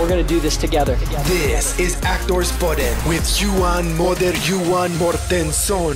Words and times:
We're 0.00 0.08
going 0.08 0.26
to 0.26 0.34
do 0.34 0.40
this 0.40 0.56
together. 0.56 0.94
This 1.24 1.78
is 1.78 2.02
Actors 2.02 2.52
Podden 2.52 2.96
with 3.08 3.42
Johan 3.42 3.96
Moder 3.96 4.32
Johan 4.48 4.96
Mortensson. 4.96 5.94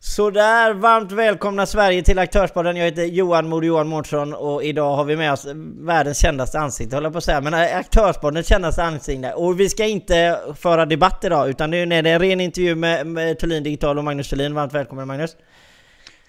Sådär, 0.00 0.74
varmt 0.74 1.12
välkomna 1.12 1.66
Sverige 1.66 2.02
till 2.02 2.18
Aktörspodden. 2.18 2.76
Jag 2.76 2.84
heter 2.84 3.04
Johan 3.04 3.48
Mod 3.48 3.64
Johan 3.64 3.88
Mårtsson 3.88 4.34
och 4.34 4.64
idag 4.64 4.96
har 4.96 5.04
vi 5.04 5.16
med 5.16 5.32
oss 5.32 5.46
världens 5.80 6.18
kändaste 6.18 6.58
ansikte, 6.58 6.96
håller 6.96 7.10
på 7.10 7.18
att 7.18 7.24
säga, 7.24 7.40
men 7.40 7.54
Aktörspoddens 7.54 8.46
kändaste 8.46 8.82
ansikte. 8.82 9.32
Och 9.32 9.60
vi 9.60 9.68
ska 9.68 9.84
inte 9.84 10.40
föra 10.58 10.86
debatt 10.86 11.24
idag, 11.24 11.48
utan 11.48 11.70
det 11.70 11.76
är 11.76 11.92
en 11.92 12.18
ren 12.18 12.40
intervju 12.40 12.74
med, 12.74 13.06
med 13.06 13.38
Thulin 13.38 13.62
Digital 13.62 13.98
och 13.98 14.04
Magnus 14.04 14.30
Thulin. 14.30 14.54
Varmt 14.54 14.74
välkommen 14.74 15.08
Magnus! 15.08 15.36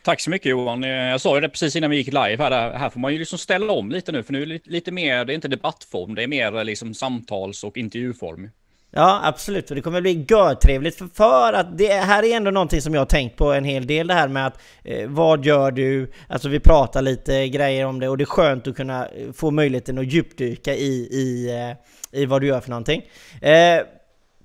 Tack 0.04 0.22
så 0.22 0.30
mycket 0.30 0.50
Johan. 0.50 0.84
Eh, 0.84 0.90
jag 0.90 1.22
sa 1.22 1.36
ju 1.36 1.42
det 1.42 1.50
precis 1.50 1.76
innan 1.76 1.90
vi 1.90 1.98
gick 1.98 2.08
live 2.08 2.38
här. 2.38 2.72
Här 2.74 2.90
får 2.90 3.00
man 3.00 3.14
ju 3.14 3.20
liksom 3.20 3.38
ställa 3.38 3.74
om 3.74 3.92
lite 3.92 4.12
nu, 4.12 4.24
för 4.24 4.34
nu 4.34 4.42
är 4.42 4.46
det 4.46 4.68
lite 4.68 4.92
mer, 4.92 5.26
det 5.26 5.34
är 5.34 5.36
inte 5.36 5.48
debattform, 5.48 6.16
det 6.16 6.24
är 6.24 6.28
mer 6.28 6.58
eh, 6.58 6.64
liksom 6.64 6.94
samtals 6.94 7.64
och 7.64 7.78
intervjuform. 7.78 8.50
Ja, 8.92 9.22
absolut. 9.24 9.70
Och 9.70 9.76
det 9.76 9.82
kommer 9.82 10.02
bli 10.02 10.26
görtrevligt 10.30 10.98
för, 10.98 11.08
för 11.14 11.54
att 11.54 11.78
det 11.78 11.94
här 11.94 12.24
är 12.24 12.36
ändå 12.36 12.52
någonting 12.52 12.82
som 12.82 12.94
jag 12.94 13.02
har 13.02 13.06
tänkt 13.06 13.36
på 13.38 13.54
en 13.54 13.64
hel 13.64 13.88
del 13.88 14.08
det 14.08 14.14
här 14.14 14.28
med 14.28 14.48
att 14.48 14.60
eh, 14.84 15.08
vad 15.10 15.46
gör 15.46 15.72
du? 15.72 16.12
Alltså 16.30 16.50
vi 16.50 16.60
pratar 16.60 17.02
lite 17.02 17.48
grejer 17.48 17.86
om 17.86 18.00
det 18.00 18.10
och 18.10 18.18
det 18.18 18.24
är 18.24 18.26
skönt 18.26 18.68
att 18.68 18.76
kunna 18.76 19.08
eh, 19.08 19.32
få 19.34 19.52
möjligheten 19.52 19.98
att 19.98 20.14
djupdyka 20.14 20.76
i, 20.76 21.08
i, 21.12 21.50
eh, 21.50 22.20
i 22.22 22.26
vad 22.26 22.42
du 22.42 22.48
gör 22.48 22.60
för 22.60 22.70
någonting. 22.70 23.02
Eh, 23.42 23.82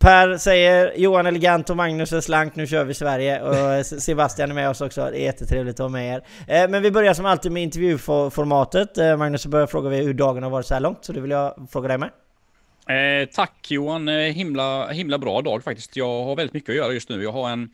Per 0.02 0.36
säger 0.36 0.92
Johan 0.96 1.26
elegant 1.26 1.70
och 1.70 1.76
Magnus 1.76 2.12
är 2.12 2.20
slank, 2.20 2.56
nu 2.56 2.66
kör 2.66 2.84
vi 2.84 2.94
Sverige. 2.94 3.42
Och 3.42 3.86
Sebastian 3.86 4.50
är 4.50 4.54
med 4.54 4.70
oss 4.70 4.80
också, 4.80 5.10
det 5.10 5.18
är 5.18 5.24
jättetrevligt 5.24 5.74
att 5.74 5.84
ha 5.84 5.88
med 5.88 6.14
er. 6.14 6.22
Eh, 6.48 6.70
men 6.70 6.82
vi 6.82 6.90
börjar 6.90 7.14
som 7.14 7.26
alltid 7.26 7.52
med 7.52 7.62
intervjuformatet. 7.62 8.98
Eh, 8.98 9.16
Magnus, 9.16 9.42
så 9.42 9.48
börjar 9.48 9.66
fråga 9.66 9.90
vi 9.90 9.96
hur 9.96 10.14
dagen 10.14 10.42
har 10.42 10.50
varit 10.50 10.66
så 10.66 10.74
här 10.74 10.80
långt, 10.80 11.04
så 11.04 11.12
det 11.12 11.20
vill 11.20 11.30
jag 11.30 11.68
fråga 11.72 11.88
dig 11.88 11.98
med. 11.98 12.10
Eh, 13.22 13.28
tack 13.28 13.66
Johan, 13.70 14.08
eh, 14.08 14.14
himla, 14.14 14.88
himla 14.88 15.18
bra 15.18 15.42
dag 15.42 15.64
faktiskt. 15.64 15.96
Jag 15.96 16.24
har 16.24 16.36
väldigt 16.36 16.54
mycket 16.54 16.70
att 16.70 16.76
göra 16.76 16.92
just 16.92 17.08
nu. 17.08 17.22
Jag 17.22 17.32
har 17.32 17.50
en, 17.50 17.70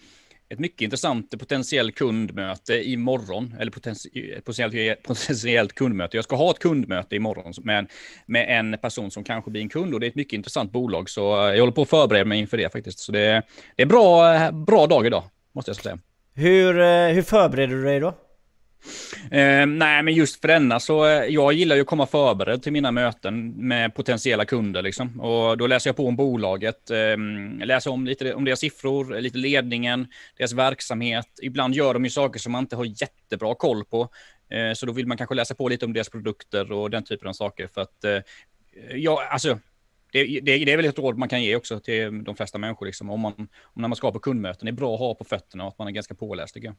ett 0.50 0.58
mycket 0.58 0.80
intressant 0.80 1.38
potentiell 1.38 1.92
kundmöte 1.92 2.90
imorgon, 2.90 3.54
eller 3.58 3.70
potentiellt, 3.70 5.02
potentiellt 5.02 5.74
kundmöte. 5.74 6.16
Jag 6.16 6.24
ska 6.24 6.36
ha 6.36 6.50
ett 6.50 6.58
kundmöte 6.58 7.16
imorgon 7.16 7.52
med, 7.62 7.90
med 8.26 8.58
en 8.58 8.78
person 8.78 9.10
som 9.10 9.24
kanske 9.24 9.50
blir 9.50 9.62
en 9.62 9.68
kund 9.68 9.94
och 9.94 10.00
det 10.00 10.06
är 10.06 10.08
ett 10.08 10.14
mycket 10.14 10.32
intressant 10.32 10.72
bolag. 10.72 11.10
Så 11.10 11.20
jag 11.20 11.58
håller 11.58 11.72
på 11.72 11.82
att 11.82 11.88
förbereda 11.88 12.24
mig 12.24 12.38
inför 12.38 12.56
det 12.56 12.72
faktiskt. 12.72 12.98
Så 12.98 13.12
det, 13.12 13.42
det 13.76 13.82
är 13.82 13.86
bra, 13.86 14.50
bra 14.52 14.86
dag 14.86 15.06
idag, 15.06 15.24
måste 15.52 15.68
jag 15.68 15.76
säga. 15.76 15.98
Hur, 16.34 16.80
eh, 16.80 17.08
hur 17.08 17.22
förbereder 17.22 17.74
du 17.74 17.82
dig 17.82 18.00
då? 18.00 18.14
Eh, 19.30 19.66
nej, 19.66 20.02
men 20.02 20.14
just 20.14 20.40
för 20.40 20.48
denna 20.48 20.80
så 20.80 21.06
eh, 21.06 21.24
jag 21.24 21.52
gillar 21.52 21.76
ju 21.76 21.82
att 21.82 21.88
komma 21.88 22.06
förberedd 22.06 22.62
till 22.62 22.72
mina 22.72 22.90
möten 22.90 23.50
med 23.68 23.94
potentiella 23.94 24.44
kunder 24.44 24.82
liksom. 24.82 25.20
Och 25.20 25.58
då 25.58 25.66
läser 25.66 25.88
jag 25.88 25.96
på 25.96 26.06
om 26.06 26.16
bolaget, 26.16 26.90
eh, 26.90 27.16
läser 27.66 27.90
om 27.90 28.06
lite 28.06 28.34
om 28.34 28.44
deras 28.44 28.60
siffror, 28.60 29.20
lite 29.20 29.38
ledningen, 29.38 30.06
deras 30.36 30.52
verksamhet. 30.52 31.26
Ibland 31.42 31.74
gör 31.74 31.94
de 31.94 32.04
ju 32.04 32.10
saker 32.10 32.40
som 32.40 32.52
man 32.52 32.64
inte 32.64 32.76
har 32.76 32.84
jättebra 32.84 33.54
koll 33.54 33.84
på. 33.84 34.08
Eh, 34.50 34.72
så 34.74 34.86
då 34.86 34.92
vill 34.92 35.06
man 35.06 35.16
kanske 35.16 35.34
läsa 35.34 35.54
på 35.54 35.68
lite 35.68 35.84
om 35.84 35.92
deras 35.92 36.08
produkter 36.08 36.72
och 36.72 36.90
den 36.90 37.04
typen 37.04 37.28
av 37.28 37.32
saker 37.32 37.68
för 37.74 37.80
att 37.80 38.04
eh, 38.04 38.18
ja, 38.94 39.28
alltså 39.30 39.58
det, 40.12 40.24
det, 40.24 40.64
det, 40.64 40.72
är 40.72 40.76
väl 40.76 40.86
ett 40.86 40.98
råd 40.98 41.18
man 41.18 41.28
kan 41.28 41.42
ge 41.42 41.56
också 41.56 41.80
till 41.80 42.24
de 42.24 42.36
flesta 42.36 42.58
människor. 42.58 42.86
Liksom. 42.86 43.10
Om 43.10 43.20
man, 43.20 43.32
om 43.62 43.82
när 43.82 43.88
man 43.88 43.96
ska 43.96 44.12
på 44.12 44.18
kundmöten, 44.18 44.66
det 44.66 44.70
är 44.70 44.72
bra 44.72 44.94
att 44.94 45.00
ha 45.00 45.14
på 45.14 45.24
fötterna 45.24 45.64
och 45.64 45.68
att 45.68 45.78
man 45.78 45.88
är 45.88 45.92
ganska 45.92 46.14
påläst 46.14 46.54
tycker 46.54 46.68
jag. 46.68 46.76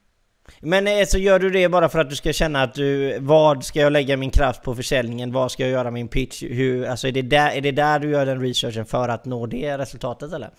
Men 0.60 0.88
eh, 0.88 1.06
så 1.06 1.18
gör 1.18 1.40
du 1.40 1.50
det 1.50 1.70
bara 1.70 1.90
för 1.90 2.00
att 2.00 2.10
du 2.10 2.16
ska 2.16 2.34
känna 2.34 2.64
att 2.64 2.74
du, 2.74 3.20
vad 3.20 3.64
ska 3.64 3.80
jag 3.80 3.92
lägga 3.92 4.18
min 4.18 4.32
kraft 4.32 4.64
på 4.64 4.76
försäljningen? 4.76 5.32
Vad 5.32 5.52
ska 5.52 5.64
jag 5.64 5.72
göra 5.72 5.92
min 5.92 6.08
pitch? 6.08 6.44
Hur, 6.44 6.86
alltså 6.86 7.08
är 7.08 7.12
det, 7.12 7.22
där, 7.22 7.52
är 7.52 7.62
det 7.62 7.72
där 7.72 8.00
du 8.00 8.10
gör 8.10 8.26
den 8.26 8.42
researchen 8.42 8.86
för 8.86 9.10
att 9.10 9.26
nå 9.26 9.46
det 9.46 9.78
resultatet 9.78 10.34
eller? 10.34 10.50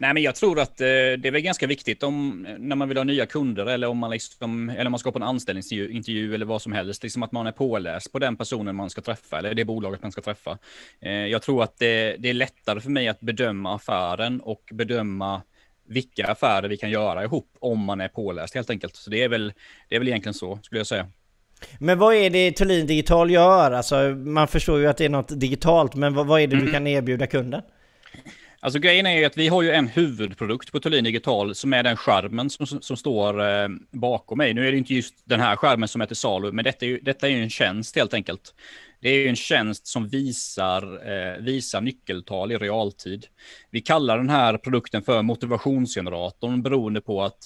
Nej, 0.00 0.14
men 0.14 0.22
jag 0.22 0.34
tror 0.34 0.60
att 0.60 0.80
eh, 0.80 0.86
det 0.86 1.24
är 1.24 1.30
väl 1.30 1.40
ganska 1.40 1.66
viktigt 1.66 2.02
om 2.02 2.46
när 2.58 2.76
man 2.76 2.88
vill 2.88 2.96
ha 2.96 3.04
nya 3.04 3.26
kunder 3.26 3.66
eller 3.66 3.88
om 3.88 3.98
man 3.98 4.10
liksom, 4.10 4.70
eller 4.70 4.86
om 4.86 4.92
man 4.92 4.98
ska 4.98 5.12
på 5.12 5.18
en 5.18 5.22
anställningsintervju 5.22 6.34
eller 6.34 6.46
vad 6.46 6.62
som 6.62 6.72
helst, 6.72 7.02
liksom 7.02 7.22
att 7.22 7.32
man 7.32 7.46
är 7.46 7.52
påläst 7.52 8.12
på 8.12 8.18
den 8.18 8.36
personen 8.36 8.76
man 8.76 8.90
ska 8.90 9.00
träffa 9.00 9.38
eller 9.38 9.54
det 9.54 9.64
bolaget 9.64 10.02
man 10.02 10.12
ska 10.12 10.20
träffa. 10.20 10.58
Eh, 11.00 11.12
jag 11.12 11.42
tror 11.42 11.62
att 11.62 11.78
det, 11.78 12.16
det 12.18 12.28
är 12.28 12.34
lättare 12.34 12.80
för 12.80 12.90
mig 12.90 13.08
att 13.08 13.20
bedöma 13.20 13.74
affären 13.74 14.40
och 14.40 14.62
bedöma 14.72 15.42
vilka 15.88 16.26
affärer 16.26 16.68
vi 16.68 16.76
kan 16.76 16.90
göra 16.90 17.24
ihop 17.24 17.56
om 17.60 17.84
man 17.84 18.00
är 18.00 18.08
påläst 18.08 18.54
helt 18.54 18.70
enkelt. 18.70 18.96
Så 18.96 19.10
det 19.10 19.22
är 19.22 19.28
väl, 19.28 19.52
det 19.88 19.94
är 19.94 19.98
väl 19.98 20.08
egentligen 20.08 20.34
så 20.34 20.58
skulle 20.62 20.78
jag 20.78 20.86
säga. 20.86 21.06
Men 21.78 21.98
vad 21.98 22.14
är 22.14 22.30
det 22.30 22.52
Thulin 22.52 22.86
Digital 22.86 23.30
gör? 23.30 23.72
Alltså, 23.72 23.96
man 24.08 24.48
förstår 24.48 24.78
ju 24.78 24.86
att 24.86 24.96
det 24.96 25.04
är 25.04 25.08
något 25.08 25.40
digitalt, 25.40 25.94
men 25.94 26.14
vad, 26.14 26.26
vad 26.26 26.40
är 26.40 26.46
det 26.46 26.56
mm. 26.56 26.66
du 26.66 26.72
kan 26.72 26.86
erbjuda 26.86 27.26
kunden? 27.26 27.62
Alltså 28.60 28.78
grejen 28.78 29.06
är 29.06 29.18
ju 29.18 29.24
att 29.24 29.36
vi 29.36 29.48
har 29.48 29.62
ju 29.62 29.70
en 29.70 29.88
huvudprodukt 29.88 30.72
på 30.72 30.80
Thulin 30.80 31.04
Digital 31.04 31.54
som 31.54 31.72
är 31.72 31.82
den 31.82 31.96
skärmen 31.96 32.50
som, 32.50 32.66
som 32.66 32.96
står 32.96 33.48
eh, 33.48 33.68
bakom 33.90 34.38
mig. 34.38 34.54
Nu 34.54 34.68
är 34.68 34.72
det 34.72 34.78
inte 34.78 34.94
just 34.94 35.14
den 35.24 35.40
här 35.40 35.56
skärmen 35.56 35.88
som 35.88 36.00
är 36.00 36.06
till 36.06 36.16
salu, 36.16 36.52
men 36.52 36.64
detta 36.64 36.86
är 36.86 36.90
ju, 36.90 37.00
detta 37.00 37.26
är 37.26 37.30
ju 37.30 37.42
en 37.42 37.50
tjänst 37.50 37.96
helt 37.96 38.14
enkelt. 38.14 38.54
Det 39.00 39.08
är 39.08 39.28
en 39.28 39.36
tjänst 39.36 39.86
som 39.86 40.08
visar, 40.08 40.82
eh, 41.10 41.42
visar 41.42 41.80
nyckeltal 41.80 42.52
i 42.52 42.56
realtid. 42.56 43.26
Vi 43.70 43.80
kallar 43.80 44.18
den 44.18 44.30
här 44.30 44.58
produkten 44.58 45.02
för 45.02 45.22
motivationsgeneratorn 45.22 46.62
beroende 46.62 47.00
på 47.00 47.22
att 47.22 47.38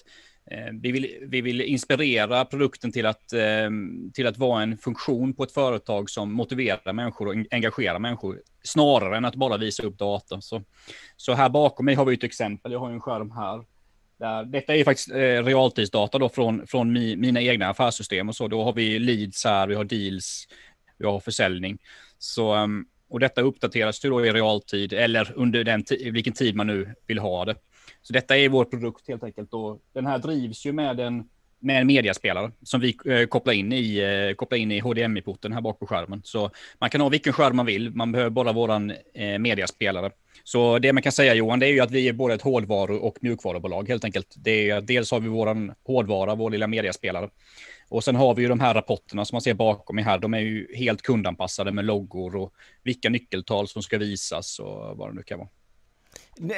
eh, 0.50 0.72
vi, 0.82 0.92
vill, 0.92 1.08
vi 1.28 1.40
vill 1.40 1.60
inspirera 1.60 2.44
produkten 2.44 2.92
till 2.92 3.06
att, 3.06 3.32
eh, 3.32 3.70
till 4.14 4.26
att 4.26 4.38
vara 4.38 4.62
en 4.62 4.78
funktion 4.78 5.34
på 5.34 5.42
ett 5.42 5.52
företag 5.52 6.10
som 6.10 6.32
motiverar 6.32 6.92
människor 6.92 7.28
och 7.28 7.34
engagerar 7.50 7.98
människor 7.98 8.40
snarare 8.62 9.16
än 9.16 9.24
att 9.24 9.34
bara 9.34 9.56
visa 9.56 9.82
upp 9.82 9.98
data. 9.98 10.40
Så, 10.40 10.62
så 11.16 11.32
här 11.32 11.48
bakom 11.48 11.86
mig 11.86 11.94
har 11.94 12.04
vi 12.04 12.14
ett 12.14 12.24
exempel. 12.24 12.72
Jag 12.72 12.78
har 12.78 12.90
en 12.90 13.00
skärm 13.00 13.30
här. 13.30 13.64
Där, 14.22 14.44
detta 14.44 14.74
är 14.74 14.84
faktiskt 14.84 15.10
eh, 15.10 15.44
realtidsdata 15.44 16.18
då 16.18 16.28
från, 16.28 16.66
från 16.66 16.92
mi, 16.92 17.16
mina 17.16 17.40
egna 17.40 17.68
affärssystem 17.68 18.28
och 18.28 18.36
så. 18.36 18.48
Då 18.48 18.64
har 18.64 18.72
vi 18.72 18.98
leads 18.98 19.44
här, 19.44 19.66
vi 19.66 19.74
har 19.74 19.84
deals, 19.84 20.46
jag 21.02 21.12
har 21.12 21.20
försäljning. 21.20 21.78
Så, 22.18 22.52
ehm, 22.54 22.86
och 23.08 23.20
detta 23.20 23.40
uppdateras 23.40 24.04
ju 24.04 24.10
då 24.10 24.26
i 24.26 24.32
realtid 24.32 24.92
eller 24.92 25.32
under 25.36 25.64
den 25.64 25.84
vilken 26.12 26.32
tid 26.32 26.56
man 26.56 26.66
nu 26.66 26.94
vill 27.06 27.18
ha 27.18 27.44
det. 27.44 27.54
Så 28.02 28.12
detta 28.12 28.36
är 28.36 28.48
vår 28.48 28.64
produkt 28.64 29.08
helt 29.08 29.22
enkelt 29.22 29.54
och 29.54 29.80
den 29.94 30.06
här 30.06 30.18
drivs 30.18 30.66
ju 30.66 30.72
med 30.72 31.00
en, 31.00 31.28
med 31.58 31.80
en 31.80 31.86
mediaspelare 31.86 32.50
som 32.62 32.80
vi 32.80 32.96
eh, 33.06 33.26
kopplar 33.26 33.54
in 33.54 33.72
i, 33.72 33.98
eh, 33.98 34.34
kopplar 34.34 34.58
in 34.58 34.72
i 34.72 34.80
HDMI-porten 34.80 35.52
här 35.52 35.60
bak 35.60 35.78
på 35.78 35.86
skärmen. 35.86 36.20
Så 36.24 36.50
man 36.78 36.90
kan 36.90 37.00
ha 37.00 37.08
vilken 37.08 37.32
skärm 37.32 37.56
man 37.56 37.66
vill, 37.66 37.90
man 37.90 38.12
behöver 38.12 38.30
bara 38.30 38.52
våran 38.52 38.90
eh, 39.14 39.38
mediaspelare. 39.38 40.10
Så 40.44 40.78
det 40.78 40.92
man 40.92 41.02
kan 41.02 41.12
säga 41.12 41.34
Johan, 41.34 41.58
det 41.58 41.66
är 41.66 41.72
ju 41.72 41.80
att 41.80 41.90
vi 41.90 42.08
är 42.08 42.12
både 42.12 42.34
ett 42.34 42.42
hårdvaru 42.42 42.94
och 42.94 43.18
mjukvarubolag 43.20 43.88
helt 43.88 44.04
enkelt. 44.04 44.34
Det 44.36 44.70
är, 44.70 44.80
dels 44.80 45.10
har 45.10 45.20
vi 45.20 45.28
våran 45.28 45.74
hårdvara, 45.86 46.34
vår 46.34 46.50
lilla 46.50 46.66
mediaspelare. 46.66 47.28
Och 47.92 48.04
sen 48.04 48.16
har 48.16 48.34
vi 48.34 48.42
ju 48.42 48.48
de 48.48 48.60
här 48.60 48.74
rapporterna 48.74 49.24
som 49.24 49.36
man 49.36 49.42
ser 49.42 49.54
bakom 49.54 49.96
mig 49.96 50.04
här. 50.04 50.18
De 50.18 50.34
är 50.34 50.38
ju 50.38 50.66
helt 50.74 51.02
kundanpassade 51.02 51.72
med 51.72 51.84
loggor 51.84 52.36
och 52.36 52.52
vilka 52.82 53.08
nyckeltal 53.08 53.68
som 53.68 53.82
ska 53.82 53.98
visas 53.98 54.58
och 54.58 54.96
vad 54.96 55.10
det 55.10 55.14
nu 55.14 55.22
kan 55.22 55.38
vara. 55.38 55.48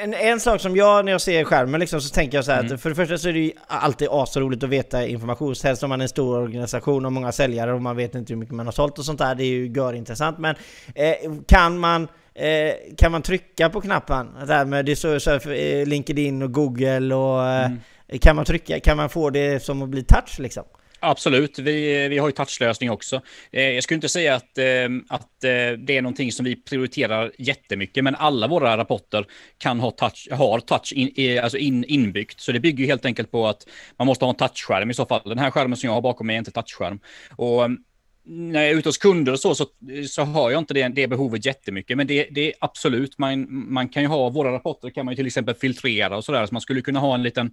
En, 0.03 0.13
en, 0.13 0.39
sak 0.39 0.61
som 0.61 0.75
jag 0.75 1.05
när 1.05 1.11
jag 1.11 1.21
ser 1.21 1.43
skärmen 1.43 1.79
liksom, 1.79 2.01
så 2.01 2.13
tänker 2.13 2.37
jag 2.37 2.45
så 2.45 2.51
här 2.51 2.59
mm. 2.59 2.75
att 2.75 2.81
för 2.81 2.89
det 2.89 2.95
första 2.95 3.17
så 3.17 3.29
är 3.29 3.33
det 3.33 3.39
ju 3.39 3.51
alltid 3.67 4.07
asroligt 4.11 4.63
att 4.63 4.69
veta 4.69 5.07
information. 5.07 5.55
Helst 5.63 5.83
om 5.83 5.89
man 5.89 6.01
är 6.01 6.03
en 6.03 6.09
stor 6.09 6.37
organisation 6.37 7.05
och 7.05 7.13
många 7.13 7.31
säljare 7.31 7.73
och 7.73 7.81
man 7.81 7.95
vet 7.95 8.15
inte 8.15 8.33
hur 8.33 8.39
mycket 8.39 8.55
man 8.55 8.65
har 8.65 8.73
sålt 8.73 8.99
och 8.99 9.05
sånt 9.05 9.19
där. 9.19 9.35
Det 9.35 9.43
är 9.43 9.49
ju 9.49 9.67
görintressant. 9.67 10.37
Men 10.37 10.55
eh, 10.95 11.15
kan 11.47 11.79
man 11.79 12.07
eh, 12.33 12.95
kan 12.97 13.11
man 13.11 13.21
trycka 13.21 13.69
på 13.69 13.81
knappen? 13.81 14.27
Där 14.47 14.65
med, 14.65 14.85
det 14.85 14.95
så, 14.95 15.19
så 15.19 15.31
eh, 15.31 15.87
LinkedIn 15.87 16.41
och 16.41 16.51
Google 16.51 17.15
och 17.15 17.47
eh, 17.47 17.65
mm. 17.65 17.79
kan 18.21 18.35
man 18.35 18.45
trycka? 18.45 18.79
Kan 18.79 18.97
man 18.97 19.09
få 19.09 19.29
det 19.29 19.63
som 19.63 19.81
att 19.81 19.89
bli 19.89 20.03
touch 20.03 20.39
liksom? 20.39 20.63
Absolut, 21.05 21.59
vi, 21.59 22.07
vi 22.07 22.17
har 22.17 22.27
ju 22.27 22.31
touchlösning 22.31 22.91
också. 22.91 23.21
Eh, 23.51 23.63
jag 23.63 23.83
skulle 23.83 23.95
inte 23.95 24.09
säga 24.09 24.35
att, 24.35 24.57
eh, 24.57 24.65
att 25.07 25.43
eh, 25.43 25.71
det 25.77 25.97
är 25.97 26.01
någonting 26.01 26.31
som 26.31 26.45
vi 26.45 26.55
prioriterar 26.55 27.31
jättemycket, 27.37 28.03
men 28.03 28.15
alla 28.15 28.47
våra 28.47 28.77
rapporter 28.77 29.25
kan 29.57 29.79
ha 29.79 29.91
touch, 29.91 30.27
har 30.31 30.59
touch 30.59 30.93
in, 30.93 31.39
alltså 31.39 31.57
in, 31.57 31.83
inbyggt. 31.83 32.39
Så 32.39 32.51
det 32.51 32.59
bygger 32.59 32.85
helt 32.85 33.05
enkelt 33.05 33.31
på 33.31 33.47
att 33.47 33.67
man 33.97 34.07
måste 34.07 34.25
ha 34.25 34.29
en 34.29 34.35
touchskärm 34.35 34.89
i 34.91 34.93
så 34.93 35.05
fall. 35.05 35.21
Den 35.25 35.39
här 35.39 35.51
skärmen 35.51 35.77
som 35.77 35.87
jag 35.87 35.93
har 35.93 36.01
bakom 36.01 36.27
mig 36.27 36.35
är 36.35 36.39
inte 36.39 36.51
touchskärm. 36.51 36.99
Och 37.35 37.65
mm, 37.65 37.77
när 38.25 38.61
jag 38.61 38.71
är 38.71 38.75
ute 38.75 38.89
hos 38.89 38.97
kunder 38.97 39.31
och 39.31 39.39
så, 39.39 39.55
så, 39.55 39.65
så 40.09 40.23
har 40.23 40.51
jag 40.51 40.59
inte 40.59 40.73
det, 40.73 40.87
det 40.87 41.07
behovet 41.07 41.45
jättemycket. 41.45 41.97
Men 41.97 42.07
det, 42.07 42.27
det 42.31 42.47
är 42.47 42.53
absolut, 42.59 43.17
man, 43.17 43.47
man 43.73 43.89
kan 43.89 44.03
ju 44.03 44.09
ha, 44.09 44.29
våra 44.29 44.51
rapporter 44.51 44.89
kan 44.89 45.05
man 45.05 45.11
ju 45.11 45.15
till 45.15 45.27
exempel 45.27 45.55
filtrera 45.55 46.17
och 46.17 46.25
sådär. 46.25 46.45
Så 46.45 46.53
man 46.53 46.61
skulle 46.61 46.81
kunna 46.81 46.99
ha 46.99 47.15
en 47.15 47.23
liten, 47.23 47.51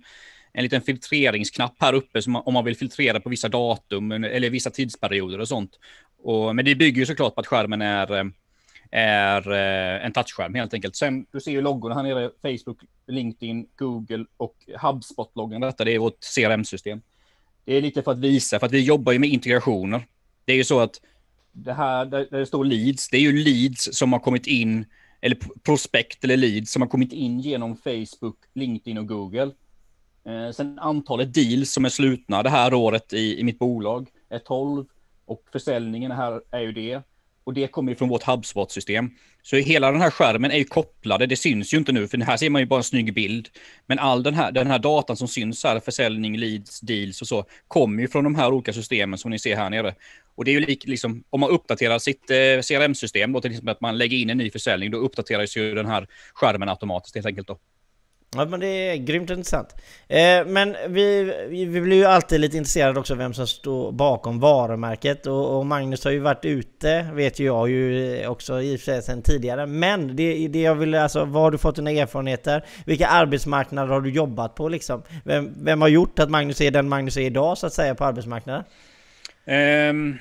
en 0.52 0.62
liten 0.62 0.82
filtreringsknapp 0.82 1.74
här 1.78 1.92
uppe 1.92 2.22
som 2.22 2.32
man, 2.32 2.42
om 2.46 2.54
man 2.54 2.64
vill 2.64 2.76
filtrera 2.76 3.20
på 3.20 3.28
vissa 3.28 3.48
datum 3.48 4.12
eller 4.12 4.50
vissa 4.50 4.70
tidsperioder 4.70 5.38
och 5.38 5.48
sånt. 5.48 5.78
Och, 6.22 6.56
men 6.56 6.64
det 6.64 6.74
bygger 6.74 7.00
ju 7.00 7.06
såklart 7.06 7.34
på 7.34 7.40
att 7.40 7.46
skärmen 7.46 7.82
är, 7.82 8.32
är 8.90 9.52
eh, 9.52 10.06
en 10.06 10.12
touchskärm 10.12 10.54
helt 10.54 10.74
enkelt. 10.74 10.96
Sen, 10.96 11.26
du 11.32 11.40
ser 11.40 11.50
ju 11.50 11.60
loggorna 11.60 11.94
här 11.94 12.02
nere, 12.02 12.30
Facebook, 12.42 12.78
LinkedIn, 13.06 13.66
Google 13.76 14.24
och 14.36 14.56
HubSpot-loggan. 14.80 15.60
Detta 15.60 15.84
det 15.84 15.94
är 15.94 15.98
vårt 15.98 16.34
CRM-system. 16.34 17.00
Det 17.64 17.74
är 17.74 17.82
lite 17.82 18.02
för 18.02 18.12
att 18.12 18.18
visa, 18.18 18.58
för 18.58 18.66
att 18.66 18.72
vi 18.72 18.80
jobbar 18.80 19.12
ju 19.12 19.18
med 19.18 19.30
integrationer. 19.30 20.06
Det 20.44 20.52
är 20.52 20.56
ju 20.56 20.64
så 20.64 20.80
att 20.80 21.00
det 21.52 21.72
här 21.72 22.04
där, 22.04 22.26
det 22.30 22.46
står 22.46 22.64
leads, 22.64 23.08
det 23.08 23.16
är 23.16 23.20
ju 23.20 23.32
leads 23.32 23.88
som 23.92 24.12
har 24.12 24.20
kommit 24.20 24.46
in, 24.46 24.84
eller 25.20 25.38
prospekt 25.62 26.24
eller 26.24 26.36
leads 26.36 26.72
som 26.72 26.82
har 26.82 26.88
kommit 26.88 27.12
in 27.12 27.40
genom 27.40 27.76
Facebook, 27.76 28.36
LinkedIn 28.54 28.98
och 28.98 29.08
Google. 29.08 29.50
Eh, 30.26 30.52
sen 30.52 30.78
antalet 30.78 31.34
deals 31.34 31.72
som 31.72 31.84
är 31.84 31.88
slutna 31.88 32.42
det 32.42 32.50
här 32.50 32.74
året 32.74 33.12
i, 33.12 33.40
i 33.40 33.44
mitt 33.44 33.58
bolag 33.58 34.08
är 34.30 34.38
12 34.38 34.84
och 35.26 35.42
försäljningen 35.52 36.12
här 36.12 36.40
är 36.50 36.60
ju 36.60 36.72
det. 36.72 37.02
Och 37.44 37.54
det 37.54 37.66
kommer 37.66 37.92
ju 37.92 37.96
från 37.96 38.08
vårt 38.08 38.22
HubSpot-system. 38.22 39.10
Så 39.42 39.56
hela 39.56 39.90
den 39.90 40.00
här 40.00 40.10
skärmen 40.10 40.50
är 40.50 40.56
ju 40.56 40.64
kopplade, 40.64 41.26
det 41.26 41.36
syns 41.36 41.74
ju 41.74 41.78
inte 41.78 41.92
nu, 41.92 42.08
för 42.08 42.18
här 42.18 42.36
ser 42.36 42.50
man 42.50 42.62
ju 42.62 42.66
bara 42.66 42.78
en 42.78 42.84
snygg 42.84 43.14
bild. 43.14 43.48
Men 43.86 43.98
all 43.98 44.22
den 44.22 44.34
här, 44.34 44.52
den 44.52 44.66
här 44.66 44.78
datan 44.78 45.16
som 45.16 45.28
syns 45.28 45.64
här, 45.64 45.80
försäljning, 45.80 46.38
leads, 46.38 46.80
deals 46.80 47.20
och 47.20 47.28
så, 47.28 47.44
kommer 47.68 48.02
ju 48.02 48.08
från 48.08 48.24
de 48.24 48.34
här 48.34 48.52
olika 48.52 48.72
systemen 48.72 49.18
som 49.18 49.30
ni 49.30 49.38
ser 49.38 49.56
här 49.56 49.70
nere. 49.70 49.94
Och 50.34 50.44
det 50.44 50.50
är 50.50 50.52
ju 50.52 50.60
lik, 50.60 50.86
liksom, 50.86 51.24
om 51.30 51.40
man 51.40 51.50
uppdaterar 51.50 51.98
sitt 51.98 52.30
eh, 52.30 52.36
CRM-system, 52.36 53.32
då 53.32 53.40
till 53.40 53.50
exempel 53.50 53.72
att 53.72 53.80
man 53.80 53.98
lägger 53.98 54.16
in 54.16 54.30
en 54.30 54.38
ny 54.38 54.50
försäljning, 54.50 54.90
då 54.90 54.98
uppdateras 54.98 55.56
ju 55.56 55.74
den 55.74 55.86
här 55.86 56.06
skärmen 56.34 56.68
automatiskt 56.68 57.14
helt 57.14 57.26
enkelt 57.26 57.48
då. 57.48 57.58
Ja 58.36 58.44
men 58.44 58.60
det 58.60 58.66
är 58.66 58.96
grymt 58.96 59.30
intressant. 59.30 59.76
Eh, 60.08 60.46
men 60.46 60.76
vi, 60.88 61.34
vi 61.48 61.80
blir 61.80 61.96
ju 61.96 62.04
alltid 62.04 62.40
lite 62.40 62.56
intresserade 62.56 63.00
också 63.00 63.14
vem 63.14 63.34
som 63.34 63.46
står 63.46 63.92
bakom 63.92 64.40
varumärket 64.40 65.26
och, 65.26 65.58
och, 65.58 65.66
Magnus 65.66 66.04
har 66.04 66.10
ju 66.10 66.18
varit 66.18 66.44
ute, 66.44 67.10
vet 67.12 67.40
ju 67.40 67.44
jag 67.44 67.70
ju 67.70 68.26
också 68.26 68.62
i 68.62 68.76
och 68.76 68.80
för 68.80 68.84
sig 68.84 69.02
sedan 69.02 69.22
tidigare. 69.22 69.66
Men 69.66 70.16
det, 70.16 70.48
det 70.48 70.60
jag 70.60 70.74
vill, 70.74 70.94
alltså 70.94 71.24
vad 71.24 71.42
har 71.42 71.50
du 71.50 71.58
fått 71.58 71.76
dina 71.76 71.90
erfarenheter? 71.90 72.64
Vilka 72.86 73.06
arbetsmarknader 73.06 73.92
har 73.92 74.00
du 74.00 74.10
jobbat 74.10 74.54
på 74.54 74.68
liksom? 74.68 75.02
Vem, 75.24 75.64
vem 75.64 75.80
har 75.80 75.88
gjort 75.88 76.18
att 76.18 76.30
Magnus 76.30 76.60
är 76.60 76.70
den 76.70 76.88
Magnus 76.88 77.16
är 77.16 77.20
idag 77.20 77.58
så 77.58 77.66
att 77.66 77.72
säga 77.72 77.94
på 77.94 78.04
arbetsmarknaden? 78.04 78.64
Um, 79.46 80.18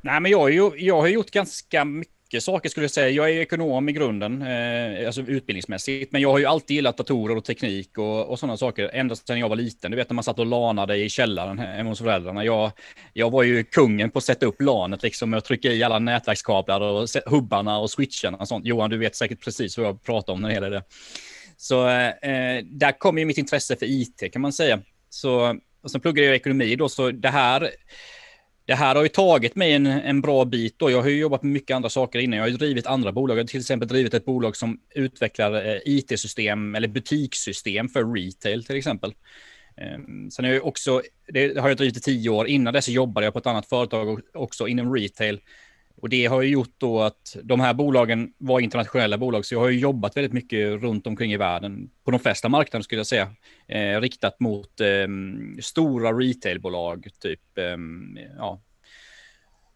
nej 0.00 0.20
men 0.20 0.30
jag, 0.30 0.80
jag 0.80 1.00
har 1.00 1.08
gjort 1.08 1.30
ganska 1.30 1.84
mycket 1.84 2.21
mycket 2.32 2.44
saker 2.44 2.68
skulle 2.68 2.84
jag 2.84 2.90
säga. 2.90 3.08
Jag 3.08 3.30
är 3.30 3.40
ekonom 3.40 3.88
i 3.88 3.92
grunden, 3.92 4.42
eh, 4.42 5.06
alltså 5.06 5.20
utbildningsmässigt, 5.20 6.12
men 6.12 6.20
jag 6.20 6.30
har 6.30 6.38
ju 6.38 6.46
alltid 6.46 6.74
gillat 6.74 6.96
datorer 6.96 7.36
och 7.36 7.44
teknik 7.44 7.98
och, 7.98 8.30
och 8.30 8.38
sådana 8.38 8.56
saker 8.56 8.90
ända 8.92 9.16
sedan 9.16 9.38
jag 9.38 9.48
var 9.48 9.56
liten. 9.56 9.90
Du 9.90 9.96
vet 9.96 10.10
när 10.10 10.14
man 10.14 10.24
satt 10.24 10.38
och 10.38 10.46
lanade 10.46 10.96
i 10.96 11.08
källaren 11.08 11.58
hemma 11.58 11.90
hos 11.90 11.98
föräldrarna. 11.98 12.44
Jag, 12.44 12.72
jag 13.12 13.30
var 13.30 13.42
ju 13.42 13.64
kungen 13.64 14.10
på 14.10 14.18
att 14.18 14.24
sätta 14.24 14.46
upp 14.46 14.62
lanet 14.62 15.02
liksom 15.02 15.34
och 15.34 15.44
trycka 15.44 15.72
i 15.72 15.82
alla 15.82 15.98
nätverkskablar 15.98 16.80
och 16.80 17.08
hubbarna 17.26 17.78
och 17.78 17.90
switcharna 17.90 18.38
och 18.38 18.48
sånt. 18.48 18.66
Johan, 18.66 18.90
du 18.90 18.98
vet 18.98 19.16
säkert 19.16 19.44
precis 19.44 19.78
vad 19.78 19.86
jag 19.86 20.02
pratar 20.02 20.32
om 20.32 20.40
när 20.40 20.48
det 20.48 20.54
gäller 20.54 20.70
det. 20.70 20.82
Så 21.56 21.88
eh, 21.88 22.64
där 22.64 22.98
kom 22.98 23.18
ju 23.18 23.24
mitt 23.24 23.38
intresse 23.38 23.76
för 23.76 23.86
IT 23.86 24.32
kan 24.32 24.42
man 24.42 24.52
säga. 24.52 24.80
Så, 25.10 25.56
och 25.82 25.90
sen 25.90 26.00
pluggade 26.00 26.26
jag 26.26 26.36
ekonomi 26.36 26.76
då, 26.76 26.88
så 26.88 27.10
det 27.10 27.28
här 27.28 27.70
det 28.72 28.76
här 28.76 28.94
har 28.94 29.02
ju 29.02 29.08
tagit 29.08 29.54
mig 29.54 29.72
en, 29.72 29.86
en 29.86 30.20
bra 30.20 30.44
bit. 30.44 30.78
Då. 30.78 30.90
Jag 30.90 31.02
har 31.02 31.08
ju 31.08 31.18
jobbat 31.18 31.42
med 31.42 31.52
mycket 31.52 31.74
andra 31.74 31.88
saker 31.88 32.18
innan. 32.18 32.36
Jag 32.36 32.44
har 32.44 32.50
ju 32.50 32.56
drivit 32.56 32.86
andra 32.86 33.12
bolag. 33.12 33.38
Jag 33.38 33.42
har 33.42 33.48
till 33.48 33.60
exempel 33.60 33.88
drivit 33.88 34.14
ett 34.14 34.24
bolag 34.24 34.56
som 34.56 34.80
utvecklar 34.94 35.66
eh, 35.66 35.78
it-system 35.84 36.74
eller 36.74 36.88
butikssystem 36.88 37.88
för 37.88 38.14
retail 38.14 38.64
till 38.64 38.76
exempel. 38.76 39.14
Ehm, 39.76 40.30
sen 40.30 40.44
har 40.44 40.52
jag 40.52 40.66
också, 40.66 41.02
det 41.28 41.58
har 41.58 41.68
jag 41.68 41.76
drivit 41.76 41.96
i 41.96 42.00
tio 42.00 42.30
år. 42.30 42.46
Innan 42.48 42.74
dess 42.74 42.88
jobbade 42.88 43.26
jag 43.26 43.32
på 43.32 43.38
ett 43.38 43.46
annat 43.46 43.68
företag 43.68 44.20
också 44.34 44.68
inom 44.68 44.94
retail. 44.94 45.40
Och 45.96 46.08
det 46.08 46.26
har 46.26 46.42
ju 46.42 46.48
gjort 46.48 46.74
då 46.78 47.00
att 47.00 47.36
de 47.42 47.60
här 47.60 47.74
bolagen 47.74 48.32
var 48.38 48.60
internationella 48.60 49.18
bolag, 49.18 49.44
så 49.44 49.54
jag 49.54 49.60
har 49.60 49.68
ju 49.68 49.78
jobbat 49.78 50.16
väldigt 50.16 50.32
mycket 50.32 50.82
runt 50.82 51.06
omkring 51.06 51.32
i 51.32 51.36
världen, 51.36 51.90
på 52.04 52.10
de 52.10 52.20
flesta 52.20 52.48
marknader 52.48 52.82
skulle 52.82 52.98
jag 52.98 53.06
säga, 53.06 53.30
eh, 53.68 54.00
riktat 54.00 54.40
mot 54.40 54.80
eh, 54.80 55.08
stora 55.62 56.12
retailbolag, 56.12 57.08
typ, 57.20 57.58
eh, 57.58 57.76
ja. 58.38 58.62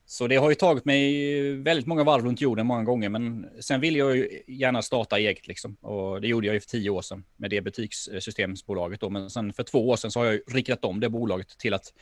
Så 0.09 0.27
det 0.27 0.37
har 0.37 0.49
ju 0.49 0.55
tagit 0.55 0.85
mig 0.85 1.53
väldigt 1.53 1.87
många 1.87 2.05
varv 2.05 2.25
runt 2.25 2.41
jorden 2.41 2.67
många 2.67 2.85
gånger, 2.85 3.09
men 3.09 3.47
sen 3.61 3.81
vill 3.81 3.97
jag 3.97 4.17
ju 4.17 4.43
gärna 4.47 4.83
starta 4.83 5.19
eget 5.19 5.47
liksom. 5.47 5.75
Och 5.75 6.21
det 6.21 6.29
gjorde 6.29 6.47
jag 6.47 6.55
ju 6.55 6.61
för 6.61 6.69
tio 6.69 6.91
år 6.91 7.03
sedan 7.03 7.25
med 7.37 7.51
det 7.51 7.61
butikssystemsbolaget 7.61 9.03
eh, 9.03 9.07
då, 9.07 9.11
men 9.11 9.31
sen 9.31 9.53
för 9.53 9.63
två 9.63 9.89
år 9.89 9.97
sedan 9.97 10.11
så 10.11 10.21
har 10.21 10.27
jag 10.27 10.41
riktat 10.47 10.85
om 10.85 11.01
det 11.01 11.09
bolaget 11.09 11.59
till 11.59 11.75
att 11.75 11.93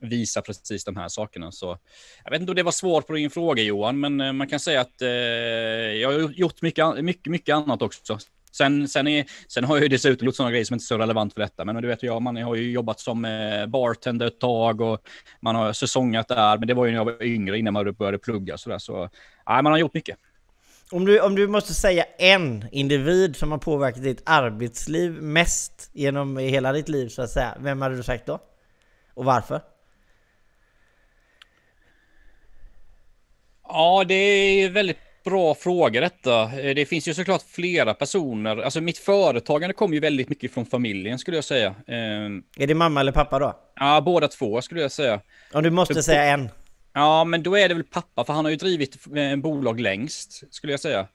visa 0.00 0.42
precis 0.42 0.84
de 0.84 0.96
här 0.96 1.08
sakerna. 1.08 1.52
Så 1.52 1.78
jag 2.24 2.30
vet 2.30 2.40
inte 2.40 2.50
om 2.52 2.56
det 2.56 2.62
var 2.62 2.72
svar 2.72 3.00
på 3.00 3.12
din 3.12 3.30
fråga 3.30 3.62
Johan, 3.62 4.00
men 4.00 4.20
eh, 4.20 4.32
man 4.32 4.48
kan 4.48 4.60
säga 4.60 4.80
att 4.80 5.02
eh, 5.02 5.08
jag 5.08 6.12
har 6.12 6.30
gjort 6.30 6.62
mycket, 6.62 7.04
mycket, 7.04 7.30
mycket 7.30 7.54
annat 7.54 7.82
också. 7.82 8.18
Sen, 8.52 8.88
sen, 8.88 9.08
är, 9.08 9.24
sen 9.48 9.64
har 9.64 9.76
jag 9.76 9.82
ju 9.82 9.88
dessutom 9.88 10.26
gjort 10.26 10.36
sådana 10.36 10.50
grejer 10.50 10.64
som 10.64 10.74
inte 10.74 10.82
är 10.82 10.86
så 10.86 10.98
relevant 10.98 11.34
för 11.34 11.40
detta. 11.40 11.64
Men 11.64 11.82
du 11.82 11.88
vet, 11.88 12.02
jag, 12.02 12.22
man 12.22 12.36
har 12.36 12.54
ju 12.54 12.70
jobbat 12.70 13.00
som 13.00 13.24
eh, 13.24 13.66
bartender 13.66 14.26
ett 14.26 14.40
tag 14.40 14.80
och 14.80 15.00
man 15.40 15.56
har 15.56 15.72
säsongat 15.72 16.28
där. 16.28 16.58
Men 16.58 16.68
det 16.68 16.74
var 16.74 16.84
ju 16.84 16.90
när 16.90 16.98
jag 16.98 17.04
var 17.04 17.22
yngre 17.22 17.58
innan 17.58 17.74
man 17.74 17.94
började 17.94 18.18
plugga. 18.18 18.58
Så, 18.58 18.70
där, 18.70 18.78
så 18.78 19.10
nej, 19.48 19.62
man 19.62 19.72
har 19.72 19.78
gjort 19.78 19.94
mycket. 19.94 20.18
Om 20.90 21.04
du, 21.04 21.20
om 21.20 21.34
du 21.34 21.48
måste 21.48 21.74
säga 21.74 22.04
en 22.18 22.64
individ 22.72 23.36
som 23.36 23.50
har 23.50 23.58
påverkat 23.58 24.02
ditt 24.02 24.22
arbetsliv 24.24 25.12
mest 25.12 25.90
genom 25.92 26.36
hela 26.36 26.72
ditt 26.72 26.88
liv 26.88 27.08
så 27.08 27.22
att 27.22 27.30
säga. 27.30 27.56
Vem 27.60 27.82
hade 27.82 27.96
du 27.96 28.02
sagt 28.02 28.26
då? 28.26 28.38
Och 29.14 29.24
varför? 29.24 29.60
Ja, 33.76 34.04
det 34.04 34.14
är 34.14 34.70
väldigt 34.70 34.98
bra 35.24 35.54
fråga 35.54 36.00
detta. 36.00 36.42
Eh, 36.42 36.74
det 36.74 36.86
finns 36.86 37.08
ju 37.08 37.14
såklart 37.14 37.42
flera 37.42 37.94
personer. 37.94 38.56
Alltså 38.56 38.80
mitt 38.80 38.98
företagande 38.98 39.74
kommer 39.74 39.94
ju 39.94 40.00
väldigt 40.00 40.28
mycket 40.28 40.54
från 40.54 40.66
familjen 40.66 41.18
skulle 41.18 41.36
jag 41.36 41.44
säga. 41.44 41.74
Ehm, 41.86 42.42
är 42.56 42.66
det 42.66 42.74
mamma 42.74 43.00
eller 43.00 43.12
pappa 43.12 43.38
då? 43.38 43.56
Ja, 43.74 44.00
båda 44.00 44.28
två 44.28 44.62
skulle 44.62 44.80
jag 44.80 44.92
säga. 44.92 45.20
Om 45.52 45.62
du 45.62 45.70
måste 45.70 45.94
för, 45.94 46.00
säga 46.00 46.24
en? 46.24 46.48
Ja, 46.92 47.24
men 47.24 47.42
då 47.42 47.58
är 47.58 47.68
det 47.68 47.74
väl 47.74 47.84
pappa, 47.84 48.24
för 48.24 48.32
han 48.32 48.44
har 48.44 48.50
ju 48.50 48.56
drivit 48.56 48.98
en 49.16 49.40
bolag 49.40 49.80
längst, 49.80 50.54
skulle 50.54 50.72
jag 50.72 50.80
säga. 50.80 51.06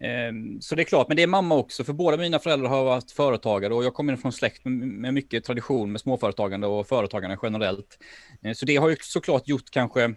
Ehm, 0.00 0.60
så 0.60 0.74
det 0.74 0.82
är 0.82 0.84
klart, 0.84 1.08
men 1.08 1.16
det 1.16 1.22
är 1.22 1.26
mamma 1.26 1.54
också, 1.54 1.84
för 1.84 1.92
båda 1.92 2.16
mina 2.16 2.38
föräldrar 2.38 2.68
har 2.68 2.84
varit 2.84 3.10
företagare 3.10 3.74
och 3.74 3.84
jag 3.84 3.94
kommer 3.94 4.16
från 4.16 4.32
släkt 4.32 4.64
med 4.64 5.14
mycket 5.14 5.44
tradition 5.44 5.92
med 5.92 6.00
småföretagande 6.00 6.66
och 6.66 6.86
företagande 6.86 7.38
generellt. 7.42 7.98
Ehm, 8.42 8.54
så 8.54 8.66
det 8.66 8.76
har 8.76 8.88
ju 8.88 8.96
såklart 9.00 9.48
gjort 9.48 9.70
kanske 9.70 10.14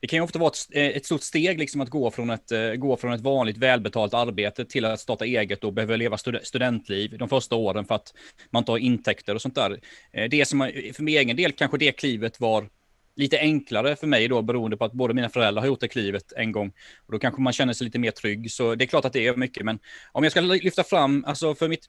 det 0.00 0.06
kan 0.06 0.16
ju 0.16 0.22
ofta 0.22 0.38
vara 0.38 0.50
ett, 0.50 0.66
eh, 0.70 0.96
ett 0.96 1.06
stort 1.06 1.22
steg 1.22 1.58
liksom 1.58 1.80
att 1.80 1.88
gå 1.88 2.10
från 2.10 2.30
ett, 2.30 2.52
eh, 2.52 2.72
gå 2.72 2.96
från 2.96 3.12
ett 3.12 3.20
vanligt 3.20 3.56
välbetalt 3.56 4.14
arbete 4.14 4.64
till 4.64 4.84
att 4.84 5.00
starta 5.00 5.24
eget 5.24 5.64
och 5.64 5.72
behöva 5.72 5.96
leva 5.96 6.18
studentliv 6.42 7.18
de 7.18 7.28
första 7.28 7.56
åren 7.56 7.84
för 7.84 7.94
att 7.94 8.14
man 8.50 8.64
tar 8.64 8.78
intäkter 8.78 9.34
och 9.34 9.42
sånt 9.42 9.54
där. 9.54 9.80
Eh, 10.12 10.28
det 10.28 10.44
som, 10.44 10.58
för 10.94 11.02
min 11.02 11.18
egen 11.18 11.36
del 11.36 11.52
kanske 11.52 11.78
det 11.78 11.92
klivet 11.92 12.40
var 12.40 12.68
lite 13.16 13.38
enklare 13.38 13.96
för 13.96 14.06
mig 14.06 14.28
då 14.28 14.42
beroende 14.42 14.76
på 14.76 14.84
att 14.84 14.92
båda 14.92 15.14
mina 15.14 15.28
föräldrar 15.28 15.62
har 15.62 15.66
gjort 15.68 15.80
det 15.80 15.88
klivet 15.88 16.32
en 16.36 16.52
gång. 16.52 16.72
Och 17.06 17.12
då 17.12 17.18
kanske 17.18 17.42
man 17.42 17.52
känner 17.52 17.72
sig 17.72 17.84
lite 17.84 17.98
mer 17.98 18.10
trygg. 18.10 18.50
Så 18.50 18.74
det 18.74 18.84
är 18.84 18.86
klart 18.86 19.04
att 19.04 19.12
det 19.12 19.26
är 19.26 19.36
mycket. 19.36 19.64
Men 19.64 19.78
om 20.12 20.22
jag 20.24 20.30
ska 20.30 20.40
lyfta 20.40 20.84
fram, 20.84 21.24
alltså 21.24 21.54
för 21.54 21.68
mitt 21.68 21.86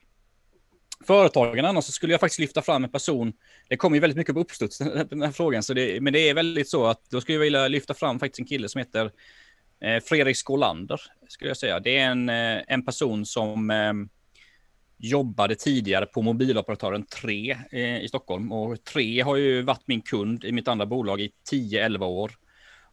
företagen 1.02 1.64
annars 1.64 1.84
så 1.84 1.92
skulle 1.92 2.12
jag 2.12 2.20
faktiskt 2.20 2.38
lyfta 2.38 2.62
fram 2.62 2.84
en 2.84 2.90
person. 2.90 3.32
Det 3.68 3.76
kommer 3.76 3.96
ju 3.96 4.00
väldigt 4.00 4.16
mycket 4.16 4.34
på 4.34 4.40
uppstuds 4.40 4.78
den 5.10 5.22
här 5.22 5.32
frågan, 5.32 5.62
så 5.62 5.74
det, 5.74 6.00
men 6.00 6.12
det 6.12 6.28
är 6.28 6.34
väldigt 6.34 6.68
så 6.68 6.86
att 6.86 7.10
då 7.10 7.20
skulle 7.20 7.36
jag 7.36 7.42
vilja 7.42 7.68
lyfta 7.68 7.94
fram 7.94 8.18
faktiskt 8.18 8.38
en 8.38 8.46
kille 8.46 8.68
som 8.68 8.78
heter 8.78 9.10
eh, 9.80 10.02
Fredrik 10.04 10.36
Skålander, 10.36 11.00
skulle 11.28 11.50
jag 11.50 11.56
säga. 11.56 11.80
Det 11.80 11.98
är 11.98 12.10
en, 12.10 12.28
eh, 12.28 12.62
en 12.68 12.84
person 12.84 13.26
som 13.26 13.70
eh, 13.70 13.92
jobbade 14.98 15.54
tidigare 15.54 16.06
på 16.06 16.22
mobiloperatören 16.22 17.06
3 17.06 17.56
eh, 17.70 18.02
i 18.02 18.08
Stockholm 18.08 18.52
och 18.52 18.84
3 18.84 19.20
har 19.20 19.36
ju 19.36 19.62
varit 19.62 19.86
min 19.86 20.00
kund 20.00 20.44
i 20.44 20.52
mitt 20.52 20.68
andra 20.68 20.86
bolag 20.86 21.20
i 21.20 21.32
10-11 21.50 22.04
år. 22.04 22.32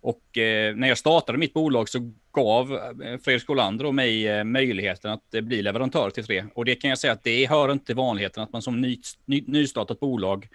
Och 0.01 0.37
eh, 0.37 0.75
när 0.75 0.87
jag 0.87 0.97
startade 0.97 1.37
mitt 1.37 1.53
bolag 1.53 1.89
så 1.89 2.13
gav 2.31 2.73
eh, 2.73 3.17
Fredrik 3.23 3.49
Olander 3.49 3.85
och 3.85 3.95
mig 3.95 4.27
eh, 4.27 4.43
möjligheten 4.43 5.11
att 5.11 5.33
eh, 5.33 5.41
bli 5.41 5.61
leverantör 5.61 6.09
till 6.09 6.25
tre. 6.25 6.45
Och 6.53 6.65
det 6.65 6.75
kan 6.75 6.89
jag 6.89 6.99
säga 6.99 7.13
att 7.13 7.23
det 7.23 7.45
hör 7.45 7.71
inte 7.71 7.93
vanligheten 7.93 8.43
att 8.43 8.53
man 8.53 8.61
som 8.61 8.81
ny, 8.81 8.97
ny, 9.25 9.43
nystartat 9.47 9.99
bolag 9.99 10.47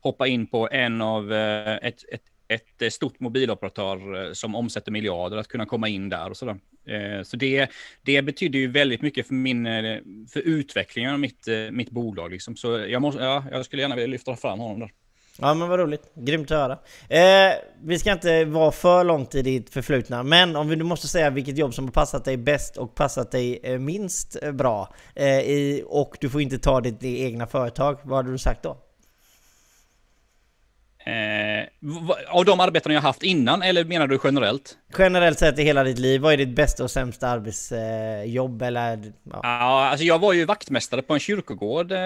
hoppar 0.00 0.26
in 0.26 0.46
på 0.46 0.68
en 0.72 1.00
av 1.00 1.32
eh, 1.32 1.76
ett, 1.76 2.04
ett, 2.12 2.22
ett 2.48 2.82
eh, 2.82 2.88
stort 2.88 3.20
mobiloperatör 3.20 4.26
eh, 4.26 4.32
som 4.32 4.54
omsätter 4.54 4.92
miljarder, 4.92 5.36
att 5.36 5.48
kunna 5.48 5.66
komma 5.66 5.88
in 5.88 6.08
där 6.08 6.30
och 6.30 6.36
sådär. 6.36 6.56
Så 7.24 7.36
det, 7.36 7.70
det 8.02 8.22
betyder 8.22 8.58
ju 8.58 8.66
väldigt 8.66 9.02
mycket 9.02 9.26
för, 9.26 9.34
min, 9.34 9.64
för 10.32 10.40
utvecklingen 10.40 11.12
av 11.12 11.20
mitt, 11.20 11.48
mitt 11.70 11.90
bolag. 11.90 12.30
Liksom. 12.30 12.56
Så 12.56 12.78
jag, 12.88 13.02
måste, 13.02 13.22
ja, 13.22 13.44
jag 13.50 13.64
skulle 13.64 13.82
gärna 13.82 13.94
vilja 13.94 14.08
lyfta 14.08 14.36
fram 14.36 14.58
honom 14.58 14.80
där. 14.80 14.90
Ja 15.38 15.54
men 15.54 15.68
vad 15.68 15.78
roligt, 15.78 16.02
grymt 16.14 16.50
att 16.50 16.58
höra. 16.58 16.78
Eh, 17.08 17.54
vi 17.82 17.98
ska 17.98 18.12
inte 18.12 18.44
vara 18.44 18.72
för 18.72 19.04
långt 19.04 19.34
i 19.34 19.42
ditt 19.42 19.70
förflutna, 19.70 20.22
men 20.22 20.56
om 20.56 20.68
vi 20.68 20.76
nu 20.76 20.84
måste 20.84 21.08
säga 21.08 21.30
vilket 21.30 21.58
jobb 21.58 21.74
som 21.74 21.84
har 21.84 21.92
passat 21.92 22.24
dig 22.24 22.36
bäst 22.36 22.76
och 22.76 22.94
passat 22.94 23.30
dig 23.30 23.60
eh, 23.62 23.78
minst 23.78 24.36
eh, 24.42 24.52
bra, 24.52 24.94
eh, 25.14 25.38
i, 25.38 25.84
och 25.86 26.16
du 26.20 26.30
får 26.30 26.40
inte 26.40 26.58
ta 26.58 26.80
ditt 26.80 27.04
egna 27.04 27.46
företag, 27.46 27.98
vad 28.02 28.16
hade 28.16 28.30
du 28.30 28.38
sagt 28.38 28.62
då? 28.62 28.76
Eh, 31.04 31.66
av 32.28 32.44
de 32.44 32.60
arbeten 32.60 32.92
jag 32.92 33.00
haft 33.00 33.22
innan, 33.22 33.62
eller 33.62 33.84
menar 33.84 34.06
du 34.06 34.18
generellt? 34.24 34.76
Generellt 34.98 35.38
sett 35.38 35.58
i 35.58 35.62
hela 35.62 35.84
ditt 35.84 35.98
liv, 35.98 36.20
vad 36.20 36.32
är 36.32 36.36
ditt 36.36 36.56
bästa 36.56 36.84
och 36.84 36.90
sämsta 36.90 37.28
arbetsjobb? 37.28 38.62
eller, 38.62 39.12
ja. 39.24 39.40
ja, 39.42 39.88
alltså 39.88 40.04
jag 40.04 40.18
var 40.18 40.32
ju 40.32 40.44
vaktmästare 40.44 41.02
på 41.02 41.14
en 41.14 41.20
kyrkogård. 41.20 41.92
Eh, 41.92 41.98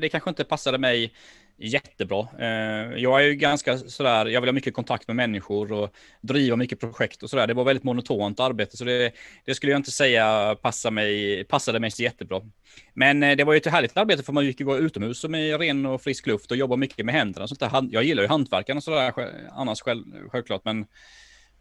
det 0.00 0.08
kanske 0.10 0.30
inte 0.30 0.44
passade 0.44 0.78
mig 0.78 1.12
jättebra. 1.60 2.28
Eh, 2.38 2.96
jag 2.96 3.20
är 3.20 3.24
ju 3.24 3.34
ganska 3.34 3.78
sådär, 3.78 4.26
jag 4.26 4.40
vill 4.40 4.48
ha 4.48 4.52
mycket 4.52 4.74
kontakt 4.74 5.08
med 5.08 5.16
människor 5.16 5.72
och 5.72 5.94
driva 6.20 6.56
mycket 6.56 6.80
projekt 6.80 7.22
och 7.22 7.30
sådär. 7.30 7.46
Det 7.46 7.54
var 7.54 7.64
väldigt 7.64 7.84
monotont 7.84 8.40
arbete, 8.40 8.76
så 8.76 8.84
det, 8.84 9.12
det 9.44 9.54
skulle 9.54 9.72
jag 9.72 9.78
inte 9.78 9.90
säga 9.90 10.56
passade 10.62 10.94
mig, 10.94 11.44
passade 11.44 11.80
mig 11.80 11.90
så 11.90 12.02
jättebra. 12.02 12.40
Men 12.94 13.22
eh, 13.22 13.36
det 13.36 13.44
var 13.44 13.52
ju 13.52 13.56
ett 13.56 13.66
härligt 13.66 13.96
arbete 13.96 14.22
för 14.22 14.32
man 14.32 14.44
fick 14.44 14.60
ju 14.60 14.66
vara 14.66 14.78
utomhus 14.78 15.24
med 15.24 15.60
ren 15.60 15.86
och 15.86 16.02
frisk 16.02 16.26
luft 16.26 16.50
och 16.50 16.56
jobba 16.56 16.76
mycket 16.76 17.06
med 17.06 17.14
händerna. 17.14 17.48
Sånt 17.48 17.60
där. 17.60 17.88
Jag 17.90 18.04
gillar 18.04 18.22
ju 18.22 18.28
hantverkarna 18.28 18.78
och 18.78 18.84
sådär 18.84 19.12
annars 19.52 19.80
själv, 19.80 20.04
självklart, 20.28 20.64
men 20.64 20.86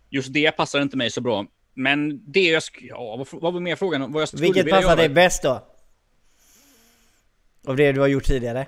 just 0.09 0.33
det 0.33 0.51
passar 0.51 0.81
inte 0.81 0.97
mig 0.97 1.11
så 1.11 1.21
bra. 1.21 1.45
Men 1.73 2.31
det 2.31 2.43
jag, 2.43 2.63
ja, 2.81 3.25
vad 3.31 3.53
var 3.53 3.59
mer 3.59 3.75
frågan? 3.75 4.11
Vad 4.11 4.21
jag 4.21 4.39
Vilket 4.39 4.69
passar 4.69 4.97
dig 4.97 5.09
bäst 5.09 5.43
då? 5.43 5.63
Av 7.67 7.75
det 7.75 7.91
du 7.91 7.99
har 7.99 8.07
gjort 8.07 8.23
tidigare? 8.23 8.67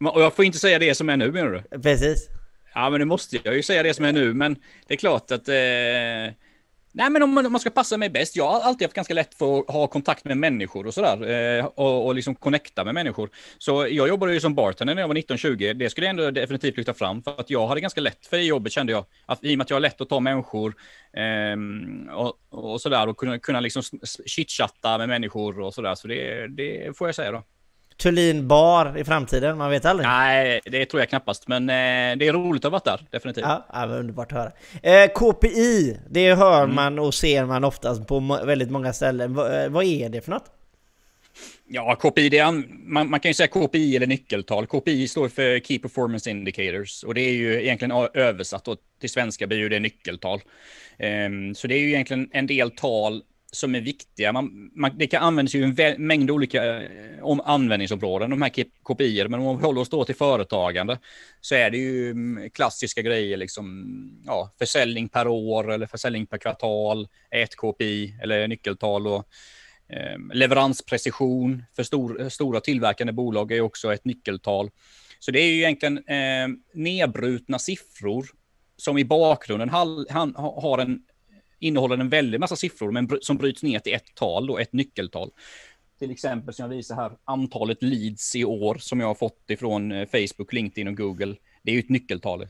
Och 0.00 0.22
jag 0.22 0.34
får 0.34 0.44
inte 0.44 0.58
säga 0.58 0.78
det 0.78 0.94
som 0.94 1.08
är 1.08 1.16
nu 1.16 1.32
menar 1.32 1.64
du? 1.70 1.78
Precis. 1.78 2.28
Ja 2.74 2.90
men 2.90 3.00
nu 3.00 3.04
måste 3.04 3.38
jag 3.42 3.54
ju 3.56 3.62
säga 3.62 3.82
det 3.82 3.94
som 3.94 4.04
är 4.04 4.12
nu, 4.12 4.34
men 4.34 4.56
det 4.86 4.94
är 4.94 4.98
klart 4.98 5.30
att... 5.30 5.48
Eh... 5.48 6.34
Nej 6.98 7.10
men 7.10 7.22
om 7.22 7.30
man, 7.30 7.46
om 7.46 7.52
man, 7.52 7.60
ska 7.60 7.70
passa 7.70 7.96
mig 7.96 8.10
bäst, 8.10 8.36
jag 8.36 8.48
har 8.48 8.60
alltid 8.60 8.86
haft 8.86 8.94
ganska 8.94 9.14
lätt 9.14 9.34
för 9.34 9.58
att 9.58 9.70
ha 9.70 9.86
kontakt 9.86 10.24
med 10.24 10.36
människor 10.36 10.86
och 10.86 10.94
sådär. 10.94 11.30
Eh, 11.58 11.64
och, 11.64 12.06
och 12.06 12.14
liksom 12.14 12.34
connecta 12.34 12.84
med 12.84 12.94
människor. 12.94 13.30
Så 13.58 13.86
jag 13.90 14.08
jobbade 14.08 14.32
ju 14.32 14.40
som 14.40 14.54
bartender 14.54 14.94
när 14.94 15.02
jag 15.02 15.08
var 15.08 15.14
19-20. 15.14 15.74
Det 15.74 15.90
skulle 15.90 16.06
jag 16.06 16.10
ändå 16.10 16.30
definitivt 16.30 16.76
lyfta 16.76 16.94
fram. 16.94 17.22
För 17.22 17.40
att 17.40 17.50
jag 17.50 17.66
hade 17.66 17.80
ganska 17.80 18.00
lätt 18.00 18.26
för 18.26 18.36
det 18.36 18.42
jobbet 18.42 18.72
kände 18.72 18.92
jag. 18.92 19.04
Att, 19.26 19.44
I 19.44 19.54
och 19.54 19.58
med 19.58 19.64
att 19.64 19.70
jag 19.70 19.74
har 19.74 19.80
lätt 19.80 20.00
att 20.00 20.08
ta 20.08 20.20
människor 20.20 20.74
eh, 21.12 22.14
och, 22.14 22.34
och 22.50 22.80
sådär. 22.80 23.08
Och 23.08 23.16
kunna, 23.16 23.38
kunna 23.38 23.60
liksom 23.60 23.82
chitchatta 24.26 24.98
med 24.98 25.08
människor 25.08 25.60
och 25.60 25.74
sådär. 25.74 25.94
Så 25.94 26.08
det, 26.08 26.46
det 26.48 26.96
får 26.96 27.08
jag 27.08 27.14
säga 27.14 27.32
då. 27.32 27.42
Thulin 27.96 28.48
bar 28.48 28.98
i 28.98 29.04
framtiden? 29.04 29.58
Man 29.58 29.70
vet 29.70 29.84
aldrig. 29.84 30.08
Nej, 30.08 30.60
det 30.64 30.86
tror 30.86 31.00
jag 31.00 31.08
knappast. 31.08 31.48
Men 31.48 31.62
eh, 31.62 32.18
det 32.18 32.28
är 32.28 32.32
roligt 32.32 32.64
att 32.64 32.72
ha 32.72 32.78
varit 32.78 32.84
där, 32.84 33.06
definitivt. 33.10 33.44
Ja, 33.44 33.66
ja 33.72 33.86
underbart 33.86 34.32
att 34.32 34.38
höra. 34.38 34.52
Eh, 34.82 35.10
KPI, 35.10 35.98
det 36.10 36.34
hör 36.34 36.62
mm. 36.62 36.74
man 36.74 36.98
och 36.98 37.14
ser 37.14 37.44
man 37.44 37.64
oftast 37.64 38.06
på 38.06 38.40
väldigt 38.44 38.70
många 38.70 38.92
ställen. 38.92 39.34
V 39.34 39.42
eh, 39.42 39.68
vad 39.68 39.84
är 39.84 40.08
det 40.08 40.20
för 40.20 40.30
något? 40.30 40.52
Ja, 41.68 41.94
KPI, 41.94 42.28
det 42.28 42.38
är, 42.38 42.52
man, 42.88 43.10
man, 43.10 43.20
kan 43.20 43.30
ju 43.30 43.34
säga 43.34 43.48
KPI 43.48 43.96
eller 43.96 44.06
nyckeltal. 44.06 44.66
KPI 44.66 45.08
står 45.08 45.28
för 45.28 45.58
Key 45.58 45.78
Performance 45.78 46.30
Indicators 46.30 47.04
och 47.04 47.14
det 47.14 47.20
är 47.20 47.32
ju 47.32 47.62
egentligen 47.62 48.08
översatt 48.14 48.64
då 48.64 48.76
till 49.00 49.10
svenska 49.10 49.46
blir 49.46 49.58
ju 49.58 49.68
det 49.68 49.80
nyckeltal. 49.80 50.40
Um, 50.98 51.54
så 51.54 51.66
det 51.66 51.74
är 51.74 51.78
ju 51.78 51.88
egentligen 51.88 52.30
en 52.32 52.46
del 52.46 52.70
tal 52.70 53.22
som 53.52 53.74
är 53.74 53.80
viktiga. 53.80 54.32
Man, 54.32 54.70
man, 54.74 54.98
det 54.98 55.06
kan 55.06 55.22
användas 55.22 55.54
ju 55.54 55.64
en 55.64 56.06
mängd 56.06 56.30
olika 56.30 56.82
eh, 56.82 56.90
om 57.22 57.40
användningsområden, 57.40 58.30
de 58.30 58.42
här 58.42 58.52
KPI, 58.82 59.28
men 59.28 59.40
om 59.40 59.58
vi 59.58 59.64
håller 59.64 59.80
oss 59.80 59.88
då 59.88 60.04
till 60.04 60.14
företagande 60.14 60.98
så 61.40 61.54
är 61.54 61.70
det 61.70 61.78
ju 61.78 62.10
mm, 62.10 62.50
klassiska 62.50 63.02
grejer, 63.02 63.36
liksom 63.36 64.22
ja, 64.26 64.50
försäljning 64.58 65.08
per 65.08 65.28
år 65.28 65.72
eller 65.72 65.86
försäljning 65.86 66.26
per 66.26 66.38
kvartal, 66.38 67.08
ett 67.30 67.56
KPI 67.56 68.18
eller 68.22 68.48
nyckeltal 68.48 69.06
och 69.06 69.28
eh, 69.88 70.18
leveransprecision 70.34 71.64
för 71.76 71.82
stor, 71.82 72.20
eh, 72.20 72.28
stora 72.28 72.60
tillverkande 72.60 73.12
bolag 73.12 73.52
är 73.52 73.60
också 73.60 73.94
ett 73.94 74.04
nyckeltal. 74.04 74.70
Så 75.18 75.30
det 75.30 75.40
är 75.40 75.46
ju 75.46 75.56
egentligen 75.56 75.98
eh, 75.98 76.48
nedbrutna 76.74 77.58
siffror 77.58 78.26
som 78.76 78.98
i 78.98 79.04
bakgrunden 79.04 79.68
ha, 79.68 79.84
har 80.60 80.78
en 80.78 81.00
innehåller 81.58 81.98
en 81.98 82.08
väldig 82.08 82.40
massa 82.40 82.56
siffror 82.56 82.90
men 82.90 83.08
som 83.20 83.36
bryts 83.36 83.62
ner 83.62 83.78
till 83.78 83.94
ett 83.94 84.14
tal, 84.14 84.46
då, 84.46 84.58
ett 84.58 84.72
nyckeltal. 84.72 85.30
Till 85.98 86.10
exempel 86.10 86.54
som 86.54 86.62
jag 86.62 86.76
visar 86.76 86.96
här, 86.96 87.12
antalet 87.24 87.82
leads 87.82 88.36
i 88.36 88.44
år 88.44 88.74
som 88.74 89.00
jag 89.00 89.06
har 89.06 89.14
fått 89.14 89.50
ifrån 89.50 89.92
eh, 89.92 90.06
Facebook, 90.06 90.52
LinkedIn 90.52 90.88
och 90.88 90.96
Google. 90.96 91.36
Det 91.62 91.70
är 91.70 91.74
ju 91.74 91.80
ett 91.80 91.88
nyckeltal. 91.88 92.46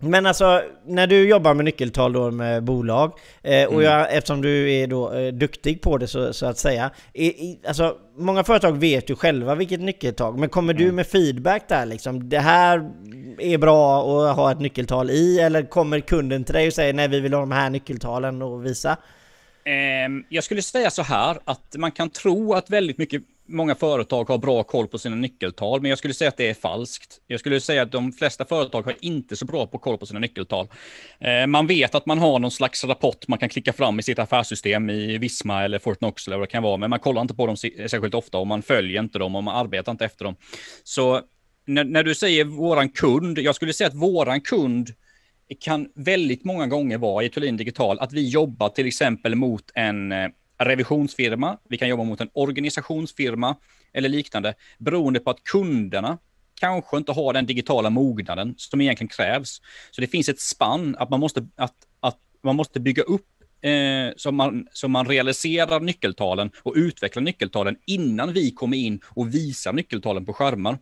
Men 0.00 0.26
alltså, 0.26 0.62
när 0.86 1.06
du 1.06 1.28
jobbar 1.28 1.54
med 1.54 1.64
nyckeltal 1.64 2.12
då 2.12 2.30
med 2.30 2.64
bolag, 2.64 3.12
eh, 3.42 3.66
och 3.66 3.72
mm. 3.72 3.84
jag, 3.84 4.14
eftersom 4.14 4.42
du 4.42 4.72
är 4.72 4.86
då 4.86 5.12
eh, 5.12 5.32
duktig 5.32 5.80
på 5.80 5.98
det 5.98 6.06
så, 6.06 6.32
så 6.32 6.46
att 6.46 6.58
säga. 6.58 6.90
I, 7.12 7.26
i, 7.26 7.58
alltså, 7.66 7.96
många 8.16 8.44
företag 8.44 8.72
vet 8.72 9.10
ju 9.10 9.16
själva 9.16 9.54
vilket 9.54 9.80
nyckeltal, 9.80 10.36
men 10.36 10.48
kommer 10.48 10.74
mm. 10.74 10.86
du 10.86 10.92
med 10.92 11.06
feedback 11.06 11.68
där 11.68 11.86
liksom? 11.86 12.28
Det 12.28 12.38
här 12.38 12.90
är 13.38 13.58
bra 13.58 14.00
att 14.30 14.36
ha 14.36 14.52
ett 14.52 14.60
nyckeltal 14.60 15.10
i, 15.10 15.40
eller 15.40 15.62
kommer 15.62 16.00
kunden 16.00 16.44
till 16.44 16.54
dig 16.54 16.66
och 16.66 16.72
säger 16.72 16.92
nej 16.92 17.08
vi 17.08 17.20
vill 17.20 17.32
ha 17.32 17.40
de 17.40 17.52
här 17.52 17.70
nyckeltalen 17.70 18.42
och 18.42 18.66
visa? 18.66 18.96
Ehm, 19.64 20.24
jag 20.28 20.44
skulle 20.44 20.62
säga 20.62 20.90
så 20.90 21.02
här 21.02 21.38
att 21.44 21.74
man 21.78 21.92
kan 21.92 22.10
tro 22.10 22.54
att 22.54 22.70
väldigt 22.70 22.98
mycket 22.98 23.22
många 23.46 23.74
företag 23.74 24.28
har 24.28 24.38
bra 24.38 24.62
koll 24.62 24.88
på 24.88 24.98
sina 24.98 25.16
nyckeltal, 25.16 25.82
men 25.82 25.88
jag 25.88 25.98
skulle 25.98 26.14
säga 26.14 26.28
att 26.28 26.36
det 26.36 26.50
är 26.50 26.54
falskt. 26.54 27.20
Jag 27.26 27.40
skulle 27.40 27.60
säga 27.60 27.82
att 27.82 27.92
de 27.92 28.12
flesta 28.12 28.44
företag 28.44 28.82
har 28.82 28.94
inte 29.00 29.36
så 29.36 29.44
bra 29.44 29.66
på 29.66 29.78
koll 29.78 29.98
på 29.98 30.06
sina 30.06 30.20
nyckeltal. 30.20 30.68
Eh, 31.18 31.46
man 31.46 31.66
vet 31.66 31.94
att 31.94 32.06
man 32.06 32.18
har 32.18 32.38
någon 32.38 32.50
slags 32.50 32.84
rapport 32.84 33.28
man 33.28 33.38
kan 33.38 33.48
klicka 33.48 33.72
fram 33.72 33.98
i 33.98 34.02
sitt 34.02 34.18
affärssystem 34.18 34.90
i 34.90 35.18
Visma 35.18 35.64
eller 35.64 35.78
Fortnox 35.78 36.26
eller 36.26 36.36
vad 36.36 36.48
det 36.48 36.52
kan 36.52 36.62
vara, 36.62 36.76
men 36.76 36.90
man 36.90 36.98
kollar 36.98 37.22
inte 37.22 37.34
på 37.34 37.46
dem 37.46 37.56
särskilt 37.56 38.14
ofta 38.14 38.38
och 38.38 38.46
man 38.46 38.62
följer 38.62 39.02
inte 39.02 39.18
dem 39.18 39.36
och 39.36 39.44
man 39.44 39.56
arbetar 39.56 39.92
inte 39.92 40.04
efter 40.04 40.24
dem. 40.24 40.36
Så 40.84 41.20
när, 41.66 41.84
när 41.84 42.02
du 42.02 42.14
säger 42.14 42.44
våran 42.44 42.88
kund, 42.88 43.38
jag 43.38 43.54
skulle 43.54 43.72
säga 43.72 43.88
att 43.88 43.94
våran 43.94 44.40
kund 44.40 44.90
kan 45.60 45.88
väldigt 45.94 46.44
många 46.44 46.66
gånger 46.66 46.98
vara 46.98 47.24
i 47.24 47.28
Thulin 47.28 47.56
Digital 47.56 47.98
att 47.98 48.12
vi 48.12 48.28
jobbar 48.28 48.68
till 48.68 48.86
exempel 48.86 49.34
mot 49.34 49.70
en 49.74 50.12
eh, 50.12 50.28
revisionsfirma, 50.58 51.58
vi 51.68 51.78
kan 51.78 51.88
jobba 51.88 52.04
mot 52.04 52.20
en 52.20 52.30
organisationsfirma 52.32 53.56
eller 53.92 54.08
liknande, 54.08 54.54
beroende 54.78 55.20
på 55.20 55.30
att 55.30 55.44
kunderna 55.44 56.18
kanske 56.60 56.96
inte 56.96 57.12
har 57.12 57.32
den 57.32 57.46
digitala 57.46 57.90
mognaden 57.90 58.54
som 58.56 58.80
egentligen 58.80 59.08
krävs. 59.08 59.60
Så 59.90 60.00
det 60.00 60.06
finns 60.06 60.28
ett 60.28 60.40
spann 60.40 60.96
att 60.98 61.10
man 61.10 61.20
måste, 61.20 61.46
att, 61.56 61.74
att 62.00 62.18
man 62.42 62.56
måste 62.56 62.80
bygga 62.80 63.02
upp 63.02 63.26
eh, 63.60 64.14
så, 64.16 64.32
man, 64.32 64.66
så 64.72 64.88
man 64.88 65.08
realiserar 65.08 65.80
nyckeltalen 65.80 66.50
och 66.62 66.72
utvecklar 66.76 67.22
nyckeltalen 67.22 67.76
innan 67.86 68.32
vi 68.32 68.50
kommer 68.50 68.76
in 68.76 69.00
och 69.06 69.34
visar 69.34 69.72
nyckeltalen 69.72 70.26
på 70.26 70.32
skärmar. 70.32 70.78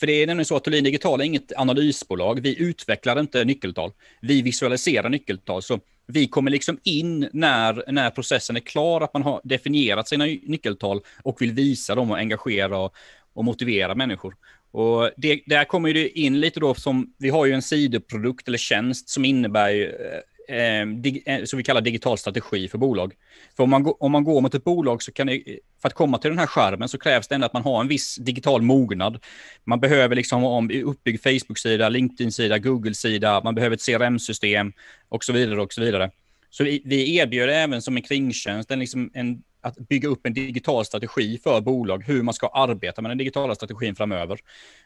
För 0.00 0.06
det 0.06 0.12
är 0.12 0.26
nämligen 0.26 0.46
så 0.46 0.56
att 0.56 0.64
Thulin 0.64 0.84
Digital 0.84 1.20
är 1.20 1.24
inget 1.24 1.52
analysbolag. 1.56 2.40
Vi 2.40 2.62
utvecklar 2.62 3.20
inte 3.20 3.44
nyckeltal. 3.44 3.92
Vi 4.20 4.42
visualiserar 4.42 5.08
nyckeltal. 5.08 5.62
Så 5.62 5.80
vi 6.12 6.28
kommer 6.28 6.50
liksom 6.50 6.78
in 6.84 7.28
när, 7.32 7.92
när 7.92 8.10
processen 8.10 8.56
är 8.56 8.60
klar, 8.60 9.00
att 9.00 9.14
man 9.14 9.22
har 9.22 9.40
definierat 9.44 10.08
sina 10.08 10.24
nyckeltal 10.24 11.00
och 11.22 11.42
vill 11.42 11.52
visa 11.52 11.94
dem 11.94 12.10
och 12.10 12.18
engagera 12.18 12.78
och, 12.78 12.94
och 13.32 13.44
motivera 13.44 13.94
människor. 13.94 14.36
Och 14.70 15.10
det, 15.16 15.40
där 15.46 15.64
kommer 15.64 15.94
det 15.94 16.18
in 16.18 16.40
lite 16.40 16.60
då 16.60 16.74
som, 16.74 17.14
vi 17.18 17.30
har 17.30 17.46
ju 17.46 17.52
en 17.52 17.62
sidoprodukt 17.62 18.48
eller 18.48 18.58
tjänst 18.58 19.08
som 19.08 19.24
innebär 19.24 19.70
eh, 19.80 20.20
eh, 20.48 20.86
dig, 20.86 21.22
eh, 21.26 21.44
så 21.44 21.56
vi 21.56 21.62
kallar 21.62 21.80
digital 21.80 22.18
strategi 22.18 22.68
för 22.68 22.78
bolag. 22.78 23.14
För 23.56 23.62
om 23.62 23.70
man, 23.70 23.94
om 24.00 24.12
man 24.12 24.24
går 24.24 24.40
mot 24.40 24.54
ett 24.54 24.64
bolag 24.64 25.02
så 25.02 25.12
kan 25.12 25.26
det, 25.26 25.42
för 25.82 25.88
att 25.88 25.94
komma 25.94 26.18
till 26.18 26.30
den 26.30 26.38
här 26.38 26.46
skärmen 26.46 26.88
så 26.88 26.98
krävs 26.98 27.28
det 27.28 27.34
ändå 27.34 27.46
att 27.46 27.52
man 27.52 27.62
har 27.62 27.80
en 27.80 27.88
viss 27.88 28.16
digital 28.16 28.62
mognad. 28.62 29.24
Man 29.64 29.80
behöver 29.80 30.16
liksom 30.16 30.42
ha 30.42 30.58
en 30.58 30.82
uppbyggd 30.82 31.22
Facebook-sida, 31.22 31.88
LinkedIn-sida, 31.88 32.58
Google-sida, 32.58 33.40
man 33.44 33.54
behöver 33.54 33.76
ett 33.76 33.86
CRM-system 33.86 34.72
och 35.08 35.24
så 35.24 35.32
vidare 35.32 35.62
och 35.62 35.72
så 35.72 35.80
vidare. 35.80 36.10
Så 36.50 36.64
vi, 36.64 36.82
vi 36.84 37.16
erbjuder 37.16 37.48
även 37.48 37.82
som 37.82 37.96
en 37.96 38.02
kringtjänst 38.02 38.70
en, 38.70 38.78
liksom 38.78 39.10
en 39.14 39.42
att 39.68 39.88
bygga 39.88 40.08
upp 40.08 40.26
en 40.26 40.34
digital 40.34 40.84
strategi 40.84 41.38
för 41.42 41.60
bolag, 41.60 42.04
hur 42.06 42.22
man 42.22 42.34
ska 42.34 42.48
arbeta 42.48 43.02
med 43.02 43.10
den 43.10 43.18
digitala 43.18 43.54
strategin 43.54 43.96
framöver. 43.96 44.38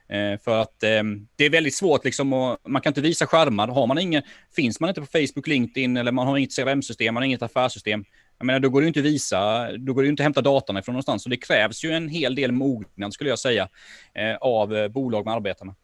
Eh, 0.09 0.41
för 0.45 0.59
att 0.62 0.83
eh, 0.83 1.03
det 1.37 1.45
är 1.45 1.51
väldigt 1.51 1.75
svårt, 1.75 2.05
liksom, 2.05 2.33
och 2.33 2.59
man 2.69 2.83
kan 2.83 2.91
inte 2.91 3.01
visa 3.01 3.27
skärmar. 3.27 3.69
Har 3.69 3.87
man 3.87 3.99
ingen, 3.99 4.23
finns 4.57 4.81
man 4.81 4.89
inte 4.89 5.01
på 5.01 5.07
Facebook, 5.07 5.47
LinkedIn 5.47 5.97
eller 5.97 6.12
man 6.12 6.27
har 6.27 6.37
inget 6.37 6.57
CRM-system, 6.57 7.15
man 7.15 7.21
har 7.23 7.27
inget 7.27 7.43
affärssystem, 7.43 8.05
jag 8.39 8.47
menar, 8.47 8.61
då 8.61 8.69
går 8.69 8.81
det 8.81 8.87
inte 8.87 9.01
att 9.01 9.07
visa, 9.07 9.73
då 9.79 9.95
går 9.95 10.03
det 10.03 10.09
inte 10.09 10.23
att 10.23 10.25
hämta 10.25 10.41
datan 10.41 10.77
ifrån 10.77 10.93
någonstans. 10.93 11.23
Så 11.23 11.29
det 11.29 11.37
krävs 11.37 11.85
ju 11.85 11.91
en 11.93 12.09
hel 12.09 12.35
del 12.35 12.53
mognad, 12.53 13.15
skulle 13.15 13.31
jag 13.31 13.39
säga, 13.39 13.69
eh, 14.15 14.37
av 14.37 14.89
bolag 14.91 15.25
man 15.25 15.37
arbetar 15.37 15.65
med. 15.65 15.75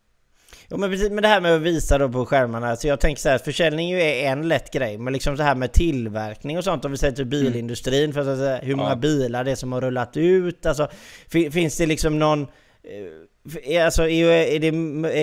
Jo 0.71 0.77
men 0.77 0.91
precis 0.91 1.11
med 1.11 1.25
det 1.25 1.29
här 1.29 1.41
med 1.41 1.55
att 1.55 1.61
visa 1.63 1.99
då 1.99 2.09
på 2.09 2.27
skärmarna, 2.27 2.77
så 2.77 2.89
jag 2.89 3.01
tänker 3.01 3.21
så 3.23 3.29
här, 3.29 3.39
försäljning 3.39 3.89
ju 3.89 4.01
är 4.03 4.33
en 4.33 4.49
lätt 4.49 4.73
grej, 4.73 4.99
men 4.99 5.13
liksom 5.13 5.37
så 5.37 5.43
här 5.43 5.55
med 5.55 5.73
tillverkning 5.73 6.59
och 6.59 6.65
sånt, 6.65 6.85
om 6.85 6.91
vi 6.91 6.99
säger 6.99 7.15
till 7.17 7.27
bilindustrin, 7.27 8.13
för 8.13 8.21
att 8.33 8.39
säga, 8.39 8.59
hur 8.59 8.75
många 8.75 8.89
ja. 8.89 8.97
bilar 8.97 9.45
det 9.45 9.51
är 9.51 9.55
som 9.55 9.73
har 9.73 9.81
rullat 9.81 10.17
ut, 10.17 10.67
alltså 10.67 10.89
finns 11.53 11.77
det 11.77 11.87
liksom 11.87 12.19
någon 12.19 12.43
eh, 13.69 13.85
alltså, 13.85 14.09
är, 14.09 14.59
det, 14.61 14.67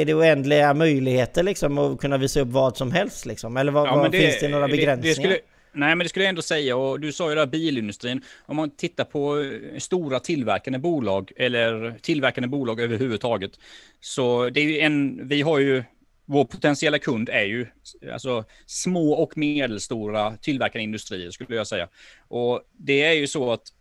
är 0.01 0.05
det 0.05 0.13
oändliga 0.13 0.73
möjligheter 0.73 1.43
liksom 1.43 1.77
att 1.77 1.99
kunna 1.99 2.17
visa 2.17 2.39
upp 2.41 2.47
vad 2.49 2.77
som 2.77 2.91
helst 2.91 3.25
liksom? 3.25 3.57
Eller 3.57 3.71
vad, 3.71 3.87
Ja, 3.87 3.93
vad 3.93 4.01
men 4.01 4.11
det- 4.11 4.19
finns 4.19 4.39
det 4.39 4.47
några 4.47 4.67
det- 4.67 4.71
begränsningar? 4.71 5.09
Det, 5.15 5.15
skulle, 5.15 5.37
nej, 5.75 5.95
men 5.95 5.99
det 5.99 6.09
skulle 6.09 6.25
jag 6.25 6.29
ändå 6.29 6.41
säga. 6.41 6.77
Och 6.77 6.99
du 6.99 7.11
sa 7.11 7.29
ju 7.29 7.35
där 7.35 7.45
bilindustrin. 7.45 8.21
Om 8.45 8.55
man 8.55 8.69
tittar 8.69 9.03
på 9.03 9.39
eh, 9.39 9.79
stora 9.79 10.19
tillverkande 10.19 10.79
bolag 10.79 11.31
eller 11.35 11.99
tillverkande 12.01 12.47
bolag 12.47 12.79
överhuvudtaget. 12.79 13.51
Så 13.99 14.49
det 14.49 14.59
är 14.59 14.65
ju 14.65 14.79
en, 14.79 15.27
vi 15.27 15.41
har 15.41 15.59
ju, 15.59 15.83
vår 16.25 16.45
potentiella 16.45 16.99
kund 16.99 17.29
är 17.29 17.45
ju 17.45 17.67
alltså, 18.13 18.43
små 18.65 19.13
och 19.13 19.37
medelstora 19.37 20.37
tillverkande 20.37 20.83
industrier 20.83 21.31
skulle 21.31 21.55
jag 21.55 21.67
säga. 21.67 21.87
Och 22.27 22.61
det 22.77 23.03
är 23.03 23.13
ju 23.13 23.27
så 23.27 23.51
att 23.51 23.71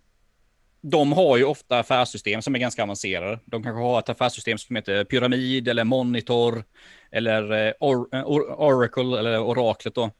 de 0.91 1.13
har 1.13 1.37
ju 1.37 1.45
ofta 1.45 1.79
affärssystem 1.79 2.43
som 2.43 2.55
är 2.55 2.59
ganska 2.59 2.83
avancerade. 2.83 3.39
De 3.45 3.63
kanske 3.63 3.83
har 3.83 3.99
ett 3.99 4.09
affärssystem 4.09 4.59
som 4.59 4.77
heter 4.77 5.05
Pyramid 5.05 5.69
eller 5.69 5.85
Monitor 5.85 6.65
eller 7.11 7.67
eh, 7.67 7.73
Or 7.81 8.09
eh, 8.13 8.23
Or 8.25 8.61
Oracle 8.61 9.19
eller 9.19 9.41
Oraklet 9.41 9.95
då. 9.95 10.11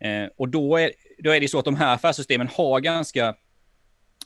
Eh, 0.00 0.28
och 0.36 0.48
då 0.48 0.76
är, 0.76 0.92
då 1.22 1.30
är 1.30 1.40
det 1.40 1.48
så 1.48 1.58
att 1.58 1.64
de 1.64 1.76
här 1.76 1.94
affärssystemen 1.94 2.48
har 2.52 2.80
ganska 2.80 3.34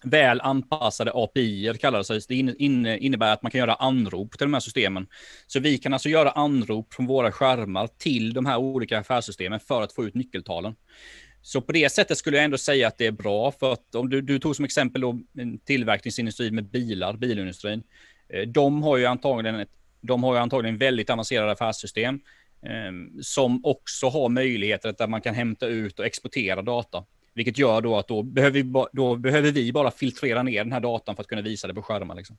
väl 0.04 0.40
anpassade 0.40 1.12
API, 1.14 1.72
kallar 1.80 1.98
det 1.98 2.04
sig. 2.04 2.20
Det 2.28 2.34
innebär 2.34 3.32
att 3.32 3.42
man 3.42 3.50
kan 3.50 3.58
göra 3.58 3.74
anrop 3.74 4.38
till 4.38 4.44
de 4.44 4.52
här 4.52 4.60
systemen. 4.60 5.06
Så 5.46 5.60
vi 5.60 5.78
kan 5.78 5.92
alltså 5.92 6.08
göra 6.08 6.30
anrop 6.30 6.94
från 6.94 7.06
våra 7.06 7.32
skärmar 7.32 7.88
till 7.98 8.34
de 8.34 8.46
här 8.46 8.56
olika 8.56 8.98
affärssystemen 8.98 9.60
för 9.60 9.82
att 9.82 9.92
få 9.92 10.04
ut 10.04 10.14
nyckeltalen. 10.14 10.74
Så 11.42 11.60
på 11.60 11.72
det 11.72 11.92
sättet 11.92 12.18
skulle 12.18 12.36
jag 12.36 12.44
ändå 12.44 12.58
säga 12.58 12.88
att 12.88 12.98
det 12.98 13.06
är 13.06 13.12
bra 13.12 13.52
för 13.52 13.72
att 13.72 13.94
om 13.94 14.10
du, 14.10 14.20
du 14.20 14.38
tog 14.38 14.56
som 14.56 14.64
exempel 14.64 15.00
då 15.00 15.20
en 15.38 15.58
tillverkningsindustri 15.58 16.50
med 16.50 16.64
bilar, 16.70 17.16
bilindustrin. 17.16 17.82
Eh, 18.28 18.42
de 18.42 18.82
har 18.82 18.96
ju 18.96 19.06
antagligen, 19.06 19.60
ett, 19.60 19.70
de 20.00 20.24
har 20.24 20.34
ju 20.34 20.40
antagligen 20.40 20.78
väldigt 20.78 21.10
avancerade 21.10 21.52
affärssystem 21.52 22.20
Ehm, 22.64 23.22
som 23.22 23.60
också 23.64 24.08
har 24.08 24.28
möjligheter 24.28 24.88
att 24.88 24.98
där 24.98 25.06
man 25.06 25.20
kan 25.20 25.34
hämta 25.34 25.66
ut 25.66 25.98
och 25.98 26.06
exportera 26.06 26.62
data. 26.62 27.04
Vilket 27.34 27.58
gör 27.58 27.80
då 27.80 27.96
att 27.96 28.08
då 28.08 28.22
behöver, 28.22 28.62
vi, 28.62 28.72
då 28.92 29.16
behöver 29.16 29.50
vi 29.50 29.72
bara 29.72 29.90
filtrera 29.90 30.42
ner 30.42 30.64
den 30.64 30.72
här 30.72 30.80
datan 30.80 31.16
för 31.16 31.22
att 31.22 31.28
kunna 31.28 31.42
visa 31.42 31.68
det 31.68 31.74
på 31.74 31.82
skärmar. 31.82 32.14
Liksom. 32.14 32.36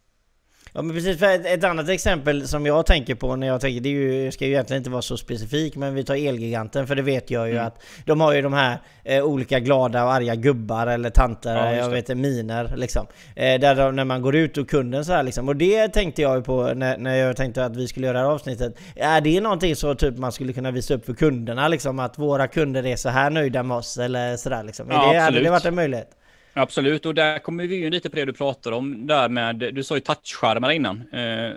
Ja 0.77 0.81
men 0.81 0.95
precis, 0.95 1.19
för 1.19 1.25
ett, 1.25 1.45
ett 1.45 1.63
annat 1.63 1.89
exempel 1.89 2.47
som 2.47 2.65
jag 2.65 2.85
tänker 2.85 3.15
på 3.15 3.35
när 3.35 3.47
jag 3.47 3.61
tänker, 3.61 3.81
det 3.81 3.89
är 3.89 3.91
ju, 3.93 4.31
ska 4.31 4.45
ju 4.45 4.51
egentligen 4.51 4.79
inte 4.79 4.89
vara 4.89 5.01
så 5.01 5.17
specifik, 5.17 5.75
men 5.75 5.93
vi 5.95 6.03
tar 6.03 6.15
Elgiganten 6.15 6.87
för 6.87 6.95
det 6.95 7.01
vet 7.01 7.31
jag 7.31 7.47
ju 7.47 7.53
Mm. 7.55 7.67
att 7.67 7.83
de 8.05 8.21
har 8.21 8.33
ju 8.33 8.41
de 8.41 8.53
här 8.53 8.77
eh, 9.03 9.23
olika 9.23 9.59
glada 9.59 10.03
och 10.03 10.13
arga 10.13 10.35
gubbar 10.35 10.87
eller 10.87 11.09
tanter, 11.09 11.55
Ja, 11.55 11.75
jag 11.75 11.89
vet 11.89 11.97
inte, 11.99 12.15
miner 12.15 12.73
liksom. 12.77 13.05
Eh, 13.35 13.59
där 13.59 13.75
de, 13.75 13.95
när 13.95 14.05
man 14.05 14.21
går 14.21 14.35
ut 14.35 14.57
och 14.57 14.69
kunden 14.69 15.05
så 15.05 15.13
här 15.13 15.23
liksom. 15.23 15.47
Och 15.49 15.55
det 15.55 15.87
tänkte 15.87 16.21
jag 16.21 16.35
ju 16.37 16.43
på 16.43 16.73
när, 16.73 16.97
när 16.97 17.15
jag 17.15 17.35
tänkte 17.37 17.65
att 17.65 17.75
vi 17.75 17.87
skulle 17.87 18.07
göra 18.07 18.17
det 18.17 18.23
här 18.25 18.31
avsnittet. 18.31 18.75
Är 18.95 19.21
det 19.21 19.41
någonting 19.41 19.75
så 19.75 19.95
typ 19.95 20.17
man 20.17 20.31
skulle 20.31 20.53
kunna 20.53 20.71
visa 20.71 20.93
upp 20.93 21.05
för 21.05 21.13
kunderna 21.13 21.67
liksom? 21.67 21.99
Att 21.99 22.17
våra 22.19 22.47
kunder 22.47 22.85
är 22.85 22.95
så 22.95 23.09
här 23.09 23.29
nöjda 23.29 23.63
med 23.63 23.77
oss 23.77 23.97
eller 23.97 24.37
sådär 24.37 24.63
liksom? 24.63 24.87
Ja, 24.89 24.95
det, 24.95 25.01
hade 25.05 25.19
det 25.19 25.25
absolut. 25.25 25.49
varit 25.51 25.65
en 25.65 25.75
möjlighet? 25.75 26.09
Absolut, 26.57 27.05
och 27.05 27.15
där 27.15 27.39
kommer 27.39 27.67
vi 27.67 27.75
ju 27.75 27.89
lite 27.89 28.09
på 28.09 28.15
det 28.15 28.25
du 28.25 28.33
pratar 28.33 28.71
om 28.71 29.07
där 29.07 29.29
med, 29.29 29.55
du 29.55 29.83
sa 29.83 29.95
ju 29.95 30.01
touchskärmar 30.01 30.71
innan. 30.71 31.03
Eh, 31.13 31.51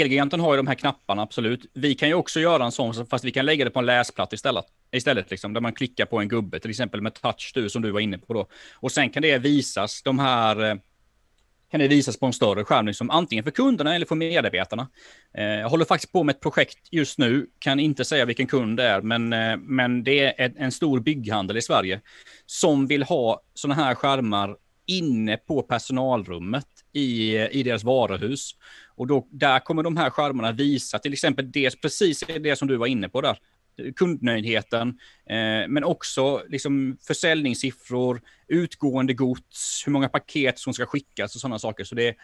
Elgiganten 0.00 0.40
har 0.40 0.52
ju 0.52 0.56
de 0.56 0.66
här 0.66 0.74
knapparna, 0.74 1.22
absolut. 1.22 1.66
Vi 1.74 1.94
kan 1.94 2.08
ju 2.08 2.14
också 2.14 2.40
göra 2.40 2.64
en 2.64 2.72
sån, 2.72 3.06
fast 3.06 3.24
vi 3.24 3.30
kan 3.30 3.46
lägga 3.46 3.64
det 3.64 3.70
på 3.70 3.78
en 3.78 3.86
läsplatta 3.86 4.34
istället. 4.34 4.64
Istället 4.92 5.30
liksom, 5.30 5.52
där 5.52 5.60
man 5.60 5.72
klickar 5.72 6.06
på 6.06 6.20
en 6.20 6.28
gubbe, 6.28 6.60
till 6.60 6.70
exempel 6.70 7.00
med 7.00 7.14
touch 7.14 7.52
du, 7.54 7.70
som 7.70 7.82
du 7.82 7.90
var 7.90 8.00
inne 8.00 8.18
på 8.18 8.34
då. 8.34 8.46
Och 8.74 8.92
sen 8.92 9.10
kan 9.10 9.22
det 9.22 9.38
visas, 9.38 10.02
de 10.02 10.18
här, 10.18 10.70
eh, 10.70 10.74
kan 11.72 11.80
det 11.80 11.88
visas 11.88 12.16
på 12.16 12.26
en 12.26 12.32
större 12.32 12.64
skärm, 12.64 12.86
liksom, 12.86 13.10
antingen 13.10 13.44
för 13.44 13.50
kunderna 13.50 13.94
eller 13.94 14.06
för 14.06 14.14
medarbetarna. 14.14 14.88
Eh, 15.38 15.44
jag 15.44 15.68
håller 15.68 15.84
faktiskt 15.84 16.12
på 16.12 16.22
med 16.22 16.34
ett 16.34 16.40
projekt 16.40 16.78
just 16.90 17.18
nu, 17.18 17.46
kan 17.58 17.80
inte 17.80 18.04
säga 18.04 18.24
vilken 18.24 18.46
kund 18.46 18.76
det 18.76 18.84
är, 18.84 19.00
men, 19.00 19.32
eh, 19.32 19.56
men 19.56 20.04
det 20.04 20.20
är 20.20 20.34
en, 20.46 20.56
en 20.56 20.72
stor 20.72 21.00
bygghandel 21.00 21.56
i 21.56 21.62
Sverige 21.62 22.00
som 22.46 22.86
vill 22.86 23.02
ha 23.02 23.42
sådana 23.54 23.84
här 23.84 23.94
skärmar 23.94 24.56
inne 24.86 25.36
på 25.36 25.62
personalrummet 25.62 26.66
i, 26.92 27.38
i 27.38 27.62
deras 27.62 27.84
varuhus. 27.84 28.50
Och 28.94 29.06
då, 29.06 29.26
där 29.30 29.58
kommer 29.58 29.82
de 29.82 29.96
här 29.96 30.10
skärmarna 30.10 30.52
visa 30.52 30.98
till 30.98 31.12
exempel 31.12 31.52
det, 31.52 31.82
precis 31.82 32.24
det 32.40 32.56
som 32.56 32.68
du 32.68 32.76
var 32.76 32.86
inne 32.86 33.08
på 33.08 33.20
där. 33.20 33.38
Kundnöjdheten, 33.96 34.88
eh, 35.26 35.68
men 35.68 35.84
också 35.84 36.42
liksom 36.48 36.96
försäljningssiffror, 37.06 38.20
utgående 38.48 39.14
gods, 39.14 39.82
hur 39.86 39.92
många 39.92 40.08
paket 40.08 40.58
som 40.58 40.74
ska 40.74 40.86
skickas 40.86 41.34
och 41.34 41.40
sådana 41.40 41.58
saker. 41.58 41.84
Så 41.84 41.94
det, 41.94 42.14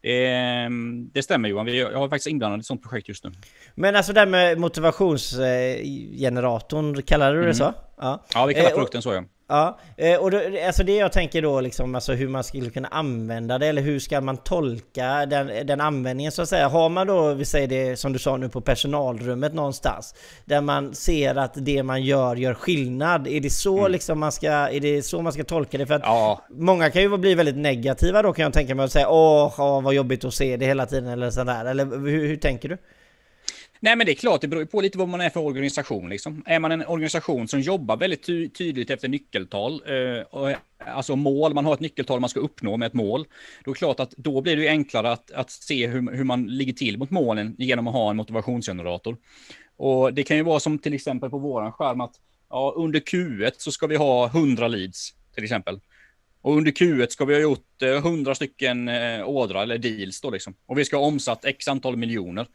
det, 0.00 0.68
det 1.12 1.22
stämmer 1.22 1.48
Johan, 1.48 1.66
Vi- 1.66 1.78
jag 1.78 1.98
har 1.98 2.08
faktiskt 2.08 2.26
inblandad 2.28 2.58
i 2.58 2.60
ett 2.60 2.66
sådant 2.66 2.82
projekt 2.82 3.08
just 3.08 3.24
nu. 3.24 3.32
Men 3.74 3.96
alltså 3.96 4.12
det 4.12 4.20
här 4.20 4.26
med 4.26 4.58
motivationsgeneratorn, 4.58 7.02
kallade 7.02 7.40
du 7.40 7.46
det 7.46 7.54
så? 7.54 7.74
Ja. 7.96 8.08
Mm. 8.08 8.18
Ja, 8.34 8.46
vi 8.46 8.54
kallar 8.54 8.70
Eh, 8.70 8.74
produkten 8.74 9.02
så 9.02 9.12
ja. 9.14 9.24
Ja, 9.48 9.78
eh, 9.96 10.16
och 10.16 10.30
då, 10.30 10.40
alltså 10.66 10.84
det 10.84 10.96
jag 10.96 11.12
tänker 11.12 11.42
då 11.42 11.60
liksom, 11.60 11.94
alltså 11.94 12.12
hur 12.12 12.28
man 12.28 12.44
skulle 12.44 12.70
kunna 12.70 12.88
använda 12.88 13.58
det, 13.58 13.66
eller 13.66 13.82
hur 13.82 13.98
ska 13.98 14.20
man 14.20 14.36
tolka 14.36 15.26
den, 15.26 15.66
den 15.66 15.80
användningen 15.80 16.32
så 16.32 16.42
att 16.42 16.48
säga? 16.48 16.68
Har 16.68 16.88
man 16.88 17.06
då, 17.06 17.34
vi 17.34 17.44
säger 17.44 17.68
det 17.68 17.96
som 17.96 18.12
du 18.12 18.18
sa 18.18 18.36
nu, 18.36 18.48
på 18.48 18.60
personalrummet 18.60 19.54
någonstans, 19.54 20.14
där 20.44 20.60
man 20.60 20.94
ser 20.94 21.34
att 21.34 21.52
det 21.54 21.82
man 21.82 22.02
gör 22.02 22.36
gör 22.36 22.54
skillnad, 22.54 23.26
är 23.26 23.40
det 23.40 23.50
så 23.50 23.88
liksom 23.88 24.20
man 24.20 24.32
ska, 24.32 24.50
är 24.50 24.80
det 24.80 25.02
så 25.02 25.22
man 25.22 25.32
ska 25.32 25.44
tolka 25.44 25.78
det? 25.78 25.86
För 25.86 25.94
att 25.94 26.02
Ja, 26.02 26.44
Många 26.50 26.90
kan 26.90 27.02
ju 27.02 27.16
bli 27.16 27.34
väldigt 27.34 27.56
negativa 27.56 28.22
då 28.22 28.32
kan 28.32 28.42
jag 28.42 28.52
tänka 28.52 28.74
mig 28.74 28.84
och 28.84 28.92
säga 28.92 29.08
åh, 29.08 29.54
åh 29.58 29.82
vad 29.82 29.94
jobbigt 29.94 30.24
att 30.24 30.34
se 30.34 30.56
det 30.56 30.66
hela 30.66 30.86
tiden 30.86 31.06
eller 31.06 31.30
sådär, 31.30 31.64
eller 31.64 31.84
hur, 31.84 32.28
hur 32.28 32.36
tänker 32.36 32.68
du? 32.68 32.78
Nej, 33.84 33.96
men 33.96 34.06
det 34.06 34.12
är 34.12 34.14
klart, 34.14 34.40
det 34.40 34.48
beror 34.48 34.62
ju 34.62 34.66
på 34.66 34.80
lite 34.80 34.98
vad 34.98 35.08
man 35.08 35.20
är 35.20 35.30
för 35.30 35.40
organisation. 35.40 36.08
Liksom. 36.08 36.42
Är 36.46 36.58
man 36.58 36.72
en 36.72 36.86
organisation 36.86 37.48
som 37.48 37.60
jobbar 37.60 37.96
väldigt 37.96 38.22
ty 38.22 38.48
tydligt 38.48 38.90
efter 38.90 39.08
nyckeltal, 39.08 39.82
eh, 39.86 40.22
och, 40.22 40.50
alltså 40.78 41.16
mål, 41.16 41.54
man 41.54 41.64
har 41.64 41.74
ett 41.74 41.80
nyckeltal 41.80 42.20
man 42.20 42.30
ska 42.30 42.40
uppnå 42.40 42.76
med 42.76 42.86
ett 42.86 42.94
mål, 42.94 43.26
då 43.64 43.70
är 43.70 43.74
det 43.74 43.78
klart 43.78 44.00
att 44.00 44.10
då 44.10 44.40
blir 44.40 44.56
det 44.56 44.62
ju 44.62 44.68
enklare 44.68 45.12
att, 45.12 45.30
att 45.30 45.50
se 45.50 45.86
hur, 45.86 46.12
hur 46.12 46.24
man 46.24 46.46
ligger 46.46 46.72
till 46.72 46.98
mot 46.98 47.10
målen 47.10 47.54
genom 47.58 47.86
att 47.86 47.94
ha 47.94 48.10
en 48.10 48.16
motivationsgenerator. 48.16 49.16
Och 49.76 50.14
det 50.14 50.22
kan 50.22 50.36
ju 50.36 50.42
vara 50.42 50.60
som 50.60 50.78
till 50.78 50.94
exempel 50.94 51.30
på 51.30 51.38
våran 51.38 51.72
skärm 51.72 52.00
att 52.00 52.14
ja, 52.50 52.74
under 52.76 53.00
Q1 53.00 53.52
så 53.56 53.72
ska 53.72 53.86
vi 53.86 53.96
ha 53.96 54.26
100 54.26 54.68
leads 54.68 55.14
till 55.34 55.44
exempel. 55.44 55.80
Och 56.40 56.56
under 56.56 56.72
Q1 56.72 57.06
ska 57.08 57.24
vi 57.24 57.34
ha 57.34 57.40
gjort 57.40 57.82
eh, 57.82 57.88
100 57.88 58.34
stycken 58.34 58.88
ådrar, 58.88 59.22
ordrar 59.22 59.62
eller 59.62 59.78
deals 59.78 60.20
då 60.20 60.30
liksom. 60.30 60.54
Och 60.66 60.78
vi 60.78 60.84
ska 60.84 60.96
ha 60.96 61.06
omsatt 61.06 61.44
x 61.44 61.68
antal 61.68 61.96
miljoner. 61.96 62.46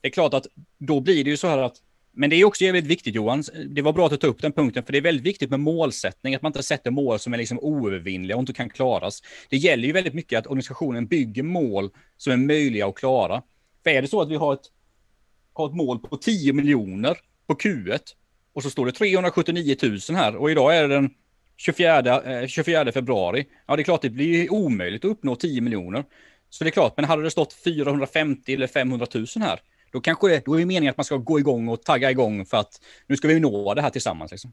Det 0.00 0.08
är 0.08 0.12
klart 0.12 0.34
att 0.34 0.46
då 0.78 1.00
blir 1.00 1.24
det 1.24 1.30
ju 1.30 1.36
så 1.36 1.48
här 1.48 1.58
att 1.58 1.76
men 2.18 2.30
det 2.30 2.36
är 2.36 2.44
också 2.44 2.64
jävligt 2.64 2.86
viktigt 2.86 3.14
Johan, 3.14 3.44
det 3.66 3.82
var 3.82 3.92
bra 3.92 4.06
att 4.06 4.10
du 4.10 4.16
tog 4.16 4.30
upp 4.30 4.42
den 4.42 4.52
punkten, 4.52 4.84
för 4.84 4.92
det 4.92 4.98
är 4.98 5.02
väldigt 5.02 5.26
viktigt 5.26 5.50
med 5.50 5.60
målsättning, 5.60 6.34
att 6.34 6.42
man 6.42 6.50
inte 6.50 6.62
sätter 6.62 6.90
mål 6.90 7.18
som 7.18 7.34
är 7.34 7.38
liksom 7.38 7.58
oövervinnliga 7.60 8.36
och 8.36 8.40
inte 8.40 8.52
kan 8.52 8.70
klaras. 8.70 9.22
Det 9.50 9.56
gäller 9.56 9.86
ju 9.86 9.92
väldigt 9.92 10.14
mycket 10.14 10.38
att 10.38 10.46
organisationen 10.46 11.06
bygger 11.06 11.42
mål 11.42 11.90
som 12.16 12.32
är 12.32 12.36
möjliga 12.36 12.86
att 12.86 12.94
klara. 12.94 13.42
För 13.84 13.90
är 13.90 14.02
det 14.02 14.08
så 14.08 14.20
att 14.20 14.28
vi 14.28 14.36
har 14.36 14.54
ett, 14.54 14.70
har 15.52 15.68
ett 15.68 15.74
mål 15.74 15.98
på 15.98 16.16
10 16.16 16.52
miljoner 16.52 17.16
på 17.46 17.54
Q1 17.54 18.00
och 18.52 18.62
så 18.62 18.70
står 18.70 18.86
det 18.86 18.92
379 18.92 19.76
000 19.82 19.98
här 20.10 20.36
och 20.36 20.50
idag 20.50 20.76
är 20.76 20.88
det 20.88 20.94
den 20.94 21.10
24, 21.56 22.22
eh, 22.22 22.46
24 22.46 22.92
februari. 22.92 23.46
Ja, 23.66 23.76
det 23.76 23.82
är 23.82 23.84
klart 23.84 24.02
det 24.02 24.10
blir 24.10 24.42
ju 24.42 24.48
omöjligt 24.48 25.04
att 25.04 25.10
uppnå 25.10 25.36
10 25.36 25.60
miljoner. 25.60 26.04
Så 26.50 26.64
det 26.64 26.70
är 26.70 26.72
klart, 26.72 26.92
men 26.96 27.04
hade 27.04 27.22
det 27.22 27.30
stått 27.30 27.52
450 27.52 28.54
eller 28.54 28.66
500 28.66 29.06
000 29.14 29.26
här, 29.36 29.60
då 29.96 30.00
kanske 30.00 30.28
det, 30.28 30.44
då 30.44 30.54
är 30.54 30.58
det 30.58 30.66
meningen 30.66 30.90
att 30.90 30.96
man 30.96 31.04
ska 31.04 31.16
gå 31.16 31.38
igång 31.38 31.68
och 31.68 31.82
tagga 31.82 32.10
igång 32.10 32.46
för 32.46 32.56
att 32.56 32.80
nu 33.06 33.16
ska 33.16 33.28
vi 33.28 33.40
nå 33.40 33.74
det 33.74 33.82
här 33.82 33.90
tillsammans. 33.90 34.30
Liksom. 34.30 34.52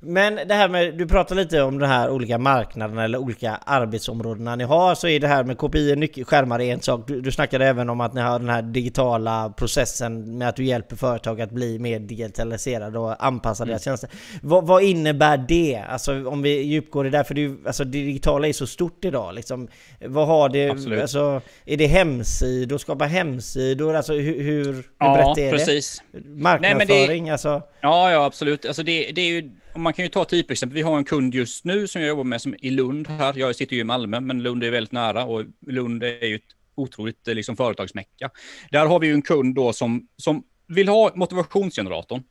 Men 0.00 0.34
det 0.48 0.54
här 0.54 0.68
med, 0.68 0.98
du 0.98 1.06
pratar 1.06 1.34
lite 1.36 1.62
om 1.62 1.78
de 1.78 1.86
här 1.86 2.10
olika 2.10 2.38
marknaderna 2.38 3.04
eller 3.04 3.18
olika 3.18 3.56
arbetsområdena 3.64 4.56
ni 4.56 4.64
har, 4.64 4.94
så 4.94 5.08
är 5.08 5.20
det 5.20 5.28
här 5.28 5.44
med 5.44 5.58
KPI, 5.58 6.24
skärmar 6.24 6.60
är 6.60 6.72
en 6.72 6.80
sak. 6.80 7.04
Du, 7.08 7.20
du 7.20 7.32
snackade 7.32 7.66
även 7.66 7.90
om 7.90 8.00
att 8.00 8.14
ni 8.14 8.20
har 8.20 8.38
den 8.38 8.48
här 8.48 8.62
digitala 8.62 9.52
processen 9.56 10.38
med 10.38 10.48
att 10.48 10.56
du 10.56 10.64
hjälper 10.64 10.96
företag 10.96 11.40
att 11.40 11.50
bli 11.50 11.78
mer 11.78 11.98
digitaliserade 11.98 12.98
och 12.98 13.24
anpassa 13.26 13.64
deras 13.64 13.84
tjänster. 13.84 14.10
Vad, 14.42 14.66
vad 14.66 14.82
innebär 14.82 15.36
det? 15.48 15.84
Alltså 15.88 16.28
om 16.28 16.42
vi 16.42 16.62
djupgår 16.62 17.06
i 17.06 17.10
det 17.10 17.18
där, 17.18 17.24
för 17.24 17.34
det, 17.34 17.66
alltså, 17.66 17.84
det 17.84 17.90
digitala 17.90 18.48
är 18.48 18.52
så 18.52 18.66
stort 18.66 19.04
idag 19.04 19.34
liksom. 19.34 19.68
Vad 20.00 20.26
har 20.26 20.48
det, 20.48 20.70
Absolut. 20.70 21.02
alltså, 21.02 21.40
är 21.66 21.76
det 21.76 21.86
hemsidor, 21.86 22.78
skapa 22.78 23.04
hemsidor, 23.04 23.94
alltså 23.94 24.12
hur, 24.12 24.42
hur, 24.42 24.64
hur 24.64 24.84
Ja, 24.98 25.34
brett 25.34 25.38
är 25.46 25.52
precis. 25.52 26.02
det? 26.12 26.28
Marknadsföring, 26.28 27.30
alltså. 27.30 27.62
Ja, 27.80 28.12
ja, 28.12 28.24
absolut. 28.24 28.66
Alltså 28.66 28.82
det, 28.82 29.12
det 29.14 29.20
är 29.20 29.26
ju, 29.28 29.50
man 29.78 29.92
kan 29.92 30.04
ju 30.04 30.08
ta 30.08 30.22
ett 30.22 30.28
typexempel. 30.28 30.74
Vi 30.74 30.82
har 30.82 30.98
en 30.98 31.04
kund 31.04 31.34
just 31.34 31.64
nu 31.64 31.86
som 31.86 32.00
jag 32.00 32.08
jobbar 32.08 32.24
med 32.24 32.40
som 32.40 32.54
i 32.58 32.70
Lund 32.70 33.08
här. 33.08 33.34
Jag 33.36 33.56
sitter 33.56 33.76
ju 33.76 33.80
i 33.80 33.84
Malmö, 33.84 34.20
men 34.20 34.42
Lund 34.42 34.64
är 34.64 34.70
väldigt 34.70 34.92
nära 34.92 35.24
och 35.24 35.44
Lund 35.66 36.02
är 36.02 36.26
ju 36.26 36.34
ett 36.34 36.42
otroligt 36.74 37.28
eh, 37.28 37.34
liksom, 37.34 37.56
företagsmäcka. 37.56 38.30
Där 38.70 38.86
har 38.86 39.00
vi 39.00 39.06
ju 39.06 39.14
en 39.14 39.22
kund 39.22 39.54
då 39.54 39.72
som, 39.72 40.08
som 40.16 40.42
vill 40.66 40.88
ha 40.88 41.12
motivationsgeneratorn 41.14 42.22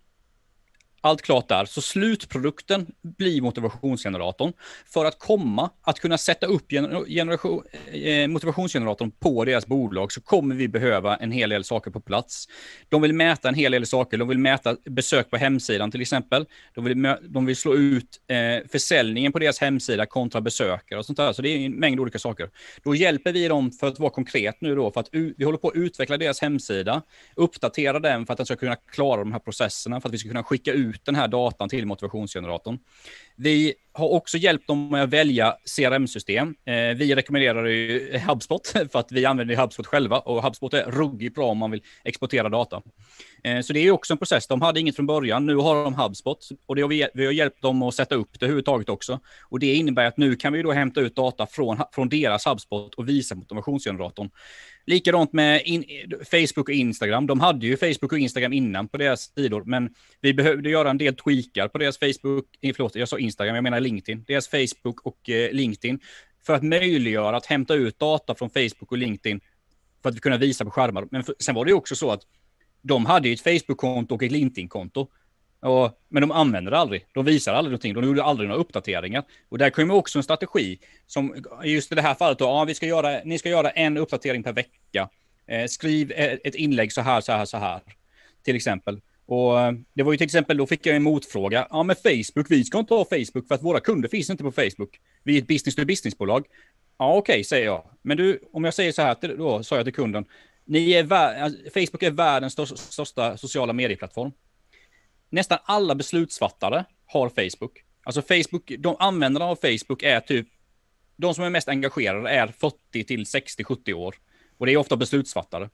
allt 1.08 1.22
klart 1.22 1.48
där. 1.48 1.66
Så 1.66 1.82
slutprodukten 1.82 2.88
blir 3.02 3.42
motivationsgeneratorn. 3.42 4.54
För 4.86 5.06
att 5.06 5.20
komma 5.20 5.70
att 5.82 6.00
kunna 6.00 6.18
sätta 6.18 6.48
upp 6.48 6.72
generation, 7.08 7.64
eh, 7.92 8.28
motivationsgeneratorn 8.28 9.12
på 9.12 9.46
deras 9.46 9.68
bolag 9.68 10.12
så 10.12 10.22
kommer 10.22 10.56
vi 10.56 10.68
behöva 10.68 11.16
en 11.16 11.32
hel 11.32 11.50
del 11.50 11.64
saker 11.64 11.92
på 11.92 12.00
plats. 12.00 12.48
De 12.90 13.02
vill 13.02 13.14
mäta 13.14 13.50
en 13.50 13.56
hel 13.56 13.72
del 13.72 13.86
saker. 13.86 14.18
De 14.18 14.28
vill 14.28 14.40
mäta 14.40 14.76
besök 14.86 15.30
på 15.30 15.38
hemsidan 15.38 15.92
till 15.92 16.02
exempel. 16.02 16.46
De 16.76 16.86
vill, 16.86 17.16
de 17.22 17.46
vill 17.46 17.56
slå 17.56 17.76
ut 17.76 18.22
eh, 18.28 18.68
försäljningen 18.72 19.32
på 19.32 19.40
deras 19.40 19.60
hemsida 19.60 20.06
kontra 20.06 20.42
besökare 20.42 21.00
och 21.00 21.06
sånt 21.06 21.18
där. 21.18 21.34
Så 21.34 21.42
det 21.42 21.50
är 21.50 21.66
en 21.66 21.72
mängd 21.72 22.00
olika 22.00 22.20
saker. 22.20 22.50
Då 22.84 22.96
hjälper 22.96 23.32
vi 23.32 23.48
dem 23.48 23.72
för 23.72 23.88
att 23.88 24.00
vara 24.00 24.10
konkret 24.10 24.62
nu 24.62 24.76
då, 24.76 24.92
för 24.92 25.00
att 25.00 25.10
vi 25.12 25.46
håller 25.46 25.58
på 25.58 25.68
att 25.68 25.76
utveckla 25.76 26.18
deras 26.18 26.42
hemsida, 26.42 27.02
uppdatera 27.36 28.00
den 28.00 28.26
för 28.26 28.34
att 28.34 28.38
den 28.38 28.46
ska 28.46 28.56
kunna 28.56 28.76
klara 28.76 29.20
de 29.20 29.32
här 29.32 29.40
processerna, 29.40 30.02
för 30.02 30.10
att 30.10 30.14
vi 30.14 30.18
ska 30.18 30.30
kunna 30.30 30.44
skicka 30.44 30.72
ut 30.72 30.97
den 31.06 31.16
här 31.16 31.28
datan 31.28 31.70
till 31.70 31.86
motivationsgeneratorn. 31.86 32.80
Vi 33.36 33.74
har 33.94 34.10
också 34.10 34.38
hjälpt 34.38 34.68
dem 34.68 34.90
med 34.90 35.04
att 35.04 35.10
välja 35.10 35.56
CRM-system. 35.76 36.56
Eh, 36.66 36.74
vi 36.74 37.16
rekommenderar 37.16 37.66
ju 37.66 38.18
HubSpot 38.28 38.68
för 38.92 39.00
att 39.00 39.12
vi 39.12 39.26
använder 39.26 39.56
HubSpot 39.56 39.88
själva 39.88 40.20
och 40.20 40.44
HubSpot 40.44 40.74
är 40.74 40.92
ruggigt 40.92 41.36
bra 41.36 41.48
om 41.48 41.58
man 41.58 41.72
vill 41.72 41.82
exportera 42.04 42.50
data. 42.50 42.82
Eh, 43.44 43.62
så 43.62 43.74
det 43.74 43.80
är 43.80 43.92
också 43.92 44.14
en 44.14 44.18
process. 44.18 44.48
De 44.48 44.62
hade 44.62 44.80
inget 44.80 44.96
från 44.96 45.06
början. 45.06 45.46
Nu 45.46 45.56
har 45.56 45.84
de 45.84 45.94
HubSpot 45.94 46.50
och 46.66 46.76
det 46.76 46.82
har 46.82 46.90
vi, 46.90 47.08
vi 47.14 47.26
har 47.26 47.34
hjälpt 47.34 47.62
dem 47.62 47.82
att 47.82 47.96
sätta 47.96 48.16
upp 48.16 48.40
det 48.40 48.46
överhuvudtaget 48.46 48.90
också. 48.90 49.20
Och 49.42 49.60
det 49.60 49.74
innebär 49.74 50.06
att 50.06 50.18
nu 50.18 50.36
kan 50.36 50.54
vi 50.54 50.62
då 50.62 50.72
hämta 50.72 51.02
ut 51.02 51.16
data 51.16 51.48
från, 51.48 51.78
från 51.92 52.10
deras 52.10 52.46
HubSpot 52.46 52.94
och 52.94 53.10
visa 53.10 53.36
motivationsgeneratorn. 53.36 54.30
Likadant 54.88 55.34
med 55.34 55.62
in, 55.66 55.84
Facebook 56.32 56.70
och 56.70 56.76
Instagram. 56.76 57.28
De 57.28 57.40
hade 57.40 57.66
ju 57.66 57.78
Facebook 57.78 58.12
och 58.12 58.20
Instagram 58.20 58.54
innan 58.54 58.88
på 58.88 58.98
deras 58.98 59.34
sidor, 59.36 59.64
men 59.64 59.90
vi 60.22 60.34
behövde 60.34 60.70
göra 60.70 60.90
en 60.90 60.98
del 60.98 61.16
tweakar 61.16 61.68
på 61.68 61.78
deras 61.78 62.00
Facebook, 62.00 62.46
eh, 62.62 62.74
förlåt, 62.76 62.96
jag 62.96 63.10
sa 63.10 63.20
Instagram, 63.20 63.56
jag 63.56 63.64
menar 63.64 63.80
LinkedIn, 63.80 64.24
deras 64.28 64.48
Facebook 64.48 65.02
och 65.02 65.30
eh, 65.30 65.52
LinkedIn, 65.52 66.00
för 66.46 66.54
att 66.54 66.64
möjliggöra 66.64 67.38
att 67.38 67.46
hämta 67.46 67.74
ut 67.74 68.00
data 68.00 68.36
från 68.36 68.50
Facebook 68.50 68.92
och 68.92 68.98
LinkedIn 68.98 69.40
för 70.02 70.10
att 70.10 70.16
vi 70.16 70.20
kunna 70.20 70.38
visa 70.38 70.66
på 70.66 70.72
skärmar. 70.72 71.08
Men 71.12 71.24
för, 71.24 71.36
sen 71.40 71.56
var 71.56 71.66
det 71.66 71.74
också 71.74 71.96
så 71.96 72.12
att 72.12 72.22
de 72.82 73.06
hade 73.06 73.28
ju 73.28 73.34
ett 73.34 73.42
Facebook-konto 73.42 74.16
och 74.16 74.24
ett 74.24 74.32
LinkedIn-konto. 74.32 75.08
Och, 75.68 75.92
men 76.08 76.22
de 76.22 76.32
använder 76.32 76.72
det 76.72 76.78
aldrig. 76.78 77.06
De 77.14 77.26
visar 77.26 77.54
aldrig 77.54 77.72
någonting. 77.72 77.94
De 77.94 78.04
gjorde 78.04 78.24
aldrig 78.24 78.50
några 78.50 78.62
uppdateringar. 78.62 79.24
Och 79.50 79.58
där 79.58 79.70
kommer 79.70 79.94
också 79.94 80.20
en 80.20 80.24
strategi 80.24 80.80
som 81.08 81.36
just 81.64 81.92
i 81.92 81.96
det 81.96 82.02
här 82.02 82.14
fallet 82.14 82.40
då, 82.40 82.46
ja, 82.46 82.66
vi 82.66 82.76
ska 82.76 82.86
göra, 82.86 83.22
ni 83.26 83.40
ska 83.40 83.50
göra 83.50 83.70
en 83.70 83.98
uppdatering 83.98 84.44
per 84.44 84.54
vecka. 84.54 85.10
Eh, 85.48 85.66
skriv 85.66 86.12
eh, 86.12 86.34
ett 86.44 86.56
inlägg 86.56 86.92
så 86.92 87.02
här, 87.02 87.22
så 87.22 87.32
här, 87.32 87.46
så 87.46 87.58
här. 87.58 87.82
Till 88.44 88.56
exempel. 88.56 89.02
Och 89.26 89.62
eh, 89.62 89.72
det 89.94 90.04
var 90.04 90.12
ju 90.12 90.18
till 90.18 90.26
exempel, 90.26 90.58
då 90.58 90.68
fick 90.68 90.86
jag 90.86 90.96
en 90.96 91.04
motfråga. 91.04 91.68
Ja, 91.70 91.84
men 91.84 91.96
Facebook, 91.96 92.46
vi 92.52 92.64
ska 92.64 92.80
inte 92.80 92.94
ha 92.94 93.06
Facebook 93.06 93.48
för 93.48 93.56
att 93.56 93.64
våra 93.64 93.80
kunder 93.80 94.10
finns 94.10 94.30
inte 94.30 94.44
på 94.44 94.52
Facebook. 94.52 95.00
Vi 95.24 95.38
är 95.38 95.42
ett 95.42 95.48
business 95.48 95.76
to 95.76 95.86
business-bolag. 95.86 96.46
Ja, 96.98 97.16
okej, 97.16 97.34
okay, 97.34 97.44
säger 97.44 97.66
jag. 97.66 97.84
Men 98.02 98.18
du, 98.18 98.40
om 98.54 98.64
jag 98.64 98.74
säger 98.74 98.92
så 98.92 99.02
här, 99.02 99.38
då 99.38 99.64
sa 99.64 99.76
jag 99.76 99.86
till 99.86 99.94
kunden. 99.94 100.26
Ni 100.66 100.92
är 100.92 101.14
alltså, 101.14 101.60
Facebook 101.74 102.04
är 102.04 102.12
världens 102.12 102.54
största 102.78 103.38
sociala 103.38 103.74
medieplattform 103.74 104.32
nästan 105.30 105.58
alla 105.64 105.96
beslutsfattare 105.96 106.86
har 107.06 107.30
Facebook. 107.30 107.84
Alltså 108.04 108.22
Facebook, 108.22 108.72
de 108.80 108.96
användarna 109.00 109.46
av 109.46 109.56
Facebook 109.56 110.04
är 110.04 110.20
typ, 110.20 110.48
de 111.16 111.34
som 111.34 111.44
är 111.44 111.50
mest 111.50 111.68
engagerade 111.68 112.30
är 112.30 112.48
40 112.48 113.04
till 113.04 113.26
60, 113.26 113.64
70 113.64 113.94
år. 113.94 114.16
Och 114.58 114.66
det 114.66 114.74
är 114.74 114.78
ofta 114.78 114.98
beslutsfattare. 114.98 115.70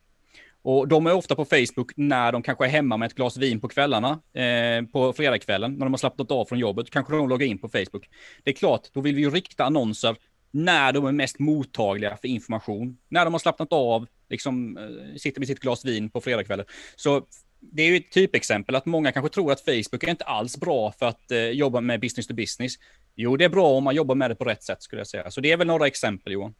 Och 0.61 0.87
de 0.87 1.07
är 1.07 1.13
ofta 1.13 1.35
på 1.35 1.45
Facebook 1.45 1.91
när 1.95 2.31
de 2.31 2.43
kanske 2.43 2.65
är 2.65 2.69
hemma 2.69 2.97
med 2.97 3.05
ett 3.05 3.15
glas 3.15 3.37
vin 3.37 3.59
på 3.61 3.67
kvällarna, 3.67 4.19
eh, 4.33 4.85
på 4.91 5.13
fredagskvällen, 5.13 5.73
när 5.73 5.85
de 5.85 5.93
har 5.93 5.97
slappnat 5.97 6.31
av 6.31 6.45
från 6.45 6.59
jobbet, 6.59 6.89
kanske 6.89 7.13
de 7.13 7.29
loggar 7.29 7.47
in 7.47 7.57
på 7.57 7.69
Facebook. 7.69 8.09
Det 8.43 8.51
är 8.51 8.55
klart, 8.55 8.89
då 8.93 9.01
vill 9.01 9.15
vi 9.15 9.21
ju 9.21 9.29
rikta 9.29 9.63
annonser 9.65 10.15
när 10.51 10.93
de 10.93 11.05
är 11.05 11.11
mest 11.11 11.39
mottagliga 11.39 12.17
för 12.17 12.27
information. 12.27 12.97
När 13.09 13.25
de 13.25 13.33
har 13.33 13.39
slappnat 13.39 13.73
av, 13.73 14.07
liksom 14.29 14.77
eh, 14.77 15.15
sitter 15.17 15.39
med 15.39 15.47
sitt 15.47 15.59
glas 15.59 15.85
vin 15.85 16.09
på 16.09 16.21
fredagskvällen. 16.21 16.65
Så 16.95 17.25
det 17.71 17.83
är 17.83 17.87
ju 17.87 17.97
ett 17.97 18.11
typexempel 18.11 18.75
att 18.75 18.85
många 18.85 19.11
kanske 19.11 19.33
tror 19.33 19.51
att 19.51 19.61
Facebook 19.61 20.03
är 20.03 20.09
inte 20.09 20.25
alls 20.25 20.57
bra 20.57 20.91
för 20.99 21.05
att 21.05 21.31
eh, 21.31 21.39
jobba 21.39 21.81
med 21.81 21.99
business 21.99 22.27
to 22.27 22.33
business. 22.33 22.73
Jo, 23.15 23.37
det 23.37 23.45
är 23.45 23.49
bra 23.49 23.67
om 23.67 23.83
man 23.83 23.95
jobbar 23.95 24.15
med 24.15 24.31
det 24.31 24.35
på 24.35 24.43
rätt 24.43 24.63
sätt 24.63 24.83
skulle 24.83 24.99
jag 24.99 25.07
säga. 25.07 25.31
Så 25.31 25.41
det 25.41 25.51
är 25.51 25.57
väl 25.57 25.67
några 25.67 25.87
exempel 25.87 26.33
Johan. 26.33 26.53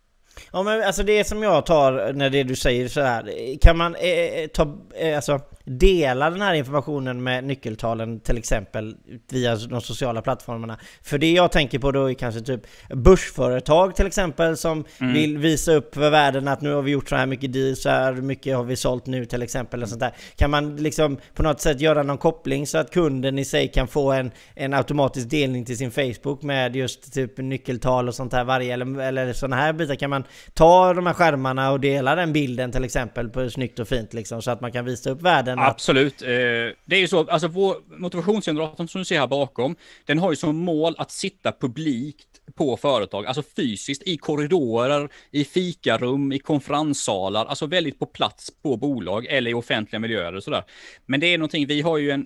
Ja 0.51 0.63
men 0.63 0.83
alltså 0.83 1.03
det 1.03 1.23
som 1.23 1.43
jag 1.43 1.65
tar 1.65 2.13
när 2.13 2.29
det 2.29 2.43
du 2.43 2.55
säger 2.55 2.87
så 2.87 3.01
här 3.01 3.57
kan 3.61 3.77
man 3.77 3.95
eh, 3.95 4.09
eh 4.09 4.47
ta, 4.47 4.77
eh, 4.95 5.15
alltså 5.15 5.41
dela 5.65 6.29
den 6.29 6.41
här 6.41 6.53
informationen 6.53 7.23
med 7.23 7.43
nyckeltalen 7.43 8.19
till 8.19 8.37
exempel 8.37 8.95
via 9.31 9.55
de 9.55 9.81
sociala 9.81 10.21
plattformarna. 10.21 10.79
För 11.03 11.17
det 11.17 11.31
jag 11.31 11.51
tänker 11.51 11.79
på 11.79 11.91
då 11.91 12.09
är 12.09 12.13
kanske 12.13 12.41
typ 12.41 12.61
börsföretag 12.89 13.95
till 13.95 14.07
exempel 14.07 14.57
som 14.57 14.85
mm. 14.99 15.13
vill 15.13 15.37
visa 15.37 15.73
upp 15.73 15.95
för 15.95 16.09
världen 16.09 16.47
att 16.47 16.61
nu 16.61 16.73
har 16.73 16.81
vi 16.81 16.91
gjort 16.91 17.09
så 17.09 17.15
här 17.15 17.25
mycket 17.25 17.53
deals, 17.53 17.81
så 17.81 17.89
här 17.89 18.13
mycket 18.13 18.55
har 18.55 18.63
vi 18.63 18.75
sålt 18.75 19.05
nu 19.05 19.25
till 19.25 19.41
exempel. 19.41 19.83
Och 19.83 19.89
sånt 19.89 19.99
där. 19.99 20.11
Kan 20.35 20.51
man 20.51 20.75
liksom 20.75 21.17
på 21.33 21.43
något 21.43 21.61
sätt 21.61 21.81
göra 21.81 22.03
någon 22.03 22.17
koppling 22.17 22.67
så 22.67 22.77
att 22.77 22.91
kunden 22.91 23.39
i 23.39 23.45
sig 23.45 23.67
kan 23.67 23.87
få 23.87 24.11
en, 24.11 24.31
en 24.55 24.73
automatisk 24.73 25.29
delning 25.29 25.65
till 25.65 25.77
sin 25.77 25.91
Facebook 25.91 26.41
med 26.41 26.75
just 26.75 27.13
typ 27.13 27.37
nyckeltal 27.37 28.07
och 28.07 28.15
sånt 28.15 28.33
här 28.33 28.43
varje 28.43 28.73
eller, 28.73 29.01
eller 29.01 29.33
sådana 29.33 29.55
här 29.55 29.73
bitar? 29.73 29.95
Kan 29.95 30.09
man 30.09 30.23
ta 30.53 30.93
de 30.93 31.05
här 31.05 31.13
skärmarna 31.13 31.71
och 31.71 31.79
dela 31.79 32.15
den 32.15 32.33
bilden 32.33 32.71
till 32.71 32.83
exempel 32.83 33.29
på 33.29 33.49
snyggt 33.49 33.79
och 33.79 33.87
fint 33.87 34.13
liksom 34.13 34.41
så 34.41 34.51
att 34.51 34.61
man 34.61 34.71
kan 34.71 34.85
visa 34.85 35.09
upp 35.09 35.21
världen 35.21 35.52
den 35.55 35.65
Absolut. 35.65 36.21
Eh, 36.21 36.27
det 36.27 36.95
är 36.95 36.99
ju 36.99 37.07
så, 37.07 37.29
alltså 37.29 37.47
vår 37.47 37.75
motivationsgeneratorn 37.99 38.87
som 38.87 39.01
du 39.01 39.05
ser 39.05 39.19
här 39.19 39.27
bakom, 39.27 39.75
den 40.05 40.19
har 40.19 40.31
ju 40.31 40.35
som 40.35 40.57
mål 40.57 40.95
att 40.97 41.11
sitta 41.11 41.51
publikt 41.51 42.27
på 42.55 42.77
företag, 42.77 43.25
alltså 43.25 43.43
fysiskt 43.55 44.03
i 44.03 44.17
korridorer, 44.17 45.09
i 45.31 45.45
fikarum, 45.45 46.31
i 46.31 46.39
konferenssalar, 46.39 47.45
alltså 47.45 47.65
väldigt 47.65 47.99
på 47.99 48.05
plats 48.05 48.51
på 48.63 48.77
bolag 48.77 49.25
eller 49.25 49.51
i 49.51 49.53
offentliga 49.53 49.99
miljöer 49.99 50.35
och 50.35 50.43
sådär. 50.43 50.63
Men 51.05 51.19
det 51.19 51.27
är 51.27 51.37
någonting, 51.37 51.67
vi 51.67 51.81
har 51.81 51.97
ju 51.97 52.11
en 52.11 52.25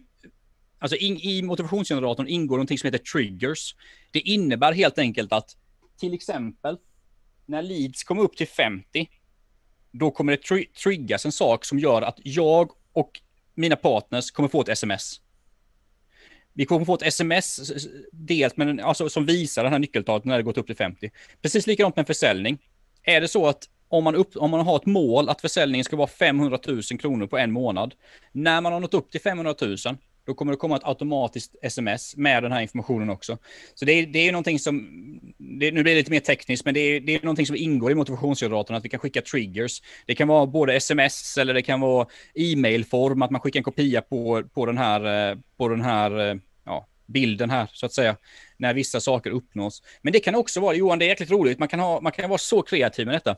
Alltså 0.79 0.97
in, 0.97 1.17
i 1.17 1.41
motivationsgeneratorn 1.41 2.27
ingår 2.27 2.55
någonting 2.55 2.77
som 2.77 2.87
heter 2.87 3.03
triggers. 3.03 3.75
Det 4.11 4.19
innebär 4.19 4.73
helt 4.73 4.97
enkelt 4.97 5.33
att 5.33 5.55
till 5.99 6.13
exempel 6.13 6.77
när 7.45 7.61
leads 7.61 8.03
kommer 8.03 8.21
upp 8.23 8.37
till 8.37 8.47
50, 8.47 9.09
då 9.91 10.11
kommer 10.11 10.31
det 10.31 10.43
tri 10.43 10.65
triggas 10.65 11.25
en 11.25 11.31
sak 11.31 11.65
som 11.65 11.79
gör 11.79 12.01
att 12.01 12.19
jag 12.23 12.71
och 12.97 13.21
mina 13.55 13.75
partners 13.75 14.31
kommer 14.31 14.49
få 14.49 14.61
ett 14.61 14.69
sms. 14.69 15.21
Vi 16.53 16.65
kommer 16.65 16.85
få 16.85 16.93
ett 16.93 17.01
sms 17.01 17.71
dels 18.11 18.57
men 18.57 18.79
alltså, 18.79 19.09
som 19.09 19.25
visar 19.25 19.63
den 19.63 19.71
här 19.71 19.79
nyckeltalet 19.79 20.25
när 20.25 20.37
det 20.37 20.43
gått 20.43 20.57
upp 20.57 20.67
till 20.67 20.75
50. 20.75 21.11
Precis 21.41 21.67
likadant 21.67 21.95
med 21.95 22.03
en 22.03 22.05
försäljning. 22.05 22.57
Är 23.03 23.21
det 23.21 23.27
så 23.27 23.47
att 23.47 23.69
om 23.89 24.03
man, 24.03 24.15
upp, 24.15 24.35
om 24.35 24.51
man 24.51 24.65
har 24.65 24.75
ett 24.75 24.85
mål 24.85 25.29
att 25.29 25.41
försäljningen 25.41 25.85
ska 25.85 25.95
vara 25.95 26.07
500 26.07 26.59
000 26.67 26.81
kronor 26.81 27.27
på 27.27 27.37
en 27.37 27.51
månad. 27.51 27.93
När 28.31 28.61
man 28.61 28.73
har 28.73 28.79
nått 28.79 28.93
upp 28.93 29.11
till 29.11 29.21
500 29.21 29.55
000, 29.61 29.77
då 30.27 30.33
kommer 30.33 30.51
det 30.51 30.57
komma 30.57 30.75
ett 30.75 30.83
automatiskt 30.83 31.55
sms 31.61 32.17
med 32.17 32.43
den 32.43 32.51
här 32.51 32.61
informationen 32.61 33.09
också. 33.09 33.37
Så 33.75 33.85
det 33.85 33.91
är, 33.91 34.05
det 34.05 34.27
är 34.27 34.31
någonting 34.31 34.59
som, 34.59 34.87
det, 35.37 35.71
nu 35.71 35.83
blir 35.83 35.93
det 35.93 35.99
lite 35.99 36.11
mer 36.11 36.19
tekniskt, 36.19 36.65
men 36.65 36.73
det 36.73 36.79
är, 36.79 36.99
det 36.99 37.15
är 37.15 37.21
någonting 37.21 37.45
som 37.45 37.55
ingår 37.55 37.91
i 37.91 37.95
motivationsgeneratorn, 37.95 38.77
att 38.77 38.85
vi 38.85 38.89
kan 38.89 38.99
skicka 38.99 39.21
triggers. 39.21 39.81
Det 40.05 40.15
kan 40.15 40.27
vara 40.27 40.45
både 40.45 40.75
sms 40.75 41.37
eller 41.37 41.53
det 41.53 41.61
kan 41.61 41.79
vara 41.79 42.07
e-mailform, 42.35 43.21
att 43.21 43.31
man 43.31 43.41
skickar 43.41 43.59
en 43.59 43.63
kopia 43.63 44.01
på, 44.01 44.43
på 44.53 44.65
den 44.65 44.77
här, 44.77 45.31
eh, 45.31 45.37
på 45.57 45.67
den 45.67 45.81
här 45.81 46.29
eh, 46.29 46.35
ja, 46.65 46.87
bilden 47.05 47.49
här, 47.49 47.69
så 47.73 47.85
att 47.85 47.93
säga, 47.93 48.15
när 48.57 48.73
vissa 48.73 48.99
saker 48.99 49.31
uppnås. 49.31 49.83
Men 50.01 50.13
det 50.13 50.19
kan 50.19 50.35
också 50.35 50.59
vara, 50.59 50.75
Johan, 50.75 50.99
det 50.99 51.05
är 51.05 51.09
jäkligt 51.09 51.31
roligt, 51.31 51.59
man 51.59 51.67
kan, 51.67 51.79
ha, 51.79 52.01
man 52.01 52.11
kan 52.11 52.29
vara 52.29 52.37
så 52.37 52.61
kreativ 52.61 53.05
med 53.05 53.15
detta. 53.15 53.35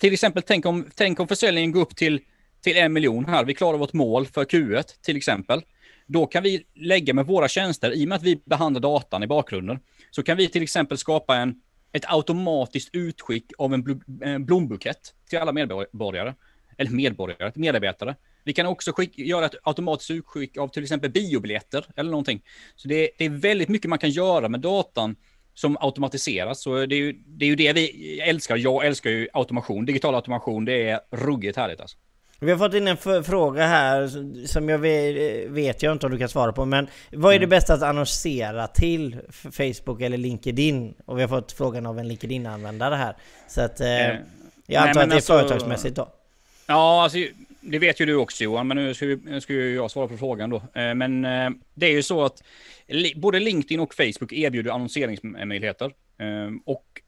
Till 0.00 0.12
exempel, 0.12 0.42
tänk 0.42 0.66
om, 0.66 0.86
tänk 0.94 1.20
om 1.20 1.28
försäljningen 1.28 1.72
går 1.72 1.80
upp 1.80 1.96
till, 1.96 2.20
till 2.62 2.76
en 2.76 2.92
miljon 2.92 3.24
här, 3.24 3.44
vi 3.44 3.54
klarar 3.54 3.78
vårt 3.78 3.92
mål 3.92 4.26
för 4.26 4.44
Q1 4.44 4.84
till 5.02 5.16
exempel. 5.16 5.62
Då 6.06 6.26
kan 6.26 6.42
vi 6.42 6.66
lägga 6.74 7.14
med 7.14 7.26
våra 7.26 7.48
tjänster, 7.48 7.94
i 7.94 8.04
och 8.04 8.08
med 8.08 8.16
att 8.16 8.22
vi 8.22 8.40
behandlar 8.44 8.80
datan 8.80 9.22
i 9.22 9.26
bakgrunden, 9.26 9.78
så 10.10 10.22
kan 10.22 10.36
vi 10.36 10.48
till 10.48 10.62
exempel 10.62 10.98
skapa 10.98 11.36
en, 11.36 11.60
ett 11.92 12.04
automatiskt 12.06 12.88
utskick 12.92 13.52
av 13.58 13.74
en, 13.74 14.44
blombukett 14.44 15.14
till 15.28 15.38
alla 15.38 15.52
medborgare. 15.52 16.34
Eller 16.78 16.90
medborgare, 16.90 17.52
medarbetare. 17.54 18.16
Vi 18.44 18.52
kan 18.52 18.66
också 18.66 18.92
göra 19.12 19.46
ett 19.46 19.54
automatiskt 19.62 20.10
utskick 20.10 20.56
av 20.56 20.68
till 20.68 20.82
exempel 20.82 21.10
biobiljetter 21.10 21.86
eller 21.96 22.10
någonting. 22.10 22.42
Så 22.76 22.88
det, 22.88 23.10
det 23.18 23.24
är 23.24 23.30
väldigt 23.30 23.68
mycket 23.68 23.88
man 23.88 23.98
kan 23.98 24.10
göra 24.10 24.48
med 24.48 24.60
datan 24.60 25.16
som 25.54 25.76
automatiseras. 25.80 26.62
Så 26.62 26.86
det 26.86 26.94
är, 26.94 26.98
ju, 26.98 27.12
det 27.12 27.44
är 27.44 27.48
ju 27.48 27.56
det 27.56 27.72
vi 27.72 28.20
älskar. 28.20 28.56
Jag 28.56 28.86
älskar 28.86 29.10
ju 29.10 29.28
automation. 29.32 29.86
Digital 29.86 30.14
automation, 30.14 30.64
det 30.64 30.88
är 30.88 31.00
ruggigt 31.10 31.56
härligt 31.56 31.80
alltså. 31.80 31.98
Vi 32.40 32.50
har 32.50 32.58
fått 32.58 32.74
in 32.74 32.88
en 32.88 33.24
fråga 33.24 33.66
här 33.66 34.08
som 34.46 34.68
jag 34.68 34.78
vet, 34.78 35.50
vet 35.50 35.82
jag 35.82 35.92
inte 35.92 36.06
om 36.06 36.12
du 36.12 36.18
kan 36.18 36.28
svara 36.28 36.52
på 36.52 36.64
men 36.64 36.86
Vad 37.12 37.34
är 37.34 37.38
det 37.38 37.44
mm. 37.44 37.50
bästa 37.50 37.74
att 37.74 37.82
annonsera 37.82 38.66
till 38.66 39.16
Facebook 39.52 40.00
eller 40.00 40.18
LinkedIn? 40.18 40.94
Och 41.04 41.18
vi 41.18 41.22
har 41.22 41.28
fått 41.28 41.52
frågan 41.52 41.86
av 41.86 41.98
en 41.98 42.08
LinkedIn-användare 42.08 42.94
här 42.94 43.16
Så 43.48 43.60
att 43.60 43.80
eh, 43.80 44.10
eh 44.10 44.16
Jag 44.66 44.88
antar 44.88 44.94
Nej, 44.94 45.02
att 45.02 45.10
det 45.10 45.14
är 45.14 45.16
alltså, 45.16 45.32
företagsmässigt 45.32 45.96
då 45.96 46.08
Ja, 46.66 47.02
alltså 47.02 47.18
det 47.60 47.78
vet 47.78 48.00
ju 48.00 48.06
du 48.06 48.16
också 48.16 48.44
Johan, 48.44 48.68
men 48.68 48.76
nu 48.76 48.94
ska, 48.94 49.06
nu 49.06 49.40
ska 49.40 49.52
ju 49.52 49.74
jag 49.74 49.90
svara 49.90 50.08
på 50.08 50.16
frågan 50.16 50.50
då. 50.50 50.56
Eh, 50.56 50.94
men 50.94 51.24
eh, 51.24 51.50
det 51.74 51.86
är 51.86 51.92
ju 51.92 52.02
så 52.02 52.24
att 52.24 52.42
både 53.16 53.40
LinkedIn 53.40 53.80
och 53.80 53.94
Facebook 53.94 54.32
erbjuder 54.32 54.70
annonseringsmöjligheter. 54.70 55.92
Och 56.64 57.00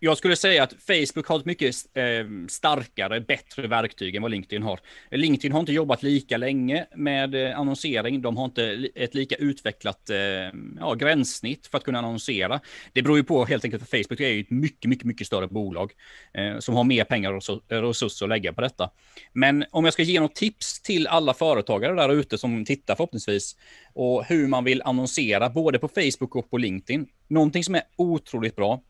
jag 0.00 0.18
skulle 0.18 0.36
säga 0.36 0.62
att 0.62 0.72
Facebook 0.72 1.26
har 1.26 1.38
ett 1.38 1.44
mycket 1.44 1.74
ehm, 1.94 2.48
starkare, 2.48 3.20
bättre 3.20 3.66
verktyg 3.66 4.14
än 4.16 4.22
vad 4.22 4.30
LinkedIn 4.30 4.62
har. 4.62 4.80
LinkedIn 5.10 5.52
har 5.52 5.60
inte 5.60 5.72
jobbat 5.72 6.02
lika 6.02 6.36
länge 6.36 6.86
med 6.96 7.34
eh, 7.34 7.58
annonsering. 7.58 8.22
De 8.22 8.36
har 8.36 8.44
inte 8.44 8.88
ett 8.94 9.14
lika 9.14 9.34
utvecklat 9.34 10.10
ehm, 10.10 10.78
ja, 10.80 10.94
gränssnitt 10.94 11.66
för 11.66 11.78
att 11.78 11.84
kunna 11.84 11.98
annonsera. 11.98 12.60
Det 12.92 13.02
beror 13.02 13.16
ju 13.16 13.24
på 13.24 13.44
helt 13.44 13.64
enkelt 13.64 13.88
för 13.88 13.98
Facebook 13.98 14.20
är 14.20 14.28
ju 14.28 14.40
ett 14.40 14.50
mycket, 14.50 14.88
mycket, 14.88 15.04
mycket 15.04 15.26
större 15.26 15.48
bolag 15.48 15.92
eh, 16.34 16.58
som 16.58 16.74
har 16.74 16.84
mer 16.84 17.04
pengar 17.04 17.32
och 17.32 17.72
eh, 17.72 17.82
resurser 17.82 18.26
att 18.26 18.30
lägga 18.30 18.52
på 18.52 18.60
detta. 18.60 18.90
Men 19.32 19.64
om 19.70 19.84
jag 19.84 19.94
ska 19.94 20.02
ge 20.02 20.20
något 20.20 20.34
tips 20.34 20.82
till 20.82 21.06
alla 21.06 21.34
företagare 21.34 21.94
där 21.94 22.12
ute 22.12 22.38
som 22.38 22.64
tittar 22.64 22.94
förhoppningsvis 22.94 23.56
och 23.94 24.24
hur 24.24 24.46
man 24.46 24.64
vill 24.64 24.82
annonsera 24.82 25.48
både 25.50 25.78
på 25.78 25.88
Facebook 25.88 26.36
och 26.36 26.50
på 26.50 26.58
LinkedIn. 26.58 27.06
Någonting 27.28 27.64
som 27.64 27.74
är 27.74 27.82
otroligt 27.96 28.56
bra 28.56 28.82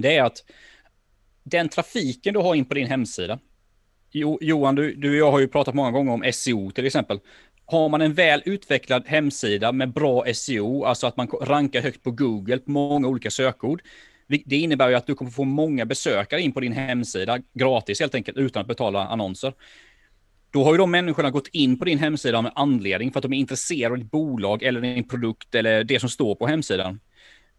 det 0.00 0.16
är 0.16 0.22
att 0.22 0.44
den 1.44 1.68
trafiken 1.68 2.34
du 2.34 2.40
har 2.40 2.54
in 2.54 2.64
på 2.64 2.74
din 2.74 2.86
hemsida, 2.86 3.38
jo, 4.12 4.38
Johan, 4.40 4.74
du, 4.74 4.94
du 4.94 5.10
och 5.10 5.16
jag 5.16 5.32
har 5.32 5.40
ju 5.40 5.48
pratat 5.48 5.74
många 5.74 5.90
gånger 5.90 6.12
om 6.12 6.32
SEO 6.32 6.70
till 6.70 6.86
exempel. 6.86 7.20
Har 7.66 7.88
man 7.88 8.00
en 8.00 8.14
väl 8.14 8.42
utvecklad 8.44 9.02
hemsida 9.06 9.72
med 9.72 9.92
bra 9.92 10.24
SEO, 10.34 10.84
alltså 10.84 11.06
att 11.06 11.16
man 11.16 11.26
rankar 11.26 11.82
högt 11.82 12.02
på 12.02 12.10
Google 12.10 12.58
på 12.58 12.70
många 12.70 13.08
olika 13.08 13.30
sökord, 13.30 13.82
det 14.46 14.56
innebär 14.56 14.88
ju 14.88 14.94
att 14.94 15.06
du 15.06 15.14
kommer 15.14 15.30
få 15.30 15.44
många 15.44 15.86
besökare 15.86 16.40
in 16.40 16.52
på 16.52 16.60
din 16.60 16.72
hemsida 16.72 17.38
gratis 17.54 18.00
helt 18.00 18.14
enkelt 18.14 18.36
utan 18.36 18.60
att 18.60 18.68
betala 18.68 19.06
annonser. 19.06 19.52
Då 20.52 20.64
har 20.64 20.72
ju 20.72 20.78
de 20.78 20.90
människorna 20.90 21.30
gått 21.30 21.48
in 21.52 21.78
på 21.78 21.84
din 21.84 21.98
hemsida 21.98 22.42
med 22.42 22.52
anledning 22.54 23.12
för 23.12 23.18
att 23.18 23.22
de 23.22 23.32
är 23.32 23.38
intresserade 23.38 23.92
av 23.92 23.98
ditt 23.98 24.10
bolag 24.10 24.62
eller 24.62 24.80
din 24.80 25.08
produkt 25.08 25.54
eller 25.54 25.84
det 25.84 26.00
som 26.00 26.08
står 26.08 26.34
på 26.34 26.46
hemsidan. 26.46 27.00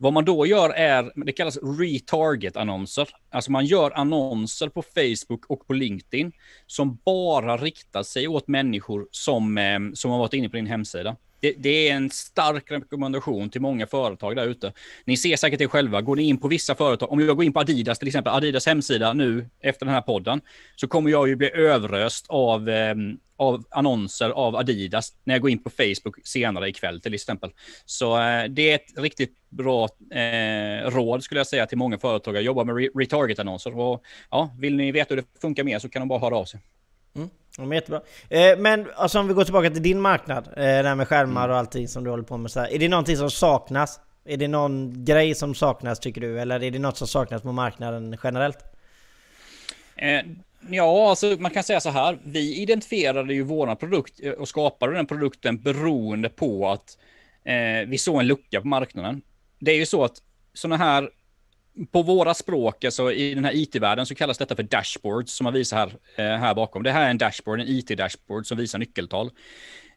Vad 0.01 0.13
man 0.13 0.25
då 0.25 0.45
gör 0.45 0.69
är, 0.69 1.25
det 1.25 1.31
kallas 1.31 1.57
retarget-annonser. 1.79 3.09
Alltså 3.29 3.51
man 3.51 3.65
gör 3.65 3.91
annonser 3.91 4.69
på 4.69 4.81
Facebook 4.81 5.45
och 5.47 5.67
på 5.67 5.73
LinkedIn 5.73 6.31
som 6.67 6.99
bara 7.05 7.57
riktar 7.57 8.03
sig 8.03 8.27
åt 8.27 8.47
människor 8.47 9.07
som, 9.11 9.57
ehm, 9.57 9.95
som 9.95 10.11
har 10.11 10.17
varit 10.17 10.33
inne 10.33 10.49
på 10.49 10.55
din 10.55 10.65
hemsida. 10.65 11.15
Det, 11.39 11.53
det, 11.57 11.89
är 11.89 11.95
en 11.95 12.09
stark 12.09 12.71
rekommendation 12.71 13.49
till 13.49 13.61
många 13.61 13.87
företag 13.87 14.35
där 14.35 14.47
ute. 14.47 14.73
Ni 15.05 15.17
ser 15.17 15.35
säkert 15.35 15.59
det 15.59 15.67
själva. 15.67 16.01
Går 16.01 16.15
ni 16.15 16.23
in 16.23 16.37
på 16.37 16.47
vissa 16.47 16.75
företag, 16.75 17.11
om 17.11 17.19
jag 17.19 17.35
går 17.35 17.45
in 17.45 17.53
på 17.53 17.59
Adidas 17.59 17.99
till 17.99 18.07
exempel, 18.07 18.33
Adidas 18.33 18.65
hemsida 18.65 19.13
nu 19.13 19.49
efter 19.59 19.85
den 19.85 19.95
här 19.95 20.01
podden, 20.01 20.41
så 20.75 20.87
kommer 20.87 21.11
jag 21.11 21.27
ju 21.27 21.35
bli 21.35 21.51
överöst 21.51 22.25
av, 22.29 22.69
eh, 22.69 22.95
av 23.41 23.63
annonser 23.69 24.29
av 24.29 24.55
Adidas 24.55 25.13
när 25.23 25.33
jag 25.33 25.41
går 25.41 25.51
in 25.51 25.63
på 25.63 25.69
Facebook 25.69 26.15
senare 26.23 26.69
ikväll 26.69 27.01
till 27.01 27.13
exempel. 27.13 27.51
Så 27.85 28.21
eh, 28.21 28.43
det 28.43 28.71
är 28.71 28.75
ett 28.75 28.97
riktigt 28.97 29.35
bra 29.49 29.89
eh, 30.11 30.89
råd 30.89 31.23
skulle 31.23 31.39
jag 31.39 31.47
säga 31.47 31.65
till 31.65 31.77
många 31.77 31.97
företag. 31.97 32.41
jobbar 32.41 32.65
med 32.65 32.75
re 32.75 32.89
retarget-annonser. 32.95 33.79
Och, 33.79 34.03
ja, 34.29 34.55
vill 34.59 34.75
ni 34.75 34.91
veta 34.91 35.15
hur 35.15 35.21
det 35.21 35.27
funkar 35.41 35.63
mer 35.63 35.79
så 35.79 35.89
kan 35.89 36.01
de 36.01 36.07
bara 36.07 36.19
höra 36.19 36.37
av 36.37 36.45
sig. 36.45 36.59
Mm. 37.15 37.29
Ja, 37.57 37.73
jättebra. 37.73 38.01
Eh, 38.29 38.57
men 38.57 38.87
alltså, 38.95 39.19
om 39.19 39.27
vi 39.27 39.33
går 39.33 39.43
tillbaka 39.43 39.69
till 39.69 39.83
din 39.83 40.01
marknad, 40.01 40.47
eh, 40.47 40.53
det 40.53 40.87
här 40.87 40.95
med 40.95 41.07
skärmar 41.07 41.49
och 41.49 41.57
allting 41.57 41.87
som 41.87 42.03
du 42.03 42.09
håller 42.09 42.23
på 42.23 42.37
med. 42.37 42.51
Så 42.51 42.59
här, 42.59 42.73
är 42.73 42.79
det 42.79 42.89
någonting 42.89 43.17
som 43.17 43.31
saknas? 43.31 43.99
Är 44.25 44.37
det 44.37 44.47
någon 44.47 45.05
grej 45.05 45.35
som 45.35 45.55
saknas 45.55 45.99
tycker 45.99 46.21
du? 46.21 46.39
Eller 46.39 46.63
är 46.63 46.71
det 46.71 46.79
något 46.79 46.97
som 46.97 47.07
saknas 47.07 47.41
på 47.41 47.51
marknaden 47.51 48.17
generellt? 48.23 48.57
Ja, 50.69 51.09
alltså 51.09 51.37
man 51.39 51.51
kan 51.51 51.63
säga 51.63 51.79
så 51.79 51.89
här. 51.89 52.17
Vi 52.23 52.61
identifierade 52.61 53.33
ju 53.33 53.43
våran 53.43 53.77
produkt 53.77 54.19
eh, 54.23 54.31
och 54.31 54.47
skapade 54.47 54.93
den 54.93 55.07
produkten 55.07 55.61
beroende 55.61 56.29
på 56.29 56.69
att 56.69 56.97
eh, 57.45 57.87
vi 57.87 57.97
såg 57.97 58.19
en 58.19 58.27
lucka 58.27 58.61
på 58.61 58.67
marknaden. 58.67 59.21
Det 59.59 59.71
är 59.71 59.75
ju 59.75 59.85
så 59.85 60.03
att 60.03 60.17
sådana 60.53 60.77
här 60.77 61.09
på 61.91 62.01
våra 62.01 62.33
språk, 62.33 62.83
alltså 62.83 63.11
i 63.11 63.33
den 63.33 63.45
här 63.45 63.55
IT-världen, 63.55 64.05
så 64.05 64.15
kallas 64.15 64.37
detta 64.37 64.55
för 64.55 64.63
dashboards 64.63 65.33
som 65.33 65.43
man 65.43 65.53
visar 65.53 65.77
här, 65.77 65.93
eh, 66.15 66.39
här 66.39 66.55
bakom. 66.55 66.83
Det 66.83 66.91
här 66.91 67.05
är 67.05 67.09
en 67.09 67.17
dashboard, 67.17 67.59
en 67.59 67.67
IT-dashboard 67.67 68.45
som 68.45 68.57
visar 68.57 68.79
nyckeltal. 68.79 69.31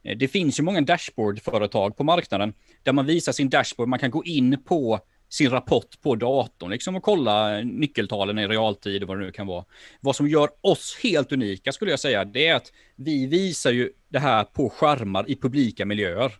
Eh, 0.05 0.17
det 0.17 0.29
finns 0.29 0.59
ju 0.59 0.63
många 0.63 0.81
dashboardföretag 0.81 1.97
på 1.97 2.05
marknaden 2.05 2.55
där 2.83 2.93
man 2.93 3.07
visar 3.07 3.33
sin 3.33 3.51
dashboard. 3.51 3.89
Man 3.89 3.99
kan 3.99 4.11
gå 4.11 4.25
in 4.25 4.65
på 4.65 5.01
sin 5.29 5.51
rapport 5.51 6.01
på 6.03 6.15
datorn 6.15 6.71
liksom 6.71 6.97
och 6.97 7.03
kolla 7.03 7.61
nyckeltalen 7.61 8.39
i 8.39 8.47
realtid 8.47 9.03
och 9.03 9.09
vad 9.09 9.19
det 9.19 9.25
nu 9.25 9.33
kan 9.33 9.47
vara. 9.47 9.65
Vad 10.01 10.17
som 10.17 10.29
gör 10.29 10.49
oss 10.61 10.99
helt 11.03 11.33
unika 11.33 11.73
skulle 11.73 11.91
jag 11.91 12.01
säga, 12.01 12.25
det 12.25 12.47
är 12.47 12.55
att 12.55 12.73
vi 12.97 13.27
visar 13.27 13.71
ju 13.71 13.91
det 14.09 14.19
här 14.19 14.45
på 14.45 14.71
skärmar 14.71 15.31
i 15.31 15.37
publika 15.37 15.85
miljöer. 15.85 16.33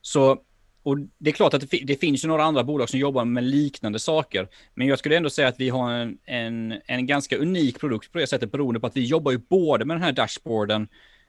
Så 0.00 0.38
och 0.82 0.98
det 1.18 1.30
är 1.30 1.34
klart 1.34 1.54
att 1.54 1.70
det, 1.70 1.82
det, 1.84 2.00
finns 2.00 2.24
ju 2.24 2.28
några 2.28 2.44
andra 2.44 2.64
bolag 2.64 2.88
som 2.88 3.00
jobbar 3.00 3.24
med 3.24 3.44
liknande 3.44 3.98
saker. 3.98 4.48
Men 4.74 4.86
jag 4.86 4.98
skulle 4.98 5.16
ändå 5.16 5.30
säga 5.30 5.48
att 5.48 5.60
vi 5.60 5.68
har 5.68 5.92
en, 5.92 6.18
en, 6.24 6.74
en 6.86 7.06
ganska 7.06 7.36
unik 7.36 7.80
produkt 7.80 8.12
på 8.12 8.18
det 8.18 8.26
sättet 8.26 8.52
beroende 8.52 8.80
på 8.80 8.86
att 8.86 8.96
vi 8.96 9.04
jobbar 9.04 9.32
ju 9.32 9.38
både 9.38 9.84
med 9.84 9.96
den 9.96 10.02
här 10.02 10.12
dashboarden, 10.12 10.82
eh, 10.82 10.88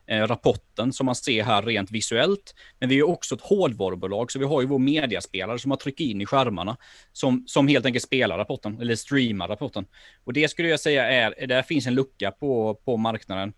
Eh, 0.09 0.27
rapporten 0.27 0.93
som 0.93 1.05
man 1.05 1.15
ser 1.15 1.43
här 1.43 1.61
rent 1.61 1.91
visuellt. 1.91 2.55
Men 2.79 2.89
vi 2.89 2.99
är 2.99 3.07
också 3.07 3.35
ett 3.35 3.41
hårdvarubolag 3.41 4.31
så 4.31 4.39
vi 4.39 4.45
har 4.45 4.61
ju 4.61 4.67
vår 4.67 4.79
mediaspelare 4.79 5.59
som 5.59 5.71
har 5.71 5.77
tryckt 5.77 5.99
in 5.99 6.21
i 6.21 6.25
skärmarna 6.25 6.77
som, 7.13 7.43
som 7.47 7.67
helt 7.67 7.85
enkelt 7.85 8.03
spelar 8.03 8.37
rapporten 8.37 8.81
eller 8.81 8.95
streamar 8.95 9.47
rapporten. 9.47 9.85
Och 10.23 10.33
det 10.33 10.47
skulle 10.47 10.69
jag 10.69 10.79
säga 10.79 11.05
är, 11.05 11.47
där 11.47 11.61
finns 11.61 11.87
en 11.87 11.95
lucka 11.95 12.31
på, 12.31 12.79
på 12.85 12.97
marknaden. 12.97 13.53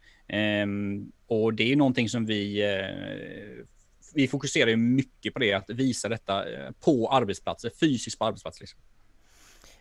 Um, 0.64 1.12
och 1.28 1.54
det 1.54 1.72
är 1.72 1.76
någonting 1.76 2.10
som 2.10 2.26
vi 2.26 2.64
uh, 2.64 3.66
vi 4.14 4.28
fokuserar 4.28 4.70
ju 4.70 4.78
mycket 4.78 5.34
på 5.34 5.40
det, 5.40 5.54
att 5.54 5.70
visa 5.70 6.10
detta 6.10 6.54
eh, 6.54 6.72
på 6.72 7.10
arbetsplatser, 7.10 7.72
fysiskt 7.80 8.20
på 8.20 8.26
arbetsplatser. 8.26 8.62
Liksom. 8.62 8.80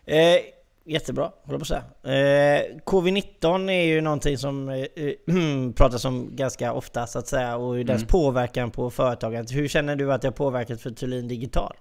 Eh, 0.05 0.37
jättebra, 0.85 1.31
håller 1.43 1.59
på 1.59 1.61
att 1.61 1.67
säga. 1.67 1.83
Eh, 2.03 2.77
Covid-19 2.85 3.71
är 3.71 3.83
ju 3.83 4.01
någonting 4.01 4.37
som 4.37 4.69
eh, 4.69 5.73
pratas 5.75 6.05
om 6.05 6.35
ganska 6.35 6.73
ofta 6.73 7.07
så 7.07 7.19
att 7.19 7.27
säga 7.27 7.55
och 7.57 7.75
dess 7.75 7.95
mm. 7.95 8.07
påverkan 8.07 8.71
på 8.71 8.89
företaget. 8.89 9.51
Hur 9.51 9.67
känner 9.67 9.95
du 9.95 10.13
att 10.13 10.21
det 10.21 10.27
har 10.27 10.33
påverkat 10.33 10.81
för 10.81 10.89
Thulin 10.89 11.27
Digital? 11.27 11.75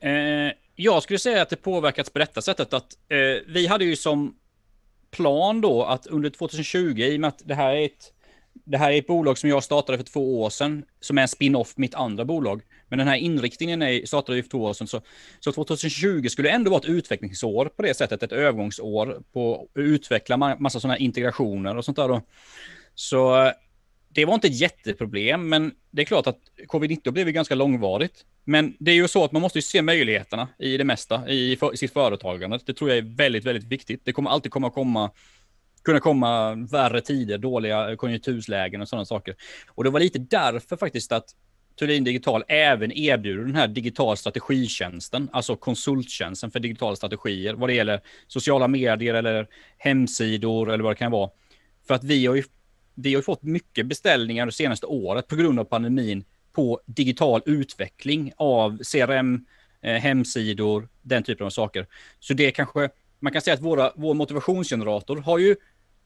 Eh, 0.00 0.10
jag 0.74 1.02
skulle 1.02 1.18
säga 1.18 1.42
att 1.42 1.48
det 1.48 1.56
påverkats 1.56 2.10
på 2.10 2.18
detta 2.18 2.42
sättet 2.42 2.74
att 2.74 2.98
eh, 3.08 3.18
vi 3.46 3.66
hade 3.66 3.84
ju 3.84 3.96
som 3.96 4.36
plan 5.10 5.60
då 5.60 5.84
att 5.84 6.06
under 6.06 6.30
2020, 6.30 6.78
i 6.78 7.16
och 7.16 7.20
med 7.20 7.28
att 7.28 7.42
det 7.44 7.54
här 7.54 7.74
är 7.74 7.84
ett 7.84 8.12
det 8.64 8.78
här 8.78 8.92
är 8.92 8.98
ett 8.98 9.06
bolag 9.06 9.38
som 9.38 9.50
jag 9.50 9.64
startade 9.64 9.98
för 9.98 10.04
två 10.04 10.42
år 10.42 10.50
sedan, 10.50 10.84
som 11.00 11.18
är 11.18 11.22
en 11.22 11.28
spin-off 11.28 11.76
mitt 11.76 11.94
andra 11.94 12.24
bolag. 12.24 12.62
Men 12.88 12.98
den 12.98 13.08
här 13.08 13.16
inriktningen 13.16 13.82
är, 13.82 14.06
startade 14.06 14.42
för 14.42 14.50
två 14.50 14.62
år 14.62 14.72
sedan, 14.72 14.86
så, 14.86 15.00
så 15.40 15.52
2020 15.52 16.28
skulle 16.28 16.50
ändå 16.50 16.70
vara 16.70 16.80
ett 16.80 16.88
utvecklingsår 16.88 17.66
på 17.76 17.82
det 17.82 17.94
sättet, 17.94 18.22
ett 18.22 18.32
övergångsår 18.32 19.22
på 19.32 19.54
att 19.54 19.80
utveckla 19.80 20.36
massa 20.36 20.80
sådana 20.80 20.98
integrationer 20.98 21.76
och 21.76 21.84
sånt 21.84 21.96
där 21.96 22.08
då. 22.08 22.22
Så 22.94 23.52
det 24.08 24.24
var 24.24 24.34
inte 24.34 24.46
ett 24.46 24.60
jätteproblem, 24.60 25.48
men 25.48 25.72
det 25.90 26.02
är 26.02 26.06
klart 26.06 26.26
att 26.26 26.38
covid-19 26.68 27.10
blev 27.10 27.30
ganska 27.30 27.54
långvarigt. 27.54 28.24
Men 28.44 28.76
det 28.78 28.90
är 28.90 28.94
ju 28.94 29.08
så 29.08 29.24
att 29.24 29.32
man 29.32 29.42
måste 29.42 29.62
se 29.62 29.82
möjligheterna 29.82 30.48
i 30.58 30.76
det 30.76 30.84
mesta 30.84 31.28
i, 31.28 31.56
för, 31.56 31.74
i 31.74 31.76
sitt 31.76 31.92
företagande. 31.92 32.58
Det 32.66 32.74
tror 32.74 32.90
jag 32.90 32.98
är 32.98 33.16
väldigt, 33.16 33.44
väldigt 33.44 33.64
viktigt. 33.64 34.00
Det 34.04 34.12
kommer 34.12 34.30
alltid 34.30 34.52
komma 34.52 34.70
komma 34.70 35.10
kunna 35.86 36.00
komma 36.00 36.54
värre 36.54 37.00
tider, 37.00 37.38
dåliga 37.38 37.96
konjunkturslägen 37.96 38.80
och 38.80 38.88
sådana 38.88 39.04
saker. 39.04 39.34
Och 39.68 39.84
det 39.84 39.90
var 39.90 40.00
lite 40.00 40.18
därför 40.18 40.76
faktiskt 40.76 41.12
att 41.12 41.34
Thulin 41.78 42.04
Digital 42.04 42.44
även 42.48 42.92
erbjuder 42.92 43.44
den 43.44 43.54
här 43.54 43.68
digital 43.68 44.16
strategitjänsten, 44.16 45.28
alltså 45.32 45.56
konsulttjänsten 45.56 46.50
för 46.50 46.60
digitala 46.60 46.96
strategier, 46.96 47.54
vad 47.54 47.68
det 47.68 47.74
gäller 47.74 48.00
sociala 48.26 48.68
medier 48.68 49.14
eller 49.14 49.48
hemsidor 49.78 50.72
eller 50.72 50.84
vad 50.84 50.92
det 50.92 50.98
kan 50.98 51.12
vara. 51.12 51.30
För 51.86 51.94
att 51.94 52.04
vi 52.04 52.26
har 52.26 52.34
ju, 52.34 52.42
vi 52.94 53.14
har 53.14 53.22
fått 53.22 53.42
mycket 53.42 53.86
beställningar 53.86 54.46
det 54.46 54.52
senaste 54.52 54.86
året 54.86 55.28
på 55.28 55.36
grund 55.36 55.60
av 55.60 55.64
pandemin 55.64 56.24
på 56.52 56.80
digital 56.86 57.42
utveckling 57.46 58.32
av 58.36 58.78
CRM, 58.92 59.46
eh, 59.82 59.94
hemsidor, 59.94 60.88
den 61.02 61.22
typen 61.22 61.46
av 61.46 61.50
saker. 61.50 61.86
Så 62.20 62.34
det 62.34 62.50
kanske, 62.50 62.88
man 63.20 63.32
kan 63.32 63.42
säga 63.42 63.54
att 63.54 63.60
våra, 63.60 63.92
vår 63.96 64.14
motivationsgenerator 64.14 65.16
har 65.16 65.38
ju 65.38 65.56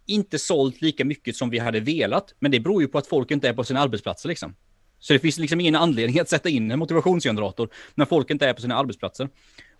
inte 0.06 0.38
sålt 0.38 0.80
lika 0.80 1.04
mycket 1.04 1.36
som 1.36 1.50
vi 1.50 1.58
hade 1.58 1.80
velat. 1.80 2.34
Men 2.38 2.50
det 2.50 2.60
beror 2.60 2.82
ju 2.82 2.88
på 2.88 2.98
att 2.98 3.06
folk 3.06 3.30
inte 3.30 3.48
är 3.48 3.52
på 3.52 3.64
sina 3.64 3.80
arbetsplatser 3.80 4.28
liksom. 4.28 4.54
Så 5.00 5.12
det 5.12 5.18
finns 5.18 5.38
liksom 5.38 5.60
ingen 5.60 5.76
anledning 5.76 6.20
att 6.20 6.28
sätta 6.28 6.48
in 6.48 6.70
en 6.70 6.78
motivationsgenerator 6.78 7.68
när 7.94 8.04
folk 8.04 8.30
inte 8.30 8.46
är 8.46 8.52
på 8.52 8.60
sina 8.60 8.76
arbetsplatser. 8.76 9.28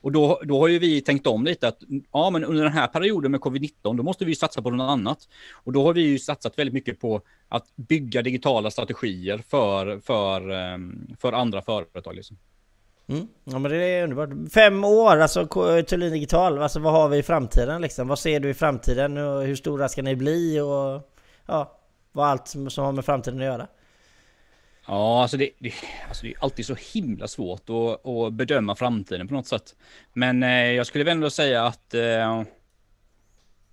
Och 0.03 0.13
då, 0.13 0.41
då 0.45 0.61
har 0.61 0.69
ju 0.69 0.79
vi 0.79 1.01
tänkt 1.01 1.27
om 1.27 1.45
lite 1.45 1.69
att 1.69 1.79
ja, 2.13 2.31
men 2.31 2.45
under 2.45 2.65
den 2.65 2.73
här 2.73 2.87
perioden 2.87 3.31
med 3.31 3.41
covid-19, 3.41 3.97
då 3.97 4.03
måste 4.03 4.25
vi 4.25 4.35
satsa 4.35 4.63
på 4.63 4.71
något 4.71 4.91
annat. 4.91 5.19
Och 5.53 5.73
då 5.73 5.85
har 5.85 5.95
vi 5.95 6.01
ju 6.01 6.19
satsat 6.19 6.59
väldigt 6.59 6.75
mycket 6.75 7.01
på 7.01 7.23
att 7.49 7.77
bygga 7.77 8.23
digitala 8.23 8.71
strategier 8.71 9.43
för, 9.49 10.01
för, 10.01 10.51
ehm, 10.51 11.17
för 11.21 11.33
andra 11.33 11.63
företag. 11.63 12.15
Liksom. 12.15 12.37
Mm. 13.07 13.29
Ja 13.45 13.59
men 13.59 13.71
det 13.71 13.85
är 13.85 14.03
underbart. 14.05 14.53
Fem 14.55 14.85
år, 14.85 15.17
alltså 15.17 15.47
Thulin 15.83 16.13
Digital, 16.13 16.63
alltså 16.63 16.81
vad 16.81 16.93
har 16.93 17.09
vi 17.09 17.19
i 17.19 17.23
framtiden 17.23 17.83
liksom? 17.83 18.09
Vad 18.09 18.19
ser 18.19 18.41
du 18.41 18.51
i 18.51 18.55
framtiden 18.55 19.17
och 19.17 19.43
hur 19.43 19.57
stora 19.57 19.89
ska 19.89 20.03
ni 20.03 20.17
bli 20.17 20.61
och 20.61 21.11
ja? 21.47 21.77
Vad 22.13 22.27
allt 22.29 22.49
som 22.49 22.69
har 22.77 22.93
med 22.93 23.05
framtiden 23.05 23.39
att 23.39 23.45
göra. 23.45 23.67
Ja, 24.87 25.23
alltså 25.23 25.37
det, 25.37 25.51
det, 25.59 25.73
alltså 26.09 26.27
det 26.27 26.33
är 26.33 26.45
alltid 26.45 26.67
så 26.67 26.77
himla 26.95 27.29
svårt 27.29 27.71
att, 27.71 28.07
att 28.07 28.33
bedöma 28.33 28.77
framtiden 28.77 29.29
på 29.29 29.35
något 29.35 29.47
sätt. 29.47 29.77
Men 30.13 30.43
eh, 30.43 30.51
jag 30.51 30.87
skulle 30.87 31.05
väl 31.05 31.13
ändå 31.13 31.31
säga 31.31 31.67
att 31.67 31.95
eh, 31.95 32.43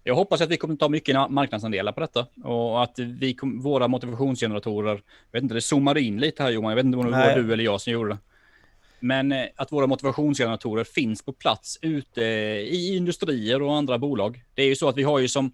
jag 0.03 0.15
hoppas 0.15 0.41
att 0.41 0.49
vi 0.49 0.57
kommer 0.57 0.75
ta 0.75 0.89
mycket 0.89 1.31
marknadsandelar 1.31 1.91
på 1.91 1.99
detta 1.99 2.25
och 2.43 2.83
att 2.83 2.99
vi 2.99 3.33
kom, 3.33 3.61
våra 3.61 3.87
motivationsgeneratorer, 3.87 4.91
jag 4.91 5.01
vet 5.31 5.43
inte, 5.43 5.55
det 5.55 5.61
zoomade 5.61 6.01
in 6.01 6.19
lite 6.19 6.43
här 6.43 6.49
Johan, 6.49 6.69
jag 6.69 6.75
vet 6.75 6.85
inte 6.85 6.97
om 6.97 7.05
det 7.05 7.11
var 7.11 7.35
du 7.35 7.53
eller 7.53 7.63
jag 7.63 7.81
som 7.81 7.93
gjorde 7.93 8.09
det. 8.09 8.17
Men 8.99 9.31
eh, 9.31 9.45
att 9.55 9.71
våra 9.71 9.87
motivationsgeneratorer 9.87 10.83
finns 10.83 11.25
på 11.25 11.33
plats 11.33 11.79
ute 11.81 12.21
i 12.21 12.95
industrier 12.95 13.61
och 13.61 13.75
andra 13.75 13.97
bolag. 13.97 14.43
Det 14.53 14.61
är 14.61 14.67
ju 14.67 14.75
så 14.75 14.89
att 14.89 14.97
vi 14.97 15.03
har 15.03 15.19
ju 15.19 15.27
som 15.27 15.51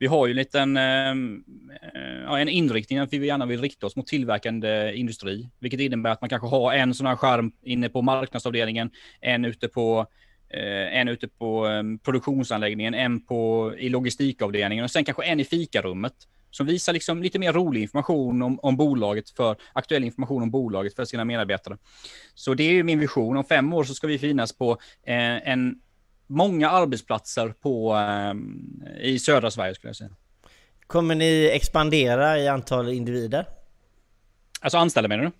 vi 0.00 0.06
har 0.06 0.26
ju 0.26 0.30
en 0.30 0.36
liten 0.36 0.76
eh, 0.76 2.40
en 2.40 2.48
inriktning 2.48 2.98
att 2.98 3.12
vi 3.12 3.26
gärna 3.26 3.46
vill 3.46 3.60
rikta 3.60 3.86
oss 3.86 3.96
mot 3.96 4.06
tillverkande 4.06 4.92
industri, 4.94 5.50
vilket 5.58 5.80
innebär 5.80 6.10
att 6.10 6.20
man 6.20 6.30
kanske 6.30 6.48
har 6.48 6.72
en 6.72 6.94
sån 6.94 7.06
här 7.06 7.16
skärm 7.16 7.52
inne 7.62 7.88
på 7.88 8.02
marknadsavdelningen, 8.02 8.90
en 9.20 9.44
ute 9.44 9.68
på 9.68 10.06
eh, 10.50 10.98
en 10.98 11.08
ute 11.08 11.28
på 11.28 11.66
ehm, 11.66 11.98
produktionsanläggningen, 11.98 12.94
en 12.94 13.20
på 13.26 13.72
i 13.78 13.88
logistikavdelningen 13.88 14.84
och 14.84 14.90
sen 14.90 15.04
kanske 15.04 15.24
en 15.24 15.40
i 15.40 15.44
fikarummet 15.44 16.14
som 16.50 16.66
visar 16.66 16.92
liksom 16.92 17.22
lite 17.22 17.38
mer 17.38 17.52
rolig 17.52 17.82
information 17.82 18.42
om, 18.42 18.60
om 18.62 18.76
bolaget 18.76 19.30
för 19.30 19.56
aktuell 19.72 20.04
information 20.04 20.42
om 20.42 20.50
bolaget 20.50 20.96
för 20.96 21.04
sina 21.04 21.24
medarbetare. 21.24 21.76
Så 22.34 22.54
det 22.54 22.62
är 22.62 22.72
ju 22.72 22.82
min 22.82 22.98
vision. 23.00 23.36
Om 23.36 23.44
fem 23.44 23.72
år 23.72 23.84
så 23.84 23.94
ska 23.94 24.06
vi 24.06 24.18
finnas 24.18 24.52
på 24.52 24.72
eh, 25.06 25.48
en 25.48 25.80
många 26.30 26.70
arbetsplatser 26.70 27.48
på, 27.48 27.96
eh, 27.96 28.34
i 29.06 29.18
södra 29.18 29.50
Sverige 29.50 29.74
skulle 29.74 29.88
jag 29.88 29.96
säga. 29.96 30.10
Kommer 30.86 31.14
ni 31.14 31.50
expandera 31.54 32.38
i 32.38 32.48
antal 32.48 32.88
individer? 32.88 33.46
Alltså 34.60 34.78
anställda 34.78 35.08
menar 35.08 35.24
du? 35.24 35.30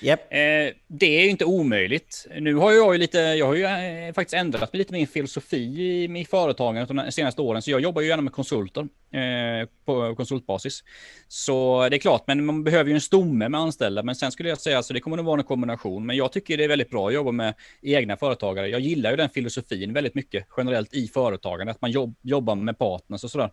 Yep. 0.00 0.32
Eh, 0.32 0.74
det 0.86 1.06
är 1.06 1.22
ju 1.22 1.30
inte 1.30 1.44
omöjligt. 1.44 2.26
Nu 2.40 2.54
har 2.54 2.72
jag 2.72 2.94
ju 2.94 2.98
lite, 2.98 3.18
jag 3.18 3.46
har 3.46 3.54
ju 3.54 3.64
eh, 3.64 4.12
faktiskt 4.12 4.34
ändrat 4.34 4.74
lite 4.76 4.92
min 4.92 5.06
filosofi 5.06 5.56
i, 5.56 6.20
i 6.20 6.24
företagen 6.24 6.86
de 6.86 7.12
senaste 7.12 7.42
åren, 7.42 7.62
så 7.62 7.70
jag 7.70 7.80
jobbar 7.80 8.02
ju 8.02 8.08
gärna 8.08 8.22
med 8.22 8.32
konsulter 8.32 8.88
eh, 9.12 9.68
på 9.84 10.14
konsultbasis. 10.14 10.84
Så 11.28 11.88
det 11.88 11.96
är 11.96 11.98
klart, 11.98 12.24
men 12.26 12.44
man 12.44 12.64
behöver 12.64 12.90
ju 12.90 12.94
en 12.94 13.00
stomme 13.00 13.48
med 13.48 13.60
anställda, 13.60 14.02
men 14.02 14.14
sen 14.14 14.32
skulle 14.32 14.48
jag 14.48 14.60
säga 14.60 14.82
så 14.82 14.92
det 14.92 15.00
kommer 15.00 15.16
nog 15.16 15.26
vara 15.26 15.40
en 15.40 15.46
kombination. 15.46 16.06
Men 16.06 16.16
jag 16.16 16.32
tycker 16.32 16.56
det 16.56 16.64
är 16.64 16.68
väldigt 16.68 16.90
bra 16.90 17.08
att 17.08 17.14
jobba 17.14 17.32
med 17.32 17.54
egna 17.82 18.16
företagare. 18.16 18.68
Jag 18.68 18.80
gillar 18.80 19.10
ju 19.10 19.16
den 19.16 19.28
filosofin 19.28 19.92
väldigt 19.92 20.14
mycket 20.14 20.46
generellt 20.56 20.94
i 20.94 21.08
företagande, 21.08 21.70
att 21.70 21.80
man 21.80 21.90
jobb, 21.90 22.16
jobbar 22.22 22.54
med 22.54 22.78
partners 22.78 23.24
och 23.24 23.30
sådär. 23.30 23.50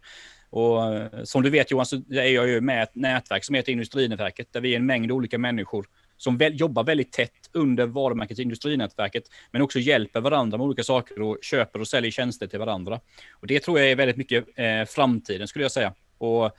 Och 0.49 0.79
som 1.23 1.43
du 1.43 1.49
vet 1.49 1.71
Johan 1.71 1.85
så 1.85 1.95
är 1.95 2.27
jag 2.27 2.47
ju 2.49 2.61
med 2.61 2.83
ett 2.83 2.95
nätverk 2.95 3.43
som 3.43 3.55
heter 3.55 3.71
Industrinätverket 3.71 4.53
där 4.53 4.61
vi 4.61 4.71
är 4.71 4.75
en 4.75 4.85
mängd 4.85 5.11
olika 5.11 5.37
människor 5.37 5.85
som 6.23 6.37
väl, 6.37 6.59
jobbar 6.59 6.83
väldigt 6.83 7.11
tätt 7.11 7.49
under 7.51 7.85
varumärket 7.85 8.39
industrinätverket, 8.39 9.23
men 9.51 9.61
också 9.61 9.79
hjälper 9.79 10.21
varandra 10.21 10.57
med 10.57 10.65
olika 10.65 10.83
saker 10.83 11.21
och 11.21 11.37
köper 11.41 11.81
och 11.81 11.87
säljer 11.87 12.11
tjänster 12.11 12.47
till 12.47 12.59
varandra. 12.59 12.99
Och 13.31 13.47
det 13.47 13.59
tror 13.59 13.79
jag 13.79 13.91
är 13.91 13.95
väldigt 13.95 14.17
mycket 14.17 14.45
eh, 14.55 14.85
framtiden 14.87 15.47
skulle 15.47 15.65
jag 15.65 15.71
säga. 15.71 15.93
Och 16.17 16.51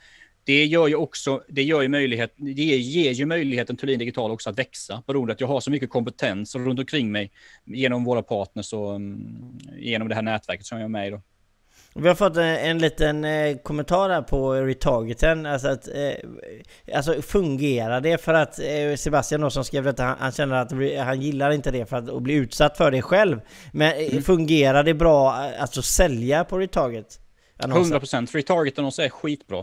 det 0.43 0.65
gör 0.65 0.87
ju 0.87 0.95
också, 0.95 1.43
det 1.47 1.63
gör 1.63 1.81
ju 1.81 1.87
möjlighet, 1.87 2.33
det 2.35 2.51
ger 2.61 3.11
ju 3.11 3.25
möjligheten 3.25 3.77
Thulin 3.77 3.99
Digital 3.99 4.31
också 4.31 4.49
att 4.49 4.59
växa, 4.59 5.03
beroende 5.07 5.33
på 5.33 5.35
att 5.35 5.41
jag 5.41 5.47
har 5.47 5.59
så 5.59 5.71
mycket 5.71 5.89
kompetens 5.89 6.55
runt 6.55 6.79
omkring 6.79 7.11
mig 7.11 7.31
genom 7.63 8.03
våra 8.03 8.21
partners 8.21 8.73
och 8.73 8.95
um, 8.95 9.59
genom 9.77 10.07
det 10.07 10.15
här 10.15 10.21
nätverket 10.21 10.65
som 10.65 10.77
jag 10.77 10.85
är 10.85 10.89
med 10.89 11.07
i. 11.07 11.09
Då. 11.09 11.21
Vi 11.99 12.07
har 12.07 12.15
fått 12.15 12.37
en, 12.37 12.43
en 12.43 12.77
liten 12.77 13.25
eh, 13.25 13.57
kommentar 13.57 14.09
här 14.09 14.21
på 14.21 14.53
retargeten. 14.53 15.45
Alltså, 15.45 15.67
att, 15.67 15.87
eh, 15.87 16.95
alltså 16.95 17.21
fungerar 17.21 18.01
det 18.01 18.17
för 18.17 18.33
att 18.33 18.59
eh, 18.59 18.95
Sebastian 18.97 19.41
då 19.41 19.49
som 19.49 19.65
skrev 19.65 19.83
detta, 19.83 20.03
han, 20.03 20.15
han 20.19 20.31
känner 20.31 20.55
att 20.55 20.71
han 21.05 21.21
gillar 21.21 21.51
inte 21.51 21.71
det 21.71 21.85
för 21.85 21.97
att 21.97 22.09
och 22.09 22.21
bli 22.21 22.33
utsatt 22.33 22.77
för 22.77 22.91
det 22.91 23.01
själv. 23.01 23.41
Men 23.73 23.91
eh, 23.91 24.11
mm. 24.11 24.23
fungerar 24.23 24.83
det 24.83 24.93
bra 24.93 25.45
eh, 25.45 25.61
alltså 25.61 25.81
sälja 25.81 26.43
på 26.43 26.57
retarget? 26.57 27.19
100% 27.57 28.35
retarget-annonser 28.35 29.03
är 29.03 29.09
skitbra. 29.09 29.59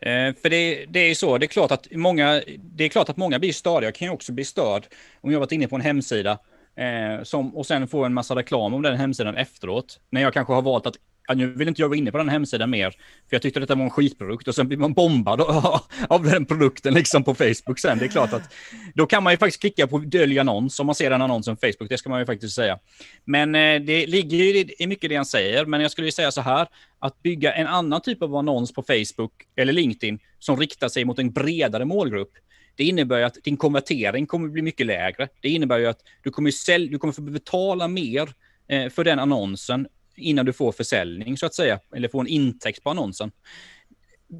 Eh, 0.00 0.34
för 0.42 0.50
det, 0.50 0.84
det 0.88 1.00
är 1.00 1.14
så, 1.14 1.38
det 1.38 1.46
är, 1.46 1.48
klart 1.48 1.70
att 1.70 1.86
många, 1.90 2.42
det 2.58 2.84
är 2.84 2.88
klart 2.88 3.08
att 3.08 3.16
många 3.16 3.38
blir 3.38 3.52
störda. 3.52 3.86
Jag 3.86 3.94
kan 3.94 4.08
ju 4.08 4.14
också 4.14 4.32
bli 4.32 4.44
störd 4.44 4.86
om 5.20 5.32
jag 5.32 5.40
varit 5.40 5.52
inne 5.52 5.68
på 5.68 5.76
en 5.76 5.82
hemsida 5.82 6.38
eh, 6.76 7.22
som, 7.22 7.56
och 7.56 7.66
sen 7.66 7.88
få 7.88 8.04
en 8.04 8.14
massa 8.14 8.36
reklam 8.36 8.74
om 8.74 8.82
den 8.82 8.96
hemsidan 8.96 9.36
efteråt. 9.36 10.00
När 10.10 10.22
jag 10.22 10.32
kanske 10.32 10.52
har 10.52 10.62
valt 10.62 10.86
att 10.86 10.96
ja, 11.28 11.34
nu 11.34 11.46
vill 11.46 11.68
inte 11.68 11.82
jag 11.82 11.88
vara 11.88 11.98
inne 11.98 12.10
på 12.10 12.18
den 12.18 12.28
hemsidan 12.28 12.70
mer, 12.70 12.90
för 12.90 12.98
jag 13.30 13.42
tyckte 13.42 13.60
detta 13.60 13.74
var 13.74 13.84
en 13.84 13.90
skitprodukt 13.90 14.48
och 14.48 14.54
sen 14.54 14.68
blir 14.68 14.78
man 14.78 14.92
bombad 14.92 15.40
av 16.08 16.22
den 16.22 16.46
produkten 16.46 16.94
liksom 16.94 17.24
på 17.24 17.34
Facebook 17.34 17.78
sen. 17.78 17.98
Det 17.98 18.04
är 18.04 18.08
klart 18.08 18.32
att 18.32 18.54
då 18.94 19.06
kan 19.06 19.22
man 19.22 19.32
ju 19.32 19.36
faktiskt 19.36 19.60
klicka 19.60 19.86
på 19.86 19.98
dölj 19.98 20.38
annons 20.38 20.80
om 20.80 20.86
man 20.86 20.94
ser 20.94 21.10
den 21.10 21.22
annonsen 21.22 21.56
på 21.56 21.60
Facebook, 21.60 21.88
det 21.88 21.98
ska 21.98 22.10
man 22.10 22.20
ju 22.20 22.26
faktiskt 22.26 22.54
säga. 22.54 22.78
Men 23.24 23.54
eh, 23.54 23.80
det 23.80 24.06
ligger 24.06 24.36
ju 24.38 24.64
i 24.78 24.86
mycket 24.86 25.10
det 25.10 25.16
han 25.16 25.26
säger, 25.26 25.66
men 25.66 25.80
jag 25.80 25.90
skulle 25.90 26.06
ju 26.06 26.12
säga 26.12 26.30
så 26.30 26.40
här, 26.40 26.68
att 26.98 27.22
bygga 27.22 27.52
en 27.52 27.66
annan 27.66 28.00
typ 28.00 28.22
av 28.22 28.36
annons 28.36 28.72
på 28.72 28.82
Facebook 28.82 29.32
eller 29.56 29.72
LinkedIn 29.72 30.18
som 30.38 30.56
riktar 30.56 30.88
sig 30.88 31.04
mot 31.04 31.18
en 31.18 31.32
bredare 31.32 31.84
målgrupp, 31.84 32.32
det 32.76 32.84
innebär 32.84 33.18
ju 33.18 33.24
att 33.24 33.44
din 33.44 33.56
konvertering 33.56 34.26
kommer 34.26 34.48
bli 34.48 34.62
mycket 34.62 34.86
lägre. 34.86 35.28
Det 35.40 35.48
innebär 35.48 35.78
ju 35.78 35.86
att 35.86 36.00
du 36.22 36.30
kommer, 36.30 36.50
sälj, 36.50 36.88
du 36.88 36.98
kommer 36.98 37.12
få 37.12 37.22
betala 37.22 37.88
mer 37.88 38.34
eh, 38.68 38.88
för 38.88 39.04
den 39.04 39.18
annonsen 39.18 39.86
innan 40.16 40.46
du 40.46 40.52
får 40.52 40.72
försäljning 40.72 41.36
så 41.36 41.46
att 41.46 41.54
säga, 41.54 41.80
eller 41.96 42.08
får 42.08 42.20
en 42.20 42.26
intäkt 42.26 42.82
på 42.82 42.90
annonsen. 42.90 43.30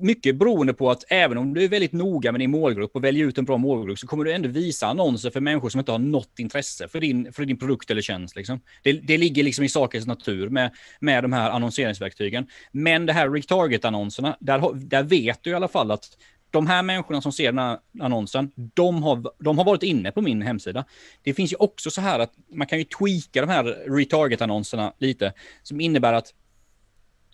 Mycket 0.00 0.36
beroende 0.36 0.74
på 0.74 0.90
att 0.90 1.04
även 1.08 1.38
om 1.38 1.54
du 1.54 1.64
är 1.64 1.68
väldigt 1.68 1.92
noga 1.92 2.32
med 2.32 2.40
din 2.40 2.50
målgrupp 2.50 2.90
och 2.94 3.04
väljer 3.04 3.26
ut 3.26 3.38
en 3.38 3.44
bra 3.44 3.56
målgrupp 3.56 3.98
så 3.98 4.06
kommer 4.06 4.24
du 4.24 4.32
ändå 4.32 4.48
visa 4.48 4.86
annonser 4.86 5.30
för 5.30 5.40
människor 5.40 5.68
som 5.68 5.78
inte 5.78 5.92
har 5.92 5.98
något 5.98 6.38
intresse 6.38 6.88
för 6.88 7.00
din, 7.00 7.32
för 7.32 7.44
din 7.44 7.58
produkt 7.58 7.90
eller 7.90 8.02
tjänst. 8.02 8.36
Liksom. 8.36 8.60
Det, 8.82 8.92
det 8.92 9.18
ligger 9.18 9.42
liksom 9.42 9.64
i 9.64 9.68
sakens 9.68 10.06
natur 10.06 10.48
med, 10.48 10.70
med 11.00 11.24
de 11.24 11.32
här 11.32 11.50
annonseringsverktygen. 11.50 12.46
Men 12.72 13.06
det 13.06 13.12
här 13.12 13.30
retarget-annonserna, 13.30 14.36
där, 14.40 14.74
där 14.74 15.02
vet 15.02 15.38
du 15.42 15.50
i 15.50 15.54
alla 15.54 15.68
fall 15.68 15.90
att 15.90 16.08
de 16.54 16.66
här 16.66 16.82
människorna 16.82 17.20
som 17.20 17.32
ser 17.32 17.52
den 17.52 17.58
här 17.58 17.78
annonsen, 18.00 18.50
de 18.74 19.02
har, 19.02 19.32
de 19.38 19.58
har 19.58 19.64
varit 19.64 19.82
inne 19.82 20.12
på 20.12 20.22
min 20.22 20.42
hemsida. 20.42 20.84
Det 21.22 21.34
finns 21.34 21.52
ju 21.52 21.56
också 21.56 21.90
så 21.90 22.00
här 22.00 22.18
att 22.18 22.32
man 22.52 22.66
kan 22.66 22.78
ju 22.78 22.84
tweaka 22.84 23.40
de 23.40 23.48
här 23.48 23.64
retarget-annonserna 23.64 24.92
lite, 24.98 25.32
som 25.62 25.80
innebär 25.80 26.12
att 26.12 26.34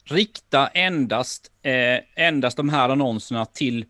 rikta 0.05 0.67
endast, 0.67 1.51
eh, 1.63 2.25
endast 2.27 2.57
de 2.57 2.69
här 2.69 2.89
annonserna 2.89 3.47
till, 3.47 3.85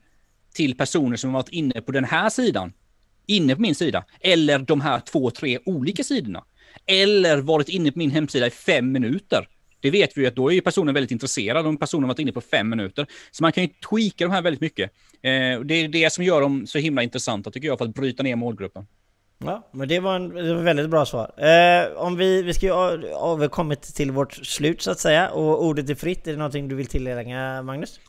till 0.55 0.77
personer 0.77 1.17
som 1.17 1.31
har 1.31 1.43
varit 1.43 1.49
inne 1.53 1.81
på 1.81 1.93
den 1.93 2.05
här 2.05 2.29
sidan, 2.31 2.73
inne 3.27 3.55
på 3.55 3.61
min 3.61 3.75
sida, 3.75 4.05
eller 4.21 4.59
de 4.59 4.81
här 4.81 5.01
två, 5.01 5.31
tre 5.31 5.59
olika 5.65 6.05
sidorna. 6.05 6.45
Eller 6.87 7.39
varit 7.39 7.69
inne 7.69 7.93
på 7.93 7.99
min 7.99 8.11
hemsida 8.11 8.47
i 8.47 8.51
fem 8.51 8.93
minuter 8.93 9.49
det 9.81 9.91
vet 9.91 10.17
vi 10.17 10.21
ju 10.21 10.27
att 10.27 10.37
då 10.37 10.51
är 10.51 10.55
ju 10.55 10.61
personen 10.61 10.95
väldigt 10.95 11.11
intresserad 11.11 11.67
om 11.67 11.77
personen 11.77 12.09
varit 12.09 12.19
inne 12.19 12.33
på 12.33 12.41
fem 12.41 12.69
minuter. 12.71 13.07
Så 13.31 13.43
man 13.43 13.53
kan 13.53 13.65
ju 13.65 13.71
tweaka 13.89 14.25
de 14.25 14.31
här 14.31 14.43
väldigt 14.43 14.61
mycket. 14.61 14.91
Eh, 15.23 15.61
det 15.61 15.75
är 15.75 15.89
det 15.89 16.13
som 16.13 16.25
gör 16.25 16.41
dem 16.41 16.67
så 16.67 16.79
himla 16.79 17.03
intressanta 17.03 17.51
tycker 17.51 17.69
jag 17.69 17.79
för 17.79 17.85
att 17.85 17.95
bryta 17.95 18.23
ner 18.23 18.37
målgruppen. 18.37 18.87
Ja, 19.45 19.71
men 19.73 19.89
det 19.89 20.01
var, 20.01 20.17
en, 20.17 20.29
det 20.29 20.55
var 20.55 20.63
väldigt 20.63 20.91
bra 20.91 21.07
svar. 21.07 21.33
Eh, 21.37 21.93
om 21.97 22.17
vi, 22.17 22.43
vi 22.43 22.55
ska 22.55 22.67
ju 22.67 22.73
ha 23.13 23.49
kommit 23.49 23.83
till 23.83 24.11
vårt 24.11 24.33
slut 24.33 24.83
så 24.83 24.91
att 24.91 25.01
säga 25.01 25.31
och 25.31 25.65
ordet 25.65 25.91
är 25.91 25.95
fritt. 25.95 26.27
Är 26.27 26.33
det 26.33 26.39
någonting 26.39 26.69
du 26.69 26.75
vill 26.75 26.87
tillägga 26.87 27.63
Magnus? 27.63 28.01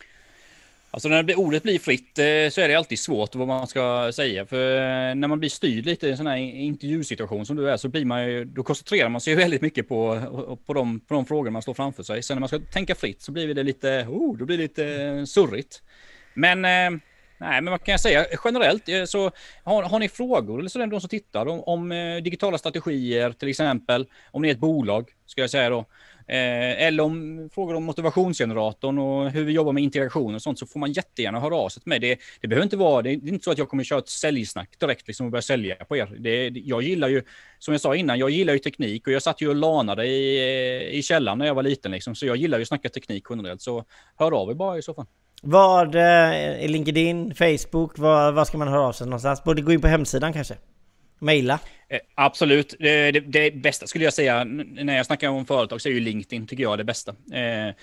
Alltså 0.94 1.10
när 1.10 1.40
ordet 1.40 1.64
blir 1.64 1.80
fritt 1.80 2.20
eh, 2.20 2.50
så 2.52 2.62
är 2.62 2.68
det 2.68 2.76
alltid 2.76 3.00
svårt 3.00 3.36
vad 3.36 3.48
man 3.48 3.68
ska 3.68 4.12
säga. 4.14 4.46
För 4.46 4.76
eh, 4.76 5.16
när 5.16 5.28
man 5.28 5.40
blir 5.40 5.50
styrd 5.50 5.86
lite 5.86 6.08
i 6.08 6.12
en 6.12 6.18
sån 6.18 6.28
här 6.28 6.38
intervjusituation 6.38 7.46
som 7.46 7.56
du 7.56 7.70
är 7.70 7.78
så 7.78 7.90
blir 7.90 8.06
man 8.06 8.28
ju, 8.28 8.46
då 8.46 8.64
koncentrerar 8.64 9.10
man 9.10 9.22
sig 9.22 9.36
väldigt 9.46 9.62
mycket 9.62 9.88
på, 9.88 10.16
eh, 10.16 10.56
på, 10.66 10.74
de, 10.74 11.00
på 11.00 11.14
de 11.14 11.26
frågor 11.26 11.52
man 11.52 11.62
står 11.62 11.74
framför 11.74 12.04
sig. 12.04 12.24
Sen 12.24 12.36
när 12.36 12.40
man 12.40 12.48
ska 12.48 12.60
tänka 12.60 12.96
fritt 12.96 13.22
så 13.22 13.32
blir 13.32 13.54
det 13.54 13.64
lite, 13.64 14.06
oh, 14.10 14.38
då 14.38 14.46
blir 14.46 14.58
det 14.58 14.64
lite 14.64 15.28
surrigt. 15.28 15.82
Men 16.34 16.62
Nej, 17.42 17.62
men 17.62 17.72
vad 17.72 17.84
kan 17.84 17.92
jag 17.92 18.02
säga? 18.02 18.26
Generellt 18.46 19.10
så 19.10 19.32
har, 19.64 19.84
har 19.84 20.00
ni 20.00 20.10
frågor 20.10 20.60
eller 20.60 20.70
så 20.70 20.80
är 20.80 20.86
det 20.86 20.92
de 20.92 21.02
som 21.02 21.10
tittar 21.10 21.46
om, 21.46 21.60
om 21.60 21.90
digitala 22.24 22.58
strategier 22.58 23.32
till 23.32 23.50
exempel. 23.50 24.08
Om 24.32 24.42
ni 24.42 24.48
är 24.48 24.52
ett 24.52 24.60
bolag 24.60 25.10
ska 25.26 25.42
jag 25.42 25.50
säga 25.50 25.70
då. 25.70 25.86
Eh, 26.32 26.84
eller 26.88 27.04
om 27.04 27.50
frågor 27.54 27.76
om 27.76 27.84
motivationsgeneratorn 27.84 28.98
och 28.98 29.32
hur 29.32 29.44
vi 29.44 29.54
jobbar 29.54 29.74
med 29.74 29.84
integration 29.84 30.36
och 30.36 30.42
sånt 30.42 30.60
så 30.60 30.66
får 30.66 30.80
man 30.80 30.92
jättegärna 30.92 31.40
höra 31.40 31.56
av 31.56 31.70
sig 31.70 31.82
till 31.82 31.90
mig. 31.90 32.00
Det, 32.00 32.20
det 32.42 32.48
behöver 32.48 32.64
inte 32.64 32.78
vara, 32.78 33.02
det 33.02 33.10
är 33.10 33.14
inte 33.14 33.44
så 33.44 33.52
att 33.52 33.58
jag 33.58 33.70
kommer 33.70 33.84
köra 33.84 34.00
ett 34.00 34.10
säljsnack 34.10 34.80
direkt 34.80 35.08
liksom 35.08 35.26
och 35.26 35.32
börja 35.32 35.42
sälja 35.42 35.76
på 35.76 35.98
er. 35.98 36.16
Det, 36.20 36.48
jag 36.50 36.82
gillar 36.82 37.08
ju, 37.08 37.24
som 37.60 37.72
jag 37.72 37.82
sa 37.82 37.96
innan, 37.96 38.20
jag 38.20 38.30
gillar 38.30 38.54
ju 38.54 38.60
teknik 38.60 39.08
och 39.08 39.14
jag 39.14 39.22
satt 39.22 39.42
ju 39.42 39.50
och 39.50 39.56
lanade 39.56 40.06
i, 40.08 40.98
i 40.98 41.04
källaren 41.04 41.38
när 41.38 41.46
jag 41.46 41.56
var 41.56 41.64
liten 41.64 41.92
liksom, 41.92 42.16
så 42.16 42.26
jag 42.26 42.36
gillar 42.36 42.58
ju 42.58 42.62
att 42.62 42.68
snacka 42.68 42.90
teknik 42.90 43.26
generellt. 43.30 43.62
Så 43.62 43.84
hör 44.16 44.32
av 44.32 44.50
er 44.50 44.54
bara 44.54 44.78
i 44.78 44.82
så 44.82 44.94
fall. 44.94 45.06
Vad 45.42 45.96
eh, 45.96 46.02
är 46.64 46.68
LinkedIn, 46.68 47.36
Facebook, 47.36 47.98
vad, 47.98 48.34
vad 48.34 48.48
ska 48.48 48.58
man 48.58 48.68
höra 48.68 48.82
av 48.82 48.94
sig 48.94 49.08
någonstans? 49.08 49.44
Borde 49.44 49.62
gå 49.62 49.72
in 49.72 49.82
på 49.82 49.88
hemsidan 49.88 50.34
kanske? 50.34 50.56
Maila? 51.20 51.60
Eh, 51.92 52.00
absolut. 52.16 52.76
Det, 52.80 53.12
det, 53.12 53.20
det, 53.20 53.52
bästa 53.56 53.88
skulle 53.88 54.04
jag 54.04 54.14
säga 54.14 54.44
när 54.44 54.98
jag 54.98 55.06
snackar 55.06 55.30
om 55.30 55.46
företag 55.46 55.82
så 55.82 55.90
är 55.90 55.94
ju 55.94 56.00
LinkedIn 56.00 56.48
tycker 56.48 56.64
jag 56.64 56.78
det 56.78 56.84
bästa. 56.84 57.16
Eh, 57.34 57.76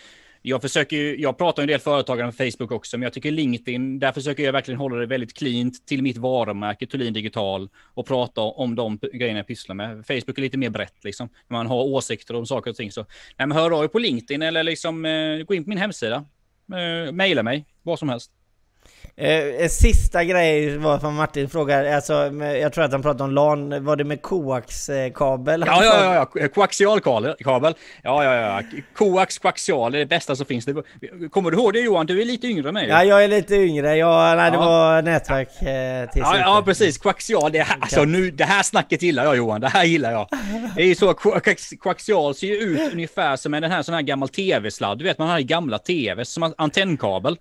jag 0.42 0.62
försöker 0.62 0.96
jag 0.96 1.38
pratar 1.38 1.62
en 1.62 1.68
del 1.68 1.80
företagare 1.80 2.32
på 2.32 2.36
Facebook 2.36 2.72
också, 2.72 2.98
men 2.98 3.02
jag 3.02 3.12
tycker 3.12 3.30
LinkedIn, 3.30 3.98
där 3.98 4.12
försöker 4.12 4.42
jag 4.42 4.52
verkligen 4.52 4.80
hålla 4.80 4.96
det 4.96 5.06
väldigt 5.06 5.34
cleant 5.34 5.86
till 5.86 6.02
mitt 6.02 6.16
varumärke 6.16 6.86
Thulin 6.86 7.12
Digital 7.12 7.68
och 7.94 8.06
prata 8.06 8.40
om 8.40 8.74
de 8.74 8.98
grejerna 9.12 9.38
jag 9.38 9.46
pysslar 9.46 9.74
med. 9.74 10.06
Facebook 10.06 10.38
är 10.38 10.42
lite 10.42 10.58
mer 10.58 10.70
brett 10.70 11.04
liksom, 11.04 11.28
man 11.48 11.66
har 11.66 11.82
åsikter 11.82 12.36
om 12.36 12.46
saker 12.46 12.70
och 12.70 12.76
ting. 12.76 12.92
Så 12.92 13.00
nej, 13.36 13.46
men 13.46 13.52
hör 13.52 13.70
av 13.70 13.84
er 13.84 13.88
på 13.88 13.98
LinkedIn 13.98 14.42
eller 14.42 14.62
liksom 14.62 15.04
eh, 15.04 15.42
gå 15.42 15.54
in 15.54 15.64
på 15.64 15.68
min 15.68 15.78
hemsida. 15.78 16.24
Eh, 16.72 17.12
maila 17.12 17.42
mig, 17.42 17.64
vad 17.82 17.98
som 17.98 18.08
helst. 18.08 18.30
Eh, 19.20 19.68
sista 19.68 20.24
grej 20.24 20.76
var 20.76 20.98
från 20.98 21.14
Martin 21.14 21.48
frågar, 21.48 21.84
alltså 21.84 22.12
jag 22.42 22.72
tror 22.72 22.84
att 22.84 22.92
han 22.92 23.02
pratade 23.02 23.24
om 23.24 23.30
LAN, 23.30 23.84
var 23.84 23.96
det 23.96 24.04
med 24.04 24.22
koaxkabel? 24.22 25.64
Ja, 25.66 25.84
ja, 25.84 26.14
ja, 26.14 26.28
ja, 26.34 26.48
koaxialkabel. 26.48 27.34
Ja, 27.38 28.24
ja, 28.24 28.34
ja, 28.34 28.62
koax 28.94 29.38
koaxial 29.38 29.94
är 29.94 29.98
det 29.98 30.06
bästa 30.06 30.36
som 30.36 30.46
finns. 30.46 30.68
Kommer 31.30 31.50
du 31.50 31.56
ihåg 31.56 31.72
det 31.72 31.80
Johan? 31.80 32.06
Du 32.06 32.20
är 32.20 32.24
lite 32.24 32.46
yngre 32.46 32.68
än 32.68 32.74
mig. 32.74 32.88
Ja, 32.88 33.04
jag 33.04 33.24
är 33.24 33.28
lite 33.28 33.54
yngre. 33.54 33.96
Ja, 33.96 34.34
nej, 34.34 34.50
det 34.50 34.56
ja. 34.56 34.64
var 34.64 35.02
nätverk 35.02 35.48
eh, 35.48 36.10
till 36.10 36.22
ja, 36.22 36.38
ja, 36.38 36.62
precis. 36.64 36.98
Koaxial, 36.98 37.52
det 37.52 37.62
här, 37.62 37.76
alltså 37.80 38.04
nu, 38.04 38.30
det 38.30 38.44
här 38.44 38.62
snacket 38.62 39.02
gillar 39.02 39.24
jag 39.24 39.36
Johan. 39.36 39.60
Det 39.60 39.68
här 39.68 39.84
gillar 39.84 40.12
jag. 40.12 40.28
Det 40.76 40.82
är 40.82 40.86
ju 40.86 40.94
så, 40.94 41.14
koaxial 41.78 42.34
ser 42.34 42.46
ju 42.46 42.54
ut 42.54 42.92
ungefär 42.92 43.36
som 43.36 43.54
en 43.54 43.62
den 43.62 43.70
här 43.70 43.82
sån 43.82 43.94
här 43.94 44.02
gammal 44.02 44.28
tv-sladd. 44.28 44.98
Du 44.98 45.04
vet, 45.04 45.18
man 45.18 45.28
har 45.28 45.38
i 45.38 45.44
gamla 45.44 45.78
tv 45.78 46.24
som 46.24 46.54
antennkabel. 46.58 47.36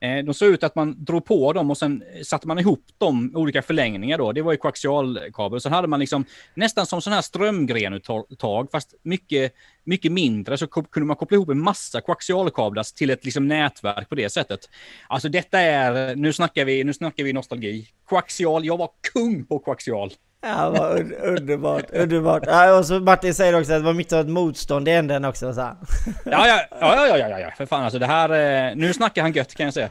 Eh, 0.00 0.24
de 0.24 0.34
såg 0.34 0.48
ut 0.48 0.64
att 0.64 0.74
man 0.74 1.04
drog 1.04 1.24
på 1.24 1.52
dem 1.52 1.70
och 1.70 1.78
sen 1.78 2.02
eh, 2.14 2.22
satte 2.22 2.48
man 2.48 2.58
ihop 2.58 2.84
dem 2.98 3.32
olika 3.34 3.62
förlängningar 3.62 4.18
då. 4.18 4.32
Det 4.32 4.42
var 4.42 4.52
ju 4.52 4.58
koaxialkabel. 4.58 5.60
Sen 5.60 5.72
hade 5.72 5.88
man 5.88 6.00
liksom 6.00 6.24
nästan 6.54 6.86
som 6.86 7.02
sån 7.02 7.12
här 7.12 7.22
strömgrenuttag, 7.22 8.70
fast 8.72 8.94
mycket, 9.02 9.54
mycket 9.84 10.12
mindre. 10.12 10.58
Så 10.58 10.66
kunde 10.66 11.06
man 11.06 11.16
koppla 11.16 11.34
ihop 11.34 11.48
en 11.48 11.60
massa 11.60 12.00
koaxialkablar 12.00 12.96
till 12.96 13.10
ett 13.10 13.24
liksom 13.24 13.48
nätverk 13.48 14.08
på 14.08 14.14
det 14.14 14.30
sättet. 14.30 14.60
Alltså 15.08 15.28
detta 15.28 15.60
är, 15.60 16.16
nu 16.16 16.32
snackar 16.32 16.64
vi, 16.64 16.84
nu 16.84 16.92
snackar 16.92 17.24
vi 17.24 17.32
nostalgi. 17.32 17.88
Koaxial, 18.04 18.64
jag 18.64 18.76
var 18.76 18.90
kung 19.12 19.44
på 19.44 19.58
koaxial. 19.58 20.12
Ja, 20.42 20.70
vad 20.70 21.12
underbart, 21.12 21.84
underbart. 21.92 22.42
Ja, 22.46 22.78
och 22.78 22.86
så 22.86 23.00
Martin 23.00 23.34
säger 23.34 23.60
också 23.60 23.72
att 23.72 23.78
det 23.78 23.84
var 23.84 23.92
mitt 23.92 24.12
av 24.12 24.20
ett 24.20 24.28
motstånd 24.28 24.88
i 24.88 24.90
änden 24.90 25.24
också. 25.24 25.54
Så. 25.54 25.60
Ja, 25.60 25.76
ja, 26.24 26.60
ja, 26.80 27.06
ja, 27.08 27.18
ja, 27.18 27.40
ja, 27.40 27.50
för 27.56 27.66
fan 27.66 27.82
alltså 27.82 27.98
det 27.98 28.06
här, 28.06 28.30
eh, 28.70 28.76
nu 28.76 28.92
snackar 28.92 29.22
han 29.22 29.32
gött 29.32 29.54
kan 29.54 29.64
jag 29.64 29.74
säga. 29.74 29.88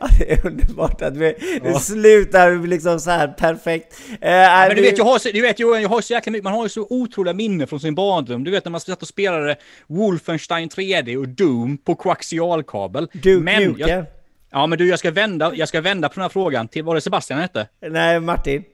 Ja, 0.00 0.06
det 0.18 0.32
är 0.32 0.46
underbart 0.46 1.02
att 1.02 1.16
vi 1.16 1.60
ja. 1.64 1.78
slutar 1.78 2.66
liksom 2.66 3.00
så 3.00 3.10
här 3.10 3.28
perfekt. 3.28 4.00
Eh, 4.20 4.32
ja, 4.32 4.64
men 4.66 4.76
du 4.76 4.82
vet, 4.82 4.98
jag 4.98 5.04
har, 5.04 5.18
så, 5.18 5.28
du 5.28 5.40
vet 5.40 5.58
jag 5.58 5.88
har 5.88 6.00
så 6.00 6.12
jäkla 6.12 6.32
mycket, 6.32 6.44
man 6.44 6.52
har 6.52 6.62
ju 6.62 6.68
så 6.68 6.86
otroliga 6.90 7.34
minnen 7.34 7.66
från 7.66 7.80
sin 7.80 7.94
barndom. 7.94 8.44
Du 8.44 8.50
vet 8.50 8.64
när 8.64 8.70
man 8.70 8.80
satt 8.80 9.02
och 9.02 9.08
spelade 9.08 9.56
Wolfenstein 9.86 10.68
3D 10.68 11.16
och 11.16 11.28
Doom 11.28 11.78
på 11.78 11.94
koaxialkabel. 11.94 13.08
Duke 13.12 13.44
men 13.44 13.76
jag, 13.78 14.04
Ja, 14.50 14.66
men 14.66 14.78
du, 14.78 14.88
jag 14.88 14.98
ska 14.98 15.10
vända, 15.10 15.54
jag 15.54 15.68
ska 15.68 15.80
vända 15.80 16.08
på 16.08 16.14
den 16.14 16.22
här 16.22 16.28
frågan 16.28 16.68
till, 16.68 16.84
var 16.84 16.94
det 16.94 17.00
Sebastian 17.00 17.40
hette? 17.40 17.68
Nej, 17.80 18.20
Martin. 18.20 18.64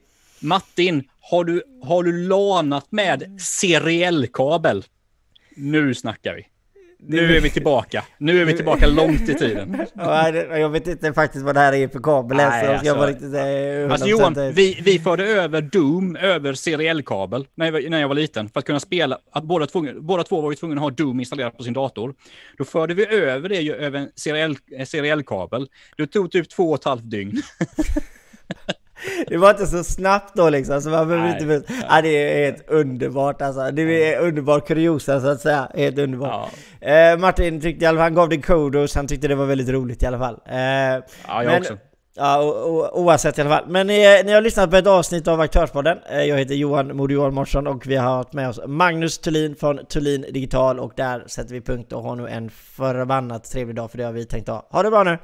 Martin, 0.40 1.04
har 1.20 1.44
du, 1.44 1.62
har 1.82 2.02
du 2.02 2.12
lanat 2.28 2.86
med 2.90 3.40
seriellkabel? 3.40 4.84
Nu 5.56 5.94
snackar 5.94 6.34
vi. 6.34 6.46
Nu 7.00 7.36
är 7.36 7.40
vi 7.40 7.50
tillbaka. 7.50 8.04
Nu 8.18 8.40
är 8.40 8.44
vi 8.44 8.56
tillbaka 8.56 8.86
långt 8.90 9.28
i 9.28 9.34
tiden. 9.34 9.86
jag 10.50 10.68
vet 10.68 10.86
inte 10.86 11.12
faktiskt 11.12 11.44
vad 11.44 11.54
det 11.54 11.60
här 11.60 11.72
är 11.72 11.88
för 11.88 12.00
kabel 12.00 12.36
Nej, 12.36 12.66
alltså, 12.66 12.86
jag 12.86 12.94
var 12.94 13.06
riktigt, 13.06 13.34
eh, 13.34 13.92
alltså 13.92 14.06
Johan, 14.06 14.52
vi, 14.54 14.80
vi 14.82 14.98
förde 14.98 15.26
över 15.26 15.60
Doom 15.60 16.16
över 16.16 16.54
seriellkabel 16.54 17.46
när 17.54 17.72
jag, 17.72 17.90
när 17.90 18.00
jag 18.00 18.08
var 18.08 18.14
liten 18.14 18.48
för 18.48 18.58
att 18.58 18.66
kunna 18.66 18.80
spela. 18.80 19.18
Att 19.32 19.44
båda, 19.44 19.66
tvungen, 19.66 20.06
båda 20.06 20.24
två 20.24 20.40
var 20.40 20.50
ju 20.50 20.56
tvungna 20.56 20.76
att 20.76 20.82
ha 20.82 20.90
Doom 20.90 21.20
installerat 21.20 21.56
på 21.56 21.62
sin 21.62 21.72
dator. 21.72 22.14
Då 22.58 22.64
förde 22.64 22.94
vi 22.94 23.06
över 23.06 23.48
det 23.48 23.60
ju 23.60 23.74
över 23.74 23.98
en 23.98 24.10
seriell, 24.14 24.56
seriellkabel. 24.86 25.68
Det 25.96 26.06
tog 26.06 26.30
typ 26.30 26.48
två 26.48 26.70
och 26.70 26.78
ett 26.78 26.84
halvt 26.84 27.10
dygn. 27.10 27.42
Det 29.26 29.36
var 29.36 29.50
inte 29.50 29.66
så 29.66 29.84
snabbt 29.84 30.34
då 30.34 30.50
liksom, 30.50 30.82
så 30.82 30.90
man 30.90 31.08
behöver 31.08 31.28
inte... 31.28 31.44
Nej. 31.44 31.86
Ja, 31.88 32.02
det 32.02 32.08
är 32.08 32.44
helt 32.44 32.70
underbart 32.70 33.42
alltså. 33.42 33.70
Det 33.70 34.14
är 34.14 34.20
underbar 34.20 34.60
kuriosa 34.60 35.20
så 35.20 35.28
att 35.28 35.40
säga. 35.40 35.70
Helt 35.74 35.98
underbart. 35.98 36.50
Ja. 36.80 36.88
Eh, 36.88 37.18
Martin 37.18 37.60
tyckte 37.60 37.84
i 37.84 37.88
alla 37.88 37.98
fall, 37.98 38.02
han 38.02 38.14
gav 38.14 38.28
dig 38.28 38.40
kudos, 38.40 38.94
han 38.94 39.06
tyckte 39.06 39.28
det 39.28 39.34
var 39.34 39.46
väldigt 39.46 39.68
roligt 39.68 40.02
i 40.02 40.06
alla 40.06 40.18
fall. 40.18 40.38
Eh, 40.46 40.56
ja, 40.56 41.02
jag 41.26 41.44
men, 41.46 41.60
också. 41.62 41.78
Ja, 42.16 42.42
o, 42.42 42.48
o, 42.48 42.88
oavsett 42.92 43.38
i 43.38 43.40
alla 43.40 43.50
fall. 43.50 43.64
Men 43.68 43.86
ni, 43.86 44.22
ni 44.24 44.32
har 44.32 44.40
lyssnat 44.40 44.70
på 44.70 44.76
ett 44.76 44.86
avsnitt 44.86 45.28
av 45.28 45.40
Aktörspodden. 45.40 45.98
Eh, 46.10 46.22
jag 46.22 46.38
heter 46.38 46.54
Johan 46.54 46.96
Modo 46.96 47.14
Johan 47.14 47.34
Mårtsson 47.34 47.66
och 47.66 47.86
vi 47.86 47.96
har 47.96 48.16
haft 48.16 48.32
med 48.32 48.48
oss 48.48 48.60
Magnus 48.66 49.18
Thulin 49.18 49.56
från 49.56 49.86
Thulin 49.86 50.26
Digital 50.32 50.78
och 50.78 50.92
där 50.96 51.24
sätter 51.26 51.54
vi 51.54 51.60
punkt 51.60 51.92
och 51.92 52.02
har 52.02 52.16
nu 52.16 52.28
en 52.28 52.50
förbannat 52.50 53.44
trevlig 53.44 53.76
dag 53.76 53.90
för 53.90 53.98
det 53.98 54.04
har 54.04 54.12
vi 54.12 54.24
tänkt 54.24 54.48
ha. 54.48 54.68
Ha 54.70 54.82
det 54.82 54.90
bra 54.90 55.04
nu! 55.04 55.18